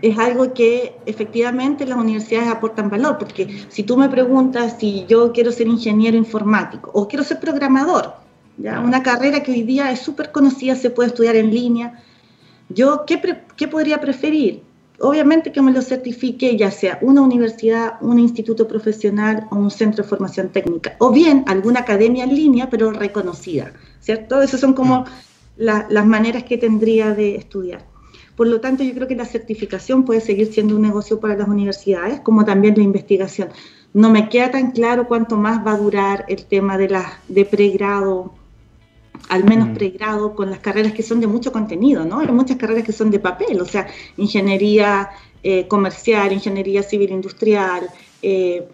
es 0.00 0.18
algo 0.18 0.54
que 0.54 0.96
efectivamente 1.06 1.86
las 1.86 1.98
universidades 1.98 2.48
aportan 2.48 2.88
valor, 2.88 3.18
porque 3.18 3.66
si 3.68 3.82
tú 3.82 3.96
me 3.96 4.08
preguntas 4.08 4.76
si 4.78 5.04
yo 5.08 5.32
quiero 5.32 5.50
ser 5.50 5.66
ingeniero 5.66 6.16
informático 6.16 6.90
o 6.94 7.08
quiero 7.08 7.24
ser 7.24 7.40
programador, 7.40 8.25
una 8.58 9.02
carrera 9.02 9.42
que 9.42 9.52
hoy 9.52 9.62
día 9.62 9.90
es 9.90 10.00
súper 10.00 10.32
conocida, 10.32 10.76
se 10.76 10.90
puede 10.90 11.08
estudiar 11.08 11.36
en 11.36 11.50
línea. 11.50 12.02
Yo, 12.68 13.04
¿qué, 13.06 13.20
¿qué, 13.56 13.68
podría 13.68 14.00
preferir? 14.00 14.62
Obviamente 14.98 15.52
que 15.52 15.60
me 15.60 15.72
lo 15.72 15.82
certifique 15.82 16.56
ya 16.56 16.70
sea 16.70 16.98
una 17.02 17.20
universidad, 17.20 17.94
un 18.00 18.18
instituto 18.18 18.66
profesional 18.66 19.46
o 19.50 19.56
un 19.56 19.70
centro 19.70 20.02
de 20.02 20.08
formación 20.08 20.48
técnica, 20.48 20.96
o 20.98 21.12
bien 21.12 21.44
alguna 21.46 21.80
academia 21.80 22.24
en 22.24 22.34
línea, 22.34 22.70
pero 22.70 22.92
reconocida, 22.92 23.72
¿cierto? 24.00 24.40
Esas 24.40 24.60
son 24.60 24.72
como 24.72 25.04
las 25.56 26.06
maneras 26.06 26.44
que 26.44 26.56
tendría 26.56 27.12
de 27.12 27.36
estudiar. 27.36 27.84
Por 28.36 28.48
lo 28.48 28.60
tanto, 28.60 28.84
yo 28.84 28.92
creo 28.94 29.08
que 29.08 29.16
la 29.16 29.24
certificación 29.24 30.04
puede 30.04 30.20
seguir 30.20 30.52
siendo 30.52 30.76
un 30.76 30.82
negocio 30.82 31.20
para 31.20 31.36
las 31.36 31.48
universidades, 31.48 32.20
como 32.20 32.44
también 32.44 32.74
la 32.76 32.82
investigación. 32.82 33.48
No 33.94 34.10
me 34.10 34.28
queda 34.28 34.50
tan 34.50 34.72
claro 34.72 35.08
cuánto 35.08 35.38
más 35.38 35.66
va 35.66 35.72
a 35.72 35.78
durar 35.78 36.26
el 36.28 36.44
tema 36.44 36.76
de, 36.76 36.90
la, 36.90 37.18
de 37.28 37.46
pregrado 37.46 38.34
al 39.28 39.44
menos 39.44 39.68
mm. 39.68 39.74
pregrado, 39.74 40.34
con 40.34 40.50
las 40.50 40.60
carreras 40.60 40.92
que 40.92 41.02
son 41.02 41.20
de 41.20 41.26
mucho 41.26 41.52
contenido, 41.52 42.04
¿no? 42.04 42.20
Hay 42.20 42.28
muchas 42.28 42.56
carreras 42.56 42.84
que 42.84 42.92
son 42.92 43.10
de 43.10 43.18
papel, 43.18 43.60
o 43.60 43.64
sea, 43.64 43.86
ingeniería 44.16 45.10
eh, 45.42 45.66
comercial, 45.68 46.32
ingeniería 46.32 46.82
civil 46.82 47.10
industrial, 47.10 47.88
eh, 48.22 48.66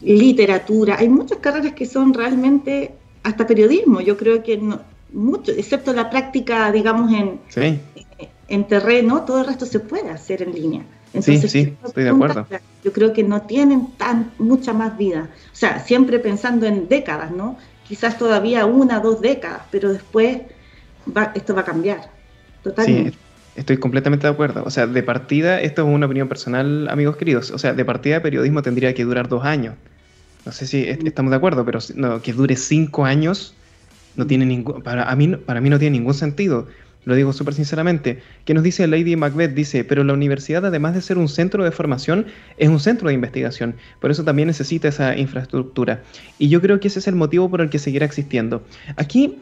literatura, 0.00 0.96
hay 0.98 1.08
muchas 1.08 1.38
carreras 1.38 1.72
que 1.72 1.86
son 1.86 2.12
realmente 2.12 2.92
hasta 3.22 3.46
periodismo, 3.46 4.00
yo 4.00 4.16
creo 4.16 4.42
que 4.42 4.58
no, 4.58 4.80
mucho, 5.12 5.52
excepto 5.52 5.92
la 5.92 6.10
práctica, 6.10 6.70
digamos, 6.70 7.12
en, 7.12 7.40
en 8.48 8.64
terreno, 8.64 9.22
todo 9.22 9.40
el 9.40 9.46
resto 9.46 9.64
se 9.64 9.80
puede 9.80 10.10
hacer 10.10 10.42
en 10.42 10.52
línea. 10.52 10.82
Entonces, 11.14 11.50
sí, 11.52 11.64
sí, 11.64 11.76
estoy 11.84 12.04
de 12.04 12.10
acuerdo. 12.10 12.46
Yo 12.82 12.92
creo 12.92 13.12
que 13.12 13.22
no 13.22 13.42
tienen 13.42 13.92
tan 13.96 14.32
mucha 14.38 14.72
más 14.72 14.98
vida. 14.98 15.28
O 15.52 15.56
sea, 15.56 15.78
siempre 15.78 16.18
pensando 16.18 16.66
en 16.66 16.88
décadas, 16.88 17.30
¿no? 17.30 17.56
Quizás 17.86 18.18
todavía 18.18 18.66
una, 18.66 19.00
dos 19.00 19.20
décadas, 19.20 19.62
pero 19.70 19.92
después 19.92 20.38
esto 21.34 21.54
va 21.54 21.60
a 21.60 21.64
cambiar. 21.64 22.10
Totalmente. 22.62 23.10
Sí, 23.12 23.18
estoy 23.56 23.76
completamente 23.76 24.26
de 24.26 24.32
acuerdo. 24.32 24.64
O 24.64 24.70
sea, 24.70 24.86
de 24.86 25.02
partida, 25.02 25.60
esto 25.60 25.82
es 25.82 25.94
una 25.94 26.06
opinión 26.06 26.28
personal, 26.28 26.88
amigos 26.88 27.16
queridos. 27.16 27.50
O 27.50 27.58
sea, 27.58 27.74
de 27.74 27.84
partida 27.84 28.22
periodismo 28.22 28.62
tendría 28.62 28.94
que 28.94 29.04
durar 29.04 29.28
dos 29.28 29.44
años. 29.44 29.74
No 30.44 30.52
sé 30.52 30.66
si 30.66 30.88
estamos 30.88 31.30
de 31.30 31.36
acuerdo, 31.36 31.64
pero 31.64 31.78
no, 31.94 32.20
que 32.20 32.32
dure 32.32 32.56
cinco 32.56 33.04
años 33.04 33.54
no 34.16 34.26
tiene 34.26 34.46
ningún, 34.46 34.82
para, 34.82 35.10
a 35.10 35.16
mí, 35.16 35.36
para 35.36 35.60
mí 35.60 35.70
no 35.70 35.78
tiene 35.78 35.98
ningún 35.98 36.14
sentido 36.14 36.68
lo 37.04 37.14
digo 37.14 37.32
súper 37.32 37.54
sinceramente, 37.54 38.20
que 38.44 38.54
nos 38.54 38.62
dice 38.62 38.86
Lady 38.86 39.16
Macbeth, 39.16 39.54
dice, 39.54 39.84
pero 39.84 40.04
la 40.04 40.12
universidad 40.12 40.64
además 40.64 40.94
de 40.94 41.02
ser 41.02 41.18
un 41.18 41.28
centro 41.28 41.64
de 41.64 41.70
formación, 41.70 42.26
es 42.56 42.68
un 42.68 42.80
centro 42.80 43.08
de 43.08 43.14
investigación, 43.14 43.74
por 44.00 44.10
eso 44.10 44.24
también 44.24 44.48
necesita 44.48 44.88
esa 44.88 45.16
infraestructura. 45.16 46.02
Y 46.38 46.48
yo 46.48 46.60
creo 46.60 46.80
que 46.80 46.88
ese 46.88 46.98
es 46.98 47.08
el 47.08 47.14
motivo 47.14 47.50
por 47.50 47.60
el 47.60 47.70
que 47.70 47.78
seguirá 47.78 48.06
existiendo. 48.06 48.62
Aquí, 48.96 49.38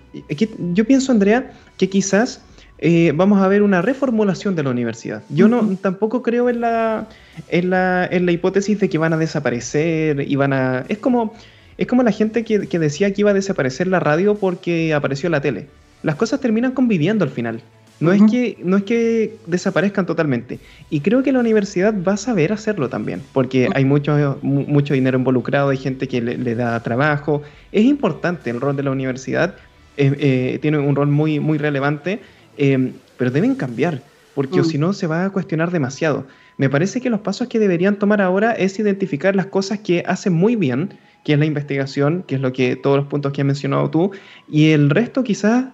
yo 0.74 0.84
pienso, 0.84 1.12
Andrea, 1.12 1.52
que 1.78 1.88
quizás 1.88 2.42
eh, 2.78 3.12
vamos 3.14 3.40
a 3.40 3.48
ver 3.48 3.62
una 3.62 3.80
reformulación 3.80 4.56
de 4.56 4.64
la 4.64 4.70
universidad. 4.70 5.22
Yo 5.28 5.46
no 5.46 5.76
tampoco 5.80 6.22
creo 6.22 6.48
en 6.48 6.60
la, 6.60 7.08
en 7.48 7.70
la, 7.70 8.06
en 8.10 8.26
la 8.26 8.32
hipótesis 8.32 8.80
de 8.80 8.88
que 8.88 8.98
van 8.98 9.12
a 9.12 9.16
desaparecer 9.16 10.28
y 10.28 10.34
van 10.34 10.52
a... 10.52 10.84
Es 10.88 10.98
como, 10.98 11.32
es 11.78 11.86
como 11.86 12.02
la 12.02 12.10
gente 12.10 12.44
que, 12.44 12.66
que 12.66 12.78
decía 12.80 13.12
que 13.12 13.20
iba 13.20 13.30
a 13.30 13.34
desaparecer 13.34 13.86
la 13.86 14.00
radio 14.00 14.34
porque 14.34 14.94
apareció 14.94 15.30
la 15.30 15.40
tele 15.40 15.68
las 16.02 16.16
cosas 16.16 16.40
terminan 16.40 16.72
conviviendo 16.72 17.24
al 17.24 17.30
final. 17.30 17.62
No, 18.02 18.10
es 18.10 18.22
que, 18.28 18.58
no 18.64 18.78
es 18.78 18.82
que 18.82 19.36
desaparezcan 19.46 20.06
totalmente. 20.06 20.58
Y 20.90 21.00
creo 21.00 21.22
que 21.22 21.30
la 21.30 21.38
universidad 21.38 21.94
va 22.02 22.14
a 22.14 22.16
saber 22.16 22.52
hacerlo 22.52 22.88
también, 22.88 23.22
porque 23.32 23.68
hay 23.74 23.84
mucho, 23.84 24.38
mucho 24.42 24.94
dinero 24.94 25.18
involucrado, 25.18 25.68
hay 25.68 25.76
gente 25.76 26.08
que 26.08 26.20
le, 26.20 26.54
da 26.56 26.80
trabajo. 26.82 27.42
Es 27.70 27.84
importante 27.84 28.50
el 28.50 28.60
rol 28.60 28.74
de 28.74 28.82
la 28.82 28.90
universidad, 28.90 29.54
eh, 29.96 30.16
eh, 30.18 30.58
tiene 30.60 30.78
un 30.78 30.96
rol 30.96 31.08
muy, 31.08 31.38
muy 31.38 31.58
relevante, 31.58 32.20
eh, 32.58 32.92
pero 33.18 33.30
deben 33.30 33.54
cambiar, 33.54 34.02
porque 34.34 34.64
si 34.64 34.78
no 34.78 34.92
se 34.94 35.06
va 35.06 35.26
a 35.26 35.30
cuestionar 35.30 35.70
demasiado. 35.70 36.26
Me 36.56 36.68
parece 36.68 37.00
que 37.00 37.08
los 37.08 37.20
pasos 37.20 37.46
que 37.46 37.60
deberían 37.60 37.96
tomar 38.00 38.20
ahora 38.20 38.50
es 38.50 38.78
identificar 38.80 39.36
las 39.36 39.46
cosas 39.46 39.78
que 39.78 40.02
hacen 40.08 40.32
muy 40.32 40.56
bien, 40.56 40.94
que 41.24 41.34
es 41.34 41.38
la 41.38 41.46
investigación, 41.46 42.24
que 42.26 42.34
es 42.34 42.40
lo 42.40 42.52
que 42.52 42.74
todos 42.74 42.96
los 42.96 43.06
puntos 43.06 43.32
que 43.32 43.42
has 43.42 43.46
mencionado 43.46 43.90
tú, 43.90 44.10
y 44.50 44.70
el 44.70 44.90
resto 44.90 45.22
quizás 45.22 45.66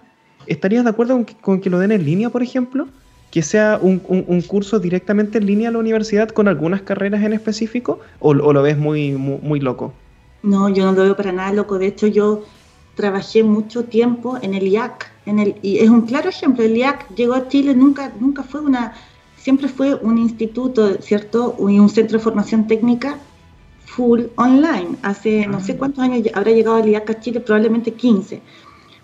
¿Estarías 0.47 0.83
de 0.83 0.89
acuerdo 0.89 1.25
con 1.41 1.61
que, 1.61 1.69
lo 1.69 1.79
den 1.79 1.91
en 1.91 2.05
línea, 2.05 2.29
por 2.29 2.43
ejemplo? 2.43 2.87
que 3.31 3.43
sea 3.43 3.79
un, 3.81 3.99
curso 4.47 4.79
directamente 4.79 5.37
en 5.37 5.45
línea 5.45 5.69
a 5.69 5.71
la 5.71 5.77
universidad 5.77 6.29
con 6.29 6.47
algunas 6.47 6.81
carreras 6.81 7.23
en 7.23 7.33
específico 7.33 7.99
o, 8.19 8.33
lo 8.33 8.61
ves 8.61 8.77
muy, 8.77 9.11
muy, 9.11 9.59
loco? 9.59 9.93
No, 10.41 10.69
yo 10.69 10.85
no 10.85 10.93
lo 10.93 11.03
veo 11.03 11.15
para 11.15 11.31
nada 11.31 11.53
loco. 11.53 11.77
De 11.77 11.87
hecho, 11.87 12.07
yo 12.07 12.43
trabajé 12.95 13.43
mucho 13.43 13.83
tiempo 13.85 14.37
en 14.41 14.55
el 14.55 14.67
IAC, 14.67 15.11
en 15.25 15.39
el, 15.39 15.55
y 15.61 15.77
es 15.77 15.89
un 15.89 16.01
claro 16.01 16.29
ejemplo. 16.29 16.63
El 16.63 16.75
IAC 16.75 17.13
llegó 17.15 17.35
a 17.35 17.47
Chile, 17.47 17.75
nunca, 17.75 18.11
nunca 18.19 18.41
fue 18.43 18.61
una, 18.61 18.93
siempre 19.37 19.67
fue 19.67 19.93
un 19.93 20.17
instituto, 20.17 20.99
¿cierto? 21.01 21.55
Y 21.59 21.77
un 21.77 21.89
centro 21.89 22.17
de 22.17 22.23
formación 22.23 22.65
técnica 22.67 23.19
full 23.85 24.23
online. 24.37 24.95
Hace 25.03 25.45
no 25.45 25.59
sé 25.59 25.73
ah. 25.73 25.75
cuántos 25.77 26.03
años 26.03 26.27
habrá 26.33 26.51
llegado 26.51 26.79
el 26.79 26.89
IAC 26.89 27.09
a 27.11 27.19
Chile, 27.19 27.39
probablemente 27.41 27.93
15 27.93 28.41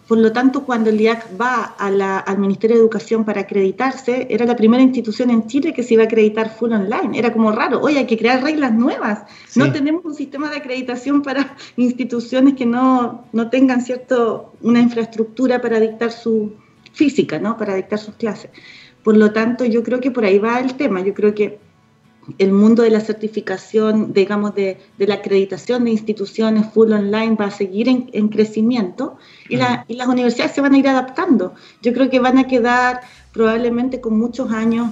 por 0.08 0.20
lo 0.20 0.32
tanto, 0.32 0.66
cuando 0.66 0.92
el 0.92 1.02
IAC 1.02 1.40
va 1.40 1.64
al 1.64 2.38
Ministerio 2.38 2.76
de 2.76 2.82
Educación 2.82 3.26
para 3.26 3.42
acreditarse, 3.42 4.28
era 4.30 4.46
la 4.46 4.56
primera 4.56 4.84
institución 4.84 5.32
en 5.32 5.48
Chile 5.48 5.74
que 5.74 5.82
se 5.82 5.96
iba 5.96 6.04
a 6.04 6.06
acreditar 6.06 6.56
full 6.56 6.74
online. 6.74 7.18
Era 7.18 7.34
como 7.34 7.52
raro, 7.52 7.82
oye, 7.82 7.98
hay 7.98 8.06
que 8.06 8.18
crear 8.18 8.44
reglas 8.44 8.72
nuevas. 8.74 9.24
No 9.56 9.72
tenemos 9.72 10.06
un 10.06 10.14
sistema 10.14 10.50
de 10.52 10.58
acreditación 10.58 11.24
para 11.24 11.56
instituciones 11.78 12.54
que 12.54 12.68
no, 12.68 13.26
no 13.34 13.50
tengan 13.50 13.82
cierto, 13.82 14.54
una 14.62 14.80
infraestructura 14.80 15.60
para 15.60 15.80
dictar 15.80 16.12
su 16.12 16.54
física, 16.94 17.40
¿no? 17.40 17.58
para 17.58 17.74
dictar 17.74 17.98
sus 17.98 18.14
clases. 18.16 18.52
Por 19.04 19.18
lo 19.18 19.32
tanto, 19.32 19.66
yo 19.66 19.84
creo 19.84 20.00
que 20.00 20.12
por 20.12 20.26
ahí 20.26 20.38
va 20.38 20.60
el 20.60 20.76
tema. 20.76 21.02
Yo 21.02 21.14
creo 21.16 21.34
que 21.34 21.60
el 22.38 22.52
mundo 22.52 22.84
de 22.84 22.90
la 22.90 23.02
certificación, 23.02 24.14
digamos, 24.14 24.56
de, 24.56 24.78
la 24.98 25.16
acreditación 25.16 25.86
de 25.86 25.92
instituciones 25.92 26.66
full 26.74 26.92
online 26.92 27.36
va 27.36 27.46
a 27.46 27.52
seguir 27.52 27.88
en, 27.88 28.30
crecimiento 28.30 29.18
y, 29.50 29.58
las 29.58 30.08
universidades 30.08 30.54
se 30.54 30.62
van 30.62 30.74
a 30.74 30.78
ir 30.78 30.88
adaptando. 30.88 31.54
Yo 31.82 31.94
creo 31.94 32.10
que 32.10 32.20
van 32.20 32.38
a 32.38 32.48
quedar 32.48 33.02
probablemente 33.32 34.02
con 34.02 34.18
muchos 34.18 34.52
años 34.52 34.92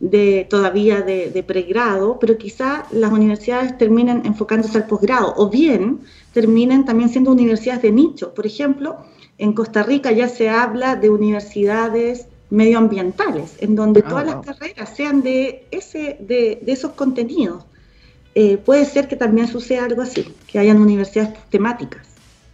de 0.00 0.46
todavía 0.48 1.02
de, 1.02 1.44
pregrado, 1.46 2.18
pero 2.18 2.38
quizá 2.38 2.86
las 2.90 3.12
universidades 3.12 3.76
terminen 3.76 4.22
enfocándose 4.24 4.78
al 4.78 4.86
posgrado 4.86 5.34
o 5.36 5.50
bien 5.50 6.00
terminen 6.32 6.86
también 6.86 7.10
siendo 7.10 7.30
universidades 7.30 7.82
de 7.82 7.92
nicho. 7.92 8.32
Por 8.32 8.46
ejemplo, 8.46 8.96
en 9.36 9.52
Costa 9.52 9.82
Rica 9.82 10.10
ya 10.12 10.28
se 10.28 10.48
habla 10.48 10.96
de 10.96 11.10
universidades 11.10 12.26
medioambientales, 12.50 13.56
en 13.60 13.76
donde 13.76 14.02
ah, 14.04 14.08
todas 14.08 14.26
las 14.26 14.44
carreras 14.44 14.94
sean 14.96 15.22
de, 15.22 15.64
ese, 15.70 16.16
de, 16.20 16.60
esos 16.66 16.92
contenidos. 16.92 17.64
Eh, 18.34 18.58
puede 18.58 18.84
ser 18.84 19.08
que 19.08 19.16
también 19.16 19.48
suceda 19.48 19.84
algo 19.84 20.02
así, 20.02 20.32
que 20.46 20.58
hayan 20.58 20.80
universidades 20.80 21.32
temáticas. 21.50 22.06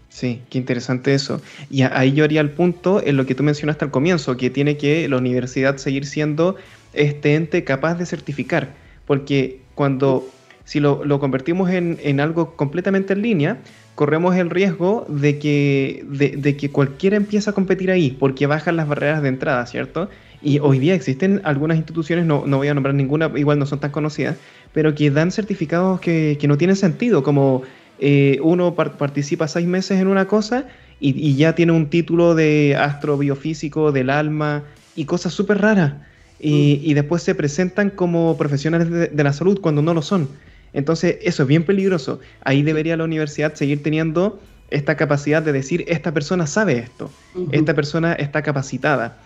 Sí, 0.09 0.40
qué 0.49 0.57
interesante 0.57 1.12
eso. 1.12 1.42
Y 1.68 1.82
ahí 1.82 2.12
yo 2.12 2.24
haría 2.24 2.40
el 2.40 2.51
punto 2.51 3.03
en 3.05 3.18
lo 3.18 3.26
que 3.26 3.34
tú 3.34 3.42
mencionaste 3.42 3.84
al 3.84 3.90
comienzo, 3.90 4.38
que 4.38 4.49
tiene 4.49 4.78
que 4.78 5.07
la 5.09 5.18
universidad 5.18 5.76
seguir 5.76 6.07
siendo 6.07 6.57
este 6.94 7.34
ente 7.34 7.64
capaz 7.64 7.97
de 7.97 8.07
certificar, 8.07 8.74
porque 9.07 9.61
cuando, 9.74 10.26
si 10.66 10.80
lo, 10.80 11.04
lo 11.04 11.20
convertimos 11.20 11.70
en, 11.70 11.98
en, 12.02 12.18
algo 12.18 12.56
completamente 12.56 13.12
en 13.12 13.22
línea, 13.22 13.58
corremos 13.94 14.34
el 14.36 14.50
riesgo 14.50 15.06
de 15.08 15.38
que, 15.38 16.04
de, 16.08 16.56
que 16.56 16.70
cualquiera 16.70 17.16
empiece 17.16 17.48
a 17.48 17.52
competir 17.52 17.92
ahí, 17.92 18.10
porque 18.10 18.46
bajan 18.46 18.76
las 18.76 18.88
barreras 18.88 19.22
de 19.22 19.28
entrada, 19.28 19.64
¿cierto? 19.66 20.10
Y 20.42 20.58
hoy 20.58 20.80
día 20.80 20.94
existen 20.94 21.40
algunas 21.44 21.76
instituciones, 21.76 22.26
no, 22.26 22.44
no 22.46 22.58
voy 22.58 22.66
a 22.66 22.74
nombrar 22.74 22.96
ninguna, 22.96 23.30
igual 23.36 23.60
no 23.60 23.64
son 23.64 23.78
tan 23.78 23.92
conocidas, 23.92 24.36
pero 24.72 24.92
que 24.96 25.08
dan 25.12 25.30
certificados 25.30 26.00
que, 26.00 26.36
no 26.48 26.58
tienen 26.58 26.74
sentido, 26.74 27.22
como 27.22 27.62
eh, 28.00 28.40
uno 28.42 28.74
participa 28.74 29.46
seis 29.46 29.68
meses 29.68 30.00
en 30.00 30.08
una 30.08 30.26
cosa 30.26 30.66
y, 30.98 31.36
ya 31.36 31.54
tiene 31.54 31.70
un 31.70 31.90
título 31.90 32.34
de 32.34 32.76
astrobiofísico 32.76 33.92
del 33.92 34.10
alma 34.10 34.64
y 34.96 35.04
cosas 35.04 35.32
súper 35.32 35.58
raras. 35.58 35.94
Y, 36.40 36.80
y, 36.82 36.92
después 36.94 37.22
se 37.22 37.36
presentan 37.36 37.90
como 37.90 38.36
profesionales 38.36 38.90
de 38.90 39.24
la 39.24 39.32
salud 39.32 39.60
cuando 39.60 39.80
no 39.80 39.94
lo 39.94 40.02
son. 40.02 40.28
Entonces, 40.72 41.18
eso 41.22 41.42
es 41.42 41.48
bien 41.48 41.64
peligroso. 41.64 42.20
Ahí 42.42 42.62
debería 42.62 42.96
la 42.96 43.04
universidad 43.04 43.54
seguir 43.54 43.82
teniendo 43.82 44.40
esta 44.70 44.96
capacidad 44.96 45.42
de 45.42 45.52
decir, 45.52 45.84
esta 45.88 46.12
persona 46.12 46.46
sabe 46.46 46.78
esto, 46.78 47.10
esta 47.52 47.74
persona 47.74 48.14
está 48.14 48.42
capacitada. 48.42 49.18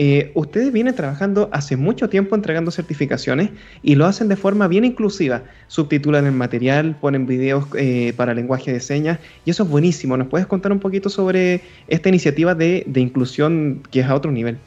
Eh, 0.00 0.30
ustedes 0.34 0.72
vienen 0.72 0.94
trabajando 0.94 1.48
hace 1.52 1.76
mucho 1.76 2.08
tiempo 2.08 2.36
entregando 2.36 2.70
certificaciones 2.70 3.50
y 3.82 3.96
lo 3.96 4.06
hacen 4.06 4.28
de 4.28 4.36
forma 4.36 4.68
bien 4.68 4.84
inclusiva. 4.84 5.42
Subtitulan 5.66 6.26
el 6.26 6.32
material, 6.32 6.96
ponen 7.00 7.26
videos 7.26 7.66
eh, 7.74 8.12
para 8.16 8.34
lenguaje 8.34 8.72
de 8.72 8.80
señas 8.80 9.18
y 9.44 9.50
eso 9.50 9.64
es 9.64 9.68
buenísimo. 9.68 10.16
¿Nos 10.16 10.28
puedes 10.28 10.46
contar 10.46 10.72
un 10.72 10.78
poquito 10.78 11.08
sobre 11.08 11.62
esta 11.88 12.08
iniciativa 12.08 12.54
de, 12.54 12.84
inclusión 12.94 13.82
que 13.90 14.00
es 14.00 14.06
a 14.06 14.14
otro 14.14 14.30
nivel? 14.30 14.58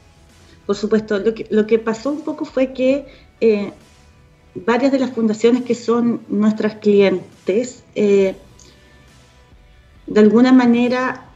Por 0.66 0.76
supuesto, 0.76 1.18
lo 1.50 1.66
que, 1.66 1.78
pasó 1.78 2.10
un 2.10 2.22
poco 2.22 2.44
fue 2.44 2.72
que 2.72 3.06
eh, 3.40 3.72
varias 4.54 4.92
de 4.92 4.98
las 4.98 5.10
fundaciones 5.10 5.62
que 5.62 5.74
son 5.74 6.22
nuestras 6.28 6.76
clientes, 6.76 7.84
eh, 7.94 8.34
de 10.06 10.20
alguna 10.20 10.52
manera 10.52 11.28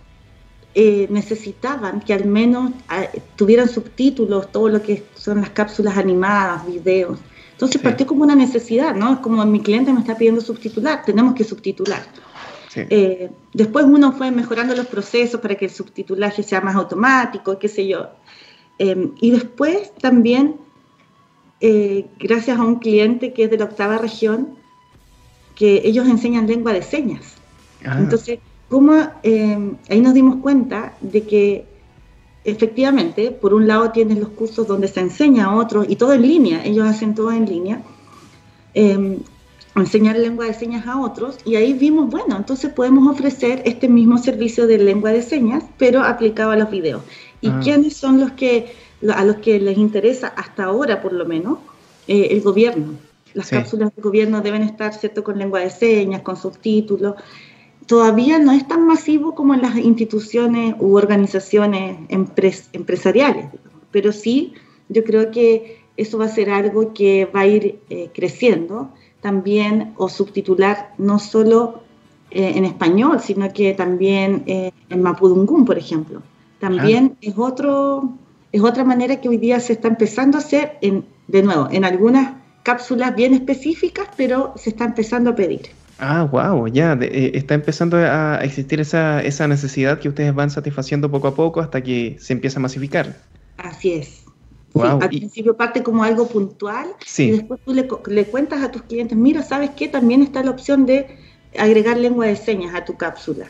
eh, 0.75 1.07
necesitaban 1.11 2.01
que 2.01 2.13
al 2.13 2.27
menos 2.27 2.73
ah, 2.89 3.07
tuvieran 3.37 3.69
subtítulos, 3.69 4.53
todo 4.53 4.69
lo 4.69 4.83
que 4.83 5.05
son 5.15 5.41
las 5.41 5.51
cápsulas 5.51 5.97
animadas, 5.97 6.67
videos. 6.67 7.19
Entonces 7.53 7.81
partió 7.81 8.07
como 8.07 8.23
una 8.23 8.35
necesidad, 8.35 8.95
¿no? 8.95 9.15
Es 9.15 9.19
como 9.21 9.45
mi 9.47 9.61
cliente 9.61 9.91
me 9.91 10.01
está 10.01 10.15
pidiendo 10.15 10.43
subtitular, 10.43 11.05
tenemos 11.07 11.35
que 11.35 11.45
subtitular. 11.45 12.03
Eh, 12.75 13.31
después 13.55 13.87
uno 13.87 14.13
fue 14.13 14.31
mejorando 14.31 14.77
los 14.77 14.87
procesos 14.87 15.41
para 15.41 15.55
que 15.55 15.65
el 15.65 15.71
subtitulaje 15.71 16.43
sea 16.43 16.61
más 16.61 16.77
automático, 16.77 17.59
qué 17.59 17.69
sé 17.69 17.87
yo. 17.89 18.11
y 18.79 19.31
después 19.31 19.95
también 19.95 20.57
eh, 21.61 22.07
gracias 22.19 22.59
a 22.59 22.65
un 22.65 22.77
cliente 22.77 23.33
que 23.33 23.45
es 23.45 23.51
de 23.51 23.59
la 23.59 23.65
octava 23.65 23.99
región, 23.99 24.57
que 25.55 25.83
ellos 25.85 26.07
enseñan 26.07 26.47
lengua 26.47 26.73
de 26.73 26.83
señas. 26.83 27.35
Ah. 27.85 27.97
Entonces, 27.99 28.41
¿cómo, 28.69 28.95
eh, 29.23 29.73
ahí 29.89 30.01
nos 30.01 30.15
dimos 30.15 30.37
cuenta 30.37 30.95
de 31.01 31.23
que 31.23 31.67
efectivamente, 32.45 33.33
por 33.33 33.55
un 33.55 33.67
lado 33.67 33.91
tienes 33.91 34.19
los 34.19 34.29
cursos 34.31 34.67
donde 34.69 34.87
se 34.87 35.01
enseña 35.01 35.47
a 35.47 35.57
otros, 35.57 35.87
y 35.89 35.97
todo 35.97 36.13
en 36.13 36.23
línea, 36.23 36.65
ellos 36.65 36.87
hacen 36.87 37.15
todo 37.15 37.33
en 37.33 37.47
línea, 37.47 37.83
em, 38.75 39.19
enseñar 39.75 40.17
lengua 40.17 40.47
de 40.47 40.55
señas 40.55 40.87
a 40.87 41.01
otros, 41.01 41.39
y 41.45 41.57
ahí 41.57 41.73
vimos, 41.73 42.09
bueno, 42.09 42.37
entonces 42.37 42.73
podemos 42.73 43.11
ofrecer 43.11 43.63
este 43.65 43.89
mismo 43.89 44.17
servicio 44.19 44.67
de 44.67 44.79
lengua 44.79 45.11
de 45.11 45.23
señas, 45.23 45.65
pero 45.77 46.03
aplicado 46.03 46.53
a 46.53 46.57
los 46.57 46.71
videos. 46.71 47.03
¿Y 47.41 47.49
ah. 47.49 47.61
quiénes 47.63 47.97
son 47.97 48.21
los 48.21 48.31
que 48.33 48.73
a 49.15 49.25
los 49.25 49.37
que 49.37 49.61
les 49.61 49.77
interesa 49.77 50.29
hasta 50.29 50.65
ahora 50.65 51.03
por 51.03 51.13
lo 51.13 51.27
menos 51.27 51.59
eh, 52.09 52.29
el 52.31 52.41
gobierno. 52.41 52.95
Las 53.35 53.51
cápsulas 53.51 53.95
del 53.95 54.03
gobierno 54.03 54.41
deben 54.41 54.63
estar, 54.63 54.95
¿cierto?, 54.95 55.23
con 55.23 55.39
lengua 55.39 55.61
de 55.61 55.69
señas, 55.69 56.23
con 56.23 56.37
subtítulos. 56.37 57.17
Todavía 57.87 58.39
no 58.39 58.53
es 58.53 58.67
tan 58.67 58.87
masivo 58.87 59.35
como 59.35 59.53
en 59.53 59.61
las 59.61 59.77
instituciones 59.77 60.75
u 60.81 60.97
organizaciones 60.97 61.99
empresariales, 62.09 63.47
pero 63.91 64.13
sí, 64.13 64.55
yo 64.89 65.05
creo 65.05 65.31
que 65.31 65.83
eso 65.99 66.17
va 66.17 66.25
a 66.25 66.29
ser 66.29 66.49
algo 66.49 66.95
que 66.95 67.27
va 67.27 67.41
a 67.41 67.47
ir 67.47 67.79
eh, 67.91 68.11
creciendo 68.15 68.91
también 69.21 69.93
o 69.97 70.09
subtitular 70.09 70.95
no 70.97 71.19
solo 71.19 71.81
eh, 72.31 72.53
en 72.57 72.65
español, 72.65 73.21
sino 73.21 73.53
que 73.53 73.75
también 73.75 74.45
en 74.47 75.03
mapudungún, 75.03 75.65
por 75.67 75.77
ejemplo. 75.77 76.23
También 76.59 77.17
es 77.21 77.35
otro 77.37 78.15
es 78.53 78.63
otra 78.63 78.85
manera 78.85 79.21
que 79.21 79.29
hoy 79.29 79.37
día 79.37 79.61
se 79.61 79.75
está 79.75 79.89
empezando 79.89 80.39
a 80.39 80.41
hacer, 80.41 80.79
en, 80.81 81.05
de 81.29 81.43
nuevo, 81.43 81.69
en 81.71 81.85
algunas 81.85 82.35
cápsulas 82.63 83.15
bien 83.15 83.35
específicas, 83.35 84.09
pero 84.17 84.55
se 84.57 84.71
está 84.71 84.85
empezando 84.85 85.31
a 85.31 85.35
pedir. 85.35 85.63
Ah, 85.99 86.25
wow, 86.25 86.67
ya, 86.67 86.99
eh, 87.01 87.33
está 87.35 87.55
empezando 87.55 87.97
a 87.97 88.39
existir 88.43 88.81
esa, 88.81 89.23
esa 89.23 89.49
necesidad 89.49 89.99
que 89.99 90.09
ustedes 90.09 90.35
van 90.35 90.51
satisfaciendo 90.51 91.11
poco 91.11 91.29
a 91.29 91.35
poco 91.35 91.61
hasta 91.61 91.83
que 91.83 92.17
se 92.19 92.33
empieza 92.33 92.59
a 92.59 92.63
masificar. 92.63 93.17
Así 93.57 93.93
es. 93.93 94.25
al 94.75 95.09
principio 95.09 95.57
parte 95.57 95.83
como 95.83 96.05
algo 96.05 96.29
puntual 96.29 96.89
y 97.17 97.31
después 97.31 97.61
tú 97.65 97.73
le, 97.73 97.89
le, 98.09 98.25
cuentas 98.27 98.63
a 98.63 98.71
tus 98.71 98.83
clientes, 98.83 99.17
mira, 99.17 99.43
¿sabes 99.43 99.71
qué? 99.71 99.89
También 99.89 100.23
está 100.23 100.43
la 100.43 100.51
opción 100.51 100.85
de 100.85 101.07
agregar 101.59 101.97
lengua 101.97 102.27
de 102.27 102.37
señas 102.37 102.75
a 102.75 102.85
tu 102.85 102.97
cápsula 102.97 103.47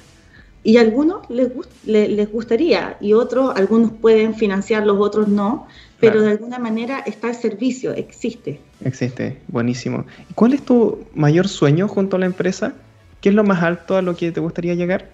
y 0.67 0.79
a 0.79 0.81
algunos 0.81 1.31
les, 1.31 1.53
les, 1.85 2.33
gustaría 2.33 2.97
y 3.01 3.12
otros, 3.12 3.55
algunos 3.55 3.93
pueden 3.93 4.35
financiar, 4.35 4.85
los 4.85 4.99
otros 4.99 5.29
no, 5.29 5.69
pero 6.01 6.21
de 6.23 6.33
alguna 6.33 6.59
manera 6.59 6.99
está 7.07 7.29
el 7.29 7.37
servicio, 7.37 7.93
existe. 7.93 8.61
Existe, 8.85 9.39
buenísimo. 9.47 10.07
¿Y 10.29 10.35
cuál 10.35 10.55
es 10.55 10.62
tu 10.62 11.05
mayor 11.14 11.47
sueño 11.47 11.87
junto 11.87 12.17
a 12.17 12.19
la 12.19 12.27
empresa? 12.27 12.75
¿Qué 13.21 13.29
es 13.29 13.35
lo 13.37 13.45
más 13.45 13.62
alto 13.62 13.97
a 13.97 14.03
lo 14.03 14.17
que 14.17 14.33
te 14.33 14.41
gustaría 14.41 14.75
llegar? 14.75 15.09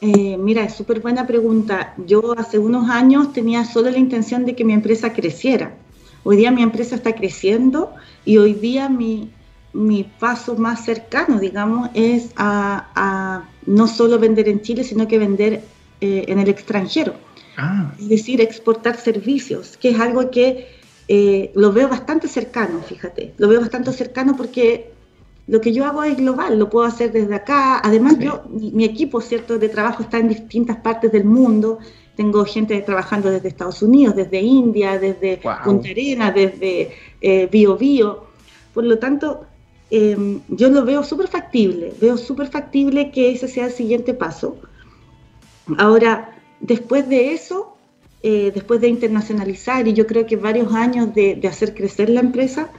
Eh, 0.00 0.38
mira, 0.38 0.64
es 0.64 0.72
súper 0.72 1.00
buena 1.00 1.26
pregunta. 1.26 1.92
Yo 2.06 2.34
hace 2.38 2.58
unos 2.58 2.88
años 2.88 3.34
tenía 3.34 3.66
solo 3.66 3.90
la 3.90 3.98
intención 3.98 4.46
de 4.46 4.56
que 4.56 4.64
mi 4.64 4.72
empresa 4.72 5.12
creciera. 5.12 5.74
Hoy 6.22 6.38
día 6.38 6.50
mi 6.50 6.62
empresa 6.62 6.94
está 6.94 7.14
creciendo 7.14 7.92
y 8.24 8.38
hoy 8.38 8.54
día 8.54 8.88
mi, 8.88 9.30
mi 9.74 10.04
paso 10.04 10.56
más 10.56 10.84
cercano, 10.84 11.38
digamos, 11.38 11.90
es 11.92 12.30
a, 12.36 13.44
no 13.66 13.86
solo 13.86 14.18
vender 14.18 14.48
en 14.48 14.62
Chile, 14.62 14.84
sino 14.84 15.08
que 15.08 15.18
vender 15.18 15.62
eh, 16.00 16.24
en 16.28 16.38
el 16.38 16.48
extranjero. 16.48 17.14
Ah. 17.56 17.92
Es 17.98 18.08
decir, 18.08 18.40
exportar 18.40 18.96
servicios, 18.96 19.76
que 19.76 19.90
es 19.90 20.00
algo 20.00 20.30
que 20.30 20.68
eh, 21.08 21.50
lo 21.54 21.72
veo 21.72 21.88
bastante 21.88 22.28
cercano, 22.28 22.80
fíjate, 22.82 23.34
lo 23.36 23.48
veo 23.48 23.60
bastante 23.60 23.92
cercano 23.92 24.36
porque 24.36 24.92
lo 25.46 25.60
que 25.60 25.72
yo 25.72 25.84
hago 25.84 26.02
es 26.04 26.16
global, 26.16 26.58
lo 26.58 26.70
puedo 26.70 26.86
hacer 26.86 27.12
desde 27.12 27.34
acá. 27.34 27.78
Además, 27.80 28.18
yo, 28.18 28.42
mi, 28.48 28.84
equipo, 28.84 29.20
¿cierto?, 29.20 29.58
de 29.58 29.68
trabajo 29.68 30.02
está 30.02 30.18
en 30.18 30.28
distintas 30.28 30.78
partes 30.78 31.12
del 31.12 31.24
mundo. 31.24 31.78
Tengo 32.16 32.44
gente 32.46 32.80
trabajando 32.80 33.30
desde 33.30 33.48
Estados 33.48 33.82
Unidos, 33.82 34.16
desde 34.16 34.40
India, 34.40 34.98
desde 34.98 35.40
Punta 35.64 35.88
Arenas, 35.90 36.34
desde 36.34 36.92
eh, 37.20 37.48
Bio 37.50 37.76
Bio. 37.76 38.24
Por 38.72 38.84
lo 38.84 38.98
tanto, 38.98 39.46
em, 39.90 40.40
yo 40.48 40.70
lo 40.70 40.84
veo 40.84 41.02
súper 41.02 41.28
factible, 41.28 41.92
veo 42.00 42.16
súper 42.16 42.48
factible 42.48 43.10
que 43.10 43.32
ese 43.32 43.48
sea 43.48 43.66
el 43.66 43.72
siguiente 43.72 44.14
paso. 44.14 44.56
Ahora, 45.78 46.36
después 46.60 47.08
de 47.08 47.32
eso, 47.32 47.76
eh, 48.22 48.50
después 48.54 48.80
de 48.80 48.88
internacionalizar 48.88 49.86
y 49.86 49.92
yo 49.92 50.06
creo 50.06 50.26
que 50.26 50.36
varios 50.36 50.72
años 50.74 51.14
de, 51.14 51.34
de 51.34 51.48
hacer 51.48 51.74
crecer 51.74 52.08
la 52.10 52.20
empresa, 52.20 52.70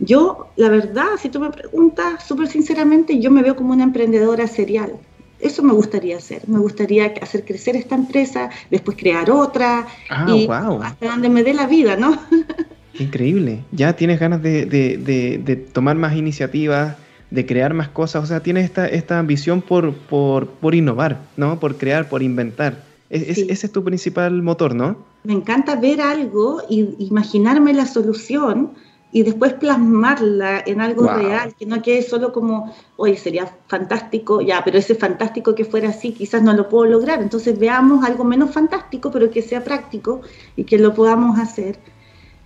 yo, 0.00 0.48
la 0.56 0.68
verdad, 0.68 1.08
si 1.18 1.28
tú 1.28 1.40
me 1.40 1.50
preguntas 1.50 2.24
súper 2.24 2.48
sinceramente, 2.48 3.18
yo 3.18 3.30
me 3.30 3.42
veo 3.42 3.56
como 3.56 3.72
una 3.72 3.82
emprendedora 3.82 4.46
serial. 4.46 4.98
Eso 5.40 5.62
me 5.62 5.72
gustaría 5.72 6.16
hacer. 6.16 6.48
Me 6.48 6.58
gustaría 6.58 7.14
hacer 7.20 7.44
crecer 7.44 7.76
esta 7.76 7.94
empresa, 7.94 8.50
después 8.70 8.96
crear 8.96 9.30
otra 9.30 9.86
ah, 10.10 10.26
y 10.28 10.48
hasta 10.48 11.06
donde 11.06 11.28
me 11.28 11.42
dé 11.42 11.54
la 11.54 11.66
vida, 11.66 11.96
¿no? 11.96 12.18
Increíble. 12.98 13.64
Ya 13.72 13.94
tienes 13.94 14.18
ganas 14.20 14.42
de, 14.42 15.68
tomar 15.72 15.96
más 15.96 16.16
iniciativas, 16.16 16.96
de 17.30 17.46
crear 17.46 17.74
más 17.74 17.88
cosas. 17.88 18.24
O 18.24 18.26
sea, 18.26 18.40
tienes 18.40 18.64
esta, 18.64 18.86
esta 18.88 19.18
ambición 19.18 19.62
por, 19.62 19.94
por, 19.94 20.74
innovar, 20.74 21.20
¿no? 21.36 21.60
Por 21.60 21.76
crear, 21.76 22.08
por 22.08 22.22
inventar. 22.22 22.82
ese 23.10 23.50
es 23.50 23.72
tu 23.72 23.84
principal 23.84 24.42
motor, 24.42 24.74
¿no? 24.74 24.96
Me 25.24 25.32
encanta 25.32 25.76
ver 25.76 26.00
algo 26.00 26.62
y 26.68 26.94
imaginarme 26.98 27.74
la 27.74 27.86
solución 27.86 28.72
y 29.10 29.22
después 29.22 29.54
plasmarla 29.54 30.62
en 30.66 30.80
algo 30.80 31.08
real, 31.08 31.54
que 31.58 31.64
no 31.64 31.80
quede 31.82 32.02
solo 32.02 32.32
como, 32.32 32.74
oye, 32.96 33.16
sería 33.16 33.50
fantástico, 33.66 34.40
ya, 34.42 34.62
pero 34.64 34.78
ese 34.78 34.94
fantástico 34.94 35.54
que 35.54 35.64
fuera 35.64 35.88
así 35.88 36.12
quizás 36.12 36.42
no 36.42 36.52
lo 36.52 36.68
puedo 36.68 36.90
lograr, 36.90 37.22
entonces 37.22 37.58
veamos 37.58 38.04
algo 38.04 38.24
menos 38.24 38.50
fantástico, 38.50 39.10
pero 39.10 39.30
que 39.30 39.40
sea 39.40 39.64
práctico 39.64 40.20
y 40.56 40.64
que 40.64 40.78
lo 40.78 40.92
podamos 40.94 41.38
hacer. 41.38 41.78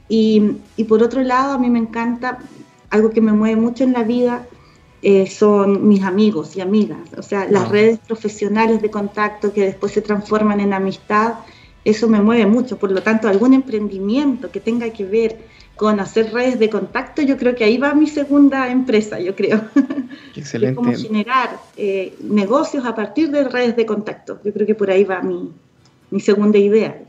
Y, 0.08 0.56
y 0.76 0.84
por 0.84 1.02
otro 1.02 1.22
lado, 1.22 1.54
a 1.54 1.58
mí 1.58 1.70
me 1.70 1.78
encanta, 1.78 2.38
algo 2.90 3.10
que 3.10 3.20
me 3.20 3.32
mueve 3.32 3.56
mucho 3.56 3.84
en 3.84 3.92
la 3.92 4.02
vida, 4.02 4.46
eh, 5.04 5.26
son 5.26 5.88
mis 5.88 6.02
amigos 6.02 6.56
y 6.56 6.60
amigas, 6.60 7.00
o 7.16 7.22
sea, 7.22 7.48
las 7.50 7.68
redes 7.70 7.98
profesionales 7.98 8.80
de 8.82 8.88
contacto 8.88 9.52
que 9.52 9.62
después 9.62 9.90
se 9.90 10.00
transforman 10.00 10.60
en 10.60 10.72
amistad, 10.72 11.34
eso 11.84 12.06
me 12.08 12.20
mueve 12.20 12.46
mucho, 12.46 12.78
por 12.78 12.92
lo 12.92 13.02
tanto, 13.02 13.26
algún 13.26 13.52
emprendimiento 13.52 14.52
que 14.52 14.60
tenga 14.60 14.90
que 14.90 15.04
ver 15.04 15.38
con 15.74 15.98
hacer 15.98 16.32
redes 16.32 16.60
de 16.60 16.70
contacto, 16.70 17.22
yo 17.22 17.36
creo 17.36 17.56
que 17.56 17.64
ahí 17.64 17.78
va 17.78 17.94
mi 17.94 18.06
segunda 18.06 18.70
empresa, 18.70 19.18
yo 19.18 19.34
creo. 19.34 19.60
Excelente. 20.36 20.76
Cómo 20.76 20.92
generar 20.92 21.58
eh, 21.76 22.14
negocios 22.22 22.84
a 22.84 22.94
partir 22.94 23.30
de 23.32 23.42
redes 23.42 23.74
de 23.74 23.84
contacto. 23.84 24.38
Yo 24.44 24.52
creo 24.52 24.66
que 24.66 24.76
por 24.76 24.90
ahí 24.90 25.02
va 25.02 25.22
mi, 25.22 25.50
mi 26.10 26.20
segunda 26.20 26.58
idea. 26.58 27.02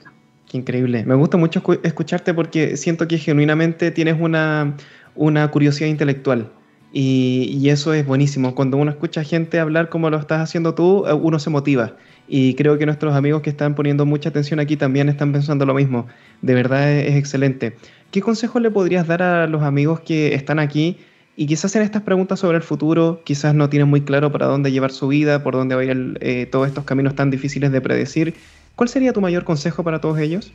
Increíble. 0.54 1.04
Me 1.04 1.16
gusta 1.16 1.36
mucho 1.38 1.64
escucharte 1.82 2.34
porque 2.34 2.78
siento 2.78 3.08
que 3.08 3.18
genuinamente 3.18 3.90
tienes 3.90 4.16
una, 4.20 4.78
una 5.16 5.50
curiosidad 5.50 5.90
intelectual. 5.90 6.52
Y, 6.96 7.50
y, 7.60 7.70
eso 7.72 7.92
es 7.92 8.06
buenísimo. 8.06 8.54
Cuando 8.54 8.78
uno 8.78 8.92
escucha 8.92 9.24
gente 9.24 9.60
hablar 9.60 9.90
como 9.90 10.12
lo 10.12 10.18
estás 10.18 10.42
haciendo 10.42 10.76
tú, 10.76 11.08
eh, 11.08 11.14
uno 11.14 11.40
se 11.40 11.50
motiva. 11.50 11.96
Y 12.28 12.54
creo 12.54 12.78
que 12.78 12.86
nuestros 12.86 13.16
amigos 13.16 13.42
que 13.42 13.50
están 13.50 13.74
poniendo 13.74 14.06
mucha 14.06 14.30
atención 14.30 14.60
aquí 14.60 14.78
también 14.78 15.10
están 15.10 15.32
pensando 15.32 15.66
lo 15.66 15.74
mismo. 15.74 16.06
De 16.44 16.54
verdad 16.54 16.92
es, 16.92 17.16
excelente. 17.16 17.76
¿Qué 18.12 18.22
consejo 18.22 18.60
le 18.60 18.70
podrías 18.70 19.08
dar 19.08 19.24
a 19.24 19.48
los 19.48 19.64
amigos 19.64 20.02
que 20.02 20.36
están 20.36 20.60
aquí 20.60 20.98
y 21.36 21.48
quizás 21.48 21.66
hacen 21.66 21.82
estas 21.82 22.04
preguntas 22.04 22.40
sobre 22.40 22.58
el 22.58 22.64
futuro, 22.64 23.24
quizás 23.26 23.56
no 23.56 23.70
tienen 23.70 23.90
muy 23.90 24.02
claro 24.02 24.32
para 24.32 24.46
dónde 24.46 24.72
llevar 24.72 24.92
su 24.92 25.08
vida, 25.08 25.42
por 25.44 25.56
dónde 25.56 25.74
vayan 25.74 26.20
eh, 26.22 26.46
todos 26.46 26.68
estos 26.68 26.84
caminos 26.84 27.16
tan 27.16 27.32
difíciles 27.32 27.72
de 27.72 27.82
predecir? 27.82 28.36
¿Cuál 28.76 28.90
sería 28.90 29.14
tu 29.14 29.22
mayor 29.22 29.44
consejo 29.44 29.84
para 29.84 30.02
todos 30.02 30.20
ellos? 30.20 30.52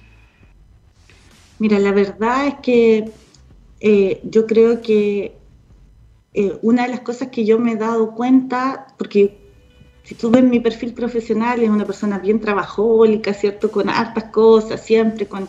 Mira, 1.59 1.79
la 1.79 1.93
verdad 1.93 2.47
es 2.47 2.55
que 2.63 3.11
eh, 3.81 4.21
yo 4.25 4.47
creo 4.47 4.81
que 4.81 5.37
eh, 6.35 6.59
una 6.63 6.83
de 6.85 6.91
las 6.91 7.01
cosas 7.01 7.29
que 7.29 7.45
yo 7.45 7.59
me 7.59 7.73
he 7.73 7.77
dado 7.77 8.15
cuenta, 8.15 8.87
porque 8.97 9.37
si 10.05 10.15
tú 10.15 10.31
ves 10.31 10.43
mi 10.43 10.61
perfil 10.61 10.95
profesional, 10.95 11.61
es 11.63 11.69
una 11.69 11.85
persona 11.85 12.19
bien 12.19 12.41
trabajólica, 12.41 13.35
¿cierto? 13.35 13.71
Con 13.71 13.89
hartas 13.89 14.25
cosas, 14.25 14.85
siempre 14.85 15.27
con... 15.27 15.49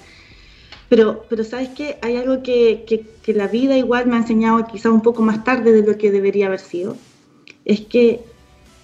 Pero, 0.90 1.26
pero 1.30 1.44
¿sabes 1.44 1.70
qué? 1.70 1.98
Hay 2.02 2.18
algo 2.18 2.42
que, 2.42 2.84
que, 2.86 3.34
la 3.34 3.48
vida 3.48 3.78
igual 3.78 4.08
me 4.08 4.16
ha 4.16 4.20
enseñado 4.20 4.66
quizás 4.66 4.92
un 4.92 5.04
poco 5.04 5.22
más 5.22 5.44
tarde 5.44 5.72
de 5.72 5.84
lo 5.84 5.98
que 6.00 6.12
debería 6.12 6.48
haber 6.48 6.60
sido. 6.60 6.98
Es 7.64 7.82
que 7.82 8.22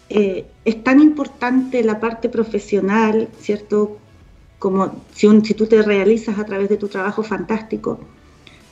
eh, 0.10 0.45
es 0.66 0.84
tan 0.84 0.99
importante 0.99 1.84
la 1.84 1.99
parte 1.99 2.30
profesional, 2.30 3.28
¿cierto? 3.39 3.97
Como 4.60 5.03
si, 5.14 5.28
un, 5.28 5.43
si 5.43 5.53
tú 5.53 5.68
te 5.68 5.82
realizas 5.82 6.39
a 6.39 6.45
través 6.45 6.70
de 6.70 6.78
tu 6.78 6.88
trabajo 6.88 7.24
fantástico, 7.24 7.99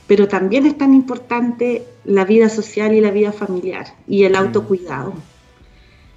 pero 0.06 0.28
también 0.28 0.66
es 0.66 0.76
tan 0.76 0.94
importante 0.94 1.84
la 2.04 2.24
vida 2.24 2.48
social 2.48 2.94
y 2.94 3.00
la 3.00 3.10
vida 3.10 3.32
familiar 3.32 3.86
y 4.06 4.24
el 4.24 4.36
autocuidado. 4.36 5.14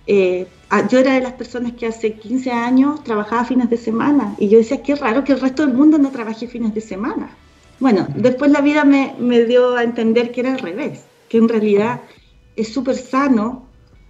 Eh, 0.06 0.48
yo 0.90 1.00
era 1.00 1.14
de 1.14 1.22
las 1.22 1.34
personas 1.34 1.74
que 1.74 1.88
hace 1.88 2.14
15 2.14 2.52
años 2.52 3.04
trabajaba 3.04 3.46
fines 3.46 3.70
de 3.70 3.78
semana 3.78 4.36
y 4.38 4.50
yo 4.50 4.58
decía, 4.58 4.82
qué 4.82 4.96
raro 4.96 5.24
que 5.24 5.34
el 5.34 5.40
resto 5.40 5.66
del 5.66 5.76
mundo 5.76 5.98
no 5.98 6.12
trabaje 6.12 6.48
fines 6.48 6.74
de 6.74 6.82
semana. 6.82 7.30
Bueno, 7.80 8.08
después 8.16 8.52
la 8.52 8.62
vida 8.62 8.84
me, 8.84 9.44
dio 9.46 9.76
a 9.76 9.84
entender 9.84 10.32
que 10.32 10.42
era 10.42 10.54
al 10.54 10.60
revés, 10.60 11.02
que 11.30 11.38
en 11.38 11.48
realidad 11.48 12.02
es 12.56 12.74
súper 12.74 12.96
sano 12.96 13.68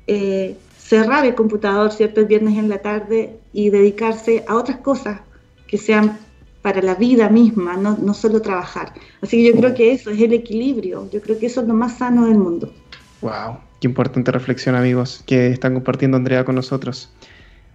eh, 0.08 0.56
cerrar 0.88 1.26
el 1.26 1.36
computador 1.36 1.92
cierto 1.92 2.22
el 2.22 2.28
viernes 2.28 2.58
en 2.58 2.70
la 2.70 2.78
tarde 2.78 3.40
y 3.52 3.70
dedicarse 3.70 4.46
a 4.48 4.56
otras 4.56 4.78
cosas 4.78 5.20
que 5.68 5.78
sean 5.78 6.18
para 6.62 6.82
la 6.82 6.96
vida 6.96 7.30
misma, 7.30 7.76
no, 7.76 7.98
no 7.98 8.14
solo 8.14 8.42
trabajar. 8.42 8.94
Así 9.22 9.38
que 9.38 9.52
yo 9.52 9.60
creo 9.60 9.74
que 9.74 9.92
eso 9.92 10.12
es 10.12 10.22
el 10.22 10.34
equilibrio, 10.34 11.10
yo 11.12 11.22
creo 11.22 11.38
que 11.38 11.48
eso 11.48 11.62
es 11.62 11.68
lo 11.68 11.74
más 11.74 11.98
sano 11.98 12.26
del 12.26 12.38
mundo. 12.38 12.74
Wow, 13.22 13.58
qué 13.82 13.88
importante 13.88 14.32
reflexión, 14.32 14.76
amigos, 14.76 15.24
que 15.26 15.48
están 15.48 15.74
compartiendo 15.74 16.16
Andrea 16.16 16.46
con 16.46 16.56
nosotros. 16.56 17.12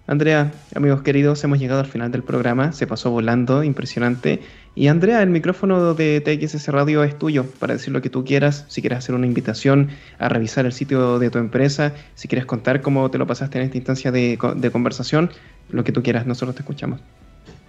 Andrea, 0.06 0.52
amigos 0.74 1.02
queridos, 1.02 1.44
hemos 1.44 1.60
llegado 1.60 1.78
al 1.78 1.86
final 1.86 2.10
del 2.10 2.24
programa, 2.24 2.72
se 2.72 2.88
pasó 2.88 3.12
volando, 3.12 3.62
impresionante. 3.62 4.40
Y 4.74 4.88
Andrea, 4.88 5.22
el 5.22 5.30
micrófono 5.30 5.94
de 5.94 6.20
TXS 6.20 6.68
Radio 6.68 7.04
es 7.04 7.16
tuyo 7.16 7.46
para 7.60 7.74
decir 7.74 7.92
lo 7.92 8.02
que 8.02 8.10
tú 8.10 8.24
quieras, 8.24 8.64
si 8.68 8.80
quieres 8.80 8.98
hacer 8.98 9.14
una 9.14 9.26
invitación 9.26 9.90
a 10.18 10.28
revisar 10.28 10.66
el 10.66 10.72
sitio 10.72 11.20
de 11.20 11.30
tu 11.30 11.38
empresa, 11.38 11.92
si 12.16 12.26
quieres 12.26 12.46
contar 12.46 12.80
cómo 12.80 13.08
te 13.12 13.18
lo 13.18 13.28
pasaste 13.28 13.58
en 13.58 13.64
esta 13.64 13.76
instancia 13.76 14.10
de, 14.10 14.38
conversación, 14.72 15.30
lo 15.70 15.84
que 15.84 15.92
tú 15.92 16.02
quieras, 16.02 16.26
nosotros 16.26 16.56
te 16.56 16.62
escuchamos. 16.62 17.00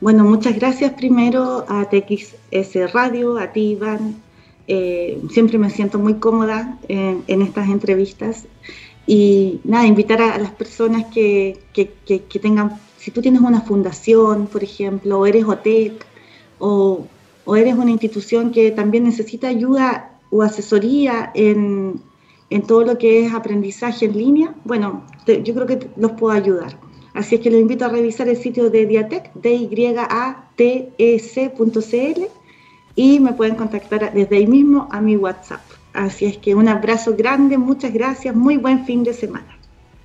Bueno, 0.02 0.24
muchas 0.24 0.56
gracias 0.56 0.94
primero 0.94 1.66
a 1.70 1.88
TXS 1.88 2.94
Radio, 2.94 3.38
a 3.38 3.52
ti 3.52 3.74
Iván, 3.74 4.16
eh, 4.68 5.22
siempre 5.30 5.58
me 5.58 5.70
siento 5.70 6.00
muy 6.00 6.16
cómoda 6.16 6.78
en, 6.88 7.42
estas 7.42 7.70
entrevistas. 7.70 8.48
Y 9.06 9.60
nada, 9.64 9.86
invitar 9.86 10.22
a, 10.22 10.38
las 10.38 10.52
personas 10.52 11.06
que, 11.14 11.60
tengan, 12.42 12.80
si 12.98 13.12
tú 13.12 13.22
tienes 13.22 13.42
una 13.42 13.62
fundación, 13.62 14.48
por 14.48 14.64
ejemplo, 14.64 15.20
o 15.20 15.26
eres 15.26 15.46
OTEC, 15.46 16.06
o, 16.60 17.06
eres 17.56 17.76
una 17.76 17.92
institución 17.92 18.52
que 18.52 18.72
también 18.72 19.04
necesita 19.04 19.50
ayuda 19.50 20.20
o 20.30 20.42
asesoría 20.42 21.32
en, 21.34 22.02
todo 22.68 22.84
lo 22.84 22.98
que 22.98 23.26
es 23.26 23.34
aprendizaje 23.34 24.06
en 24.06 24.18
línea, 24.18 24.56
bueno, 24.64 25.04
yo 25.26 25.54
creo 25.56 25.66
que 25.66 25.90
los 25.98 26.12
puedo 26.12 26.34
ayudar. 26.34 26.78
Así 27.14 27.36
es 27.36 27.42
que 27.42 27.52
los 27.52 27.60
invito 27.60 27.86
a 27.86 27.90
revisar 27.90 28.28
el 28.30 28.38
sitio 28.38 28.70
de 28.70 28.86
Diatec, 28.86 29.34
d 29.34 29.54
y 29.54 29.86
a 29.98 30.50
t 30.56 30.94
-C 30.98 32.30
y 32.96 33.20
me 33.20 33.34
pueden 33.34 33.56
contactar 33.56 34.14
desde 34.14 34.38
ahí 34.38 34.48
mismo 34.48 34.88
a 34.92 35.02
mi 35.02 35.18
WhatsApp. 35.18 35.62
Así 35.94 36.26
es 36.26 36.38
que 36.38 36.56
un 36.56 36.68
abrazo 36.68 37.16
grande, 37.16 37.58
muchas 37.58 37.94
gracias, 37.94 38.36
muy 38.36 38.58
buen 38.58 38.86
fin 38.86 39.04
de 39.04 39.14
semana. 39.14 39.58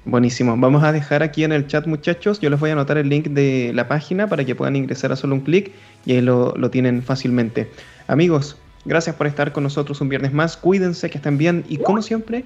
Buenísimo. 0.05 0.57
Vamos 0.57 0.83
a 0.85 0.93
dejar 0.93 1.23
aquí 1.23 1.45
en 1.45 1.53
el 1.53 1.67
chat, 1.67 1.87
muchachos. 1.87 2.41
Yo 2.41 2.49
les 2.49 2.59
voy 2.59 2.71
a 2.71 2.73
anotar 2.75 2.97
el 2.97 3.09
link 3.09 3.27
de 3.29 3.73
la 3.75 3.89
página 3.89 4.27
para 4.27 4.45
que 4.45 4.55
puedan 4.55 4.77
ingresar 4.77 5.13
a 5.13 5.17
solo 5.17 5.35
un 5.35 5.41
clic 5.41 5.73
y 6.07 6.13
ahí 6.13 6.21
lo, 6.23 6.55
lo 6.57 6.71
tienen 6.71 7.03
fácilmente. 7.03 7.71
Amigos, 8.07 8.57
gracias 8.85 9.17
por 9.17 9.27
estar 9.27 9.53
con 9.53 9.65
nosotros 9.65 10.01
un 10.01 10.09
viernes 10.09 10.33
más. 10.33 10.57
Cuídense, 10.57 11.11
que 11.11 11.19
estén 11.19 11.37
bien 11.37 11.65
y 11.69 11.79
como 11.79 12.01
siempre, 12.01 12.45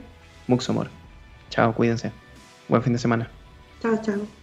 mucho 0.49 0.73
amor. 0.73 0.89
Chao, 1.51 1.73
cuídense. 1.75 2.11
Buen 2.69 2.83
fin 2.83 2.95
de 2.95 2.99
semana. 2.99 3.31
Chao, 3.81 3.97
chao. 4.03 4.42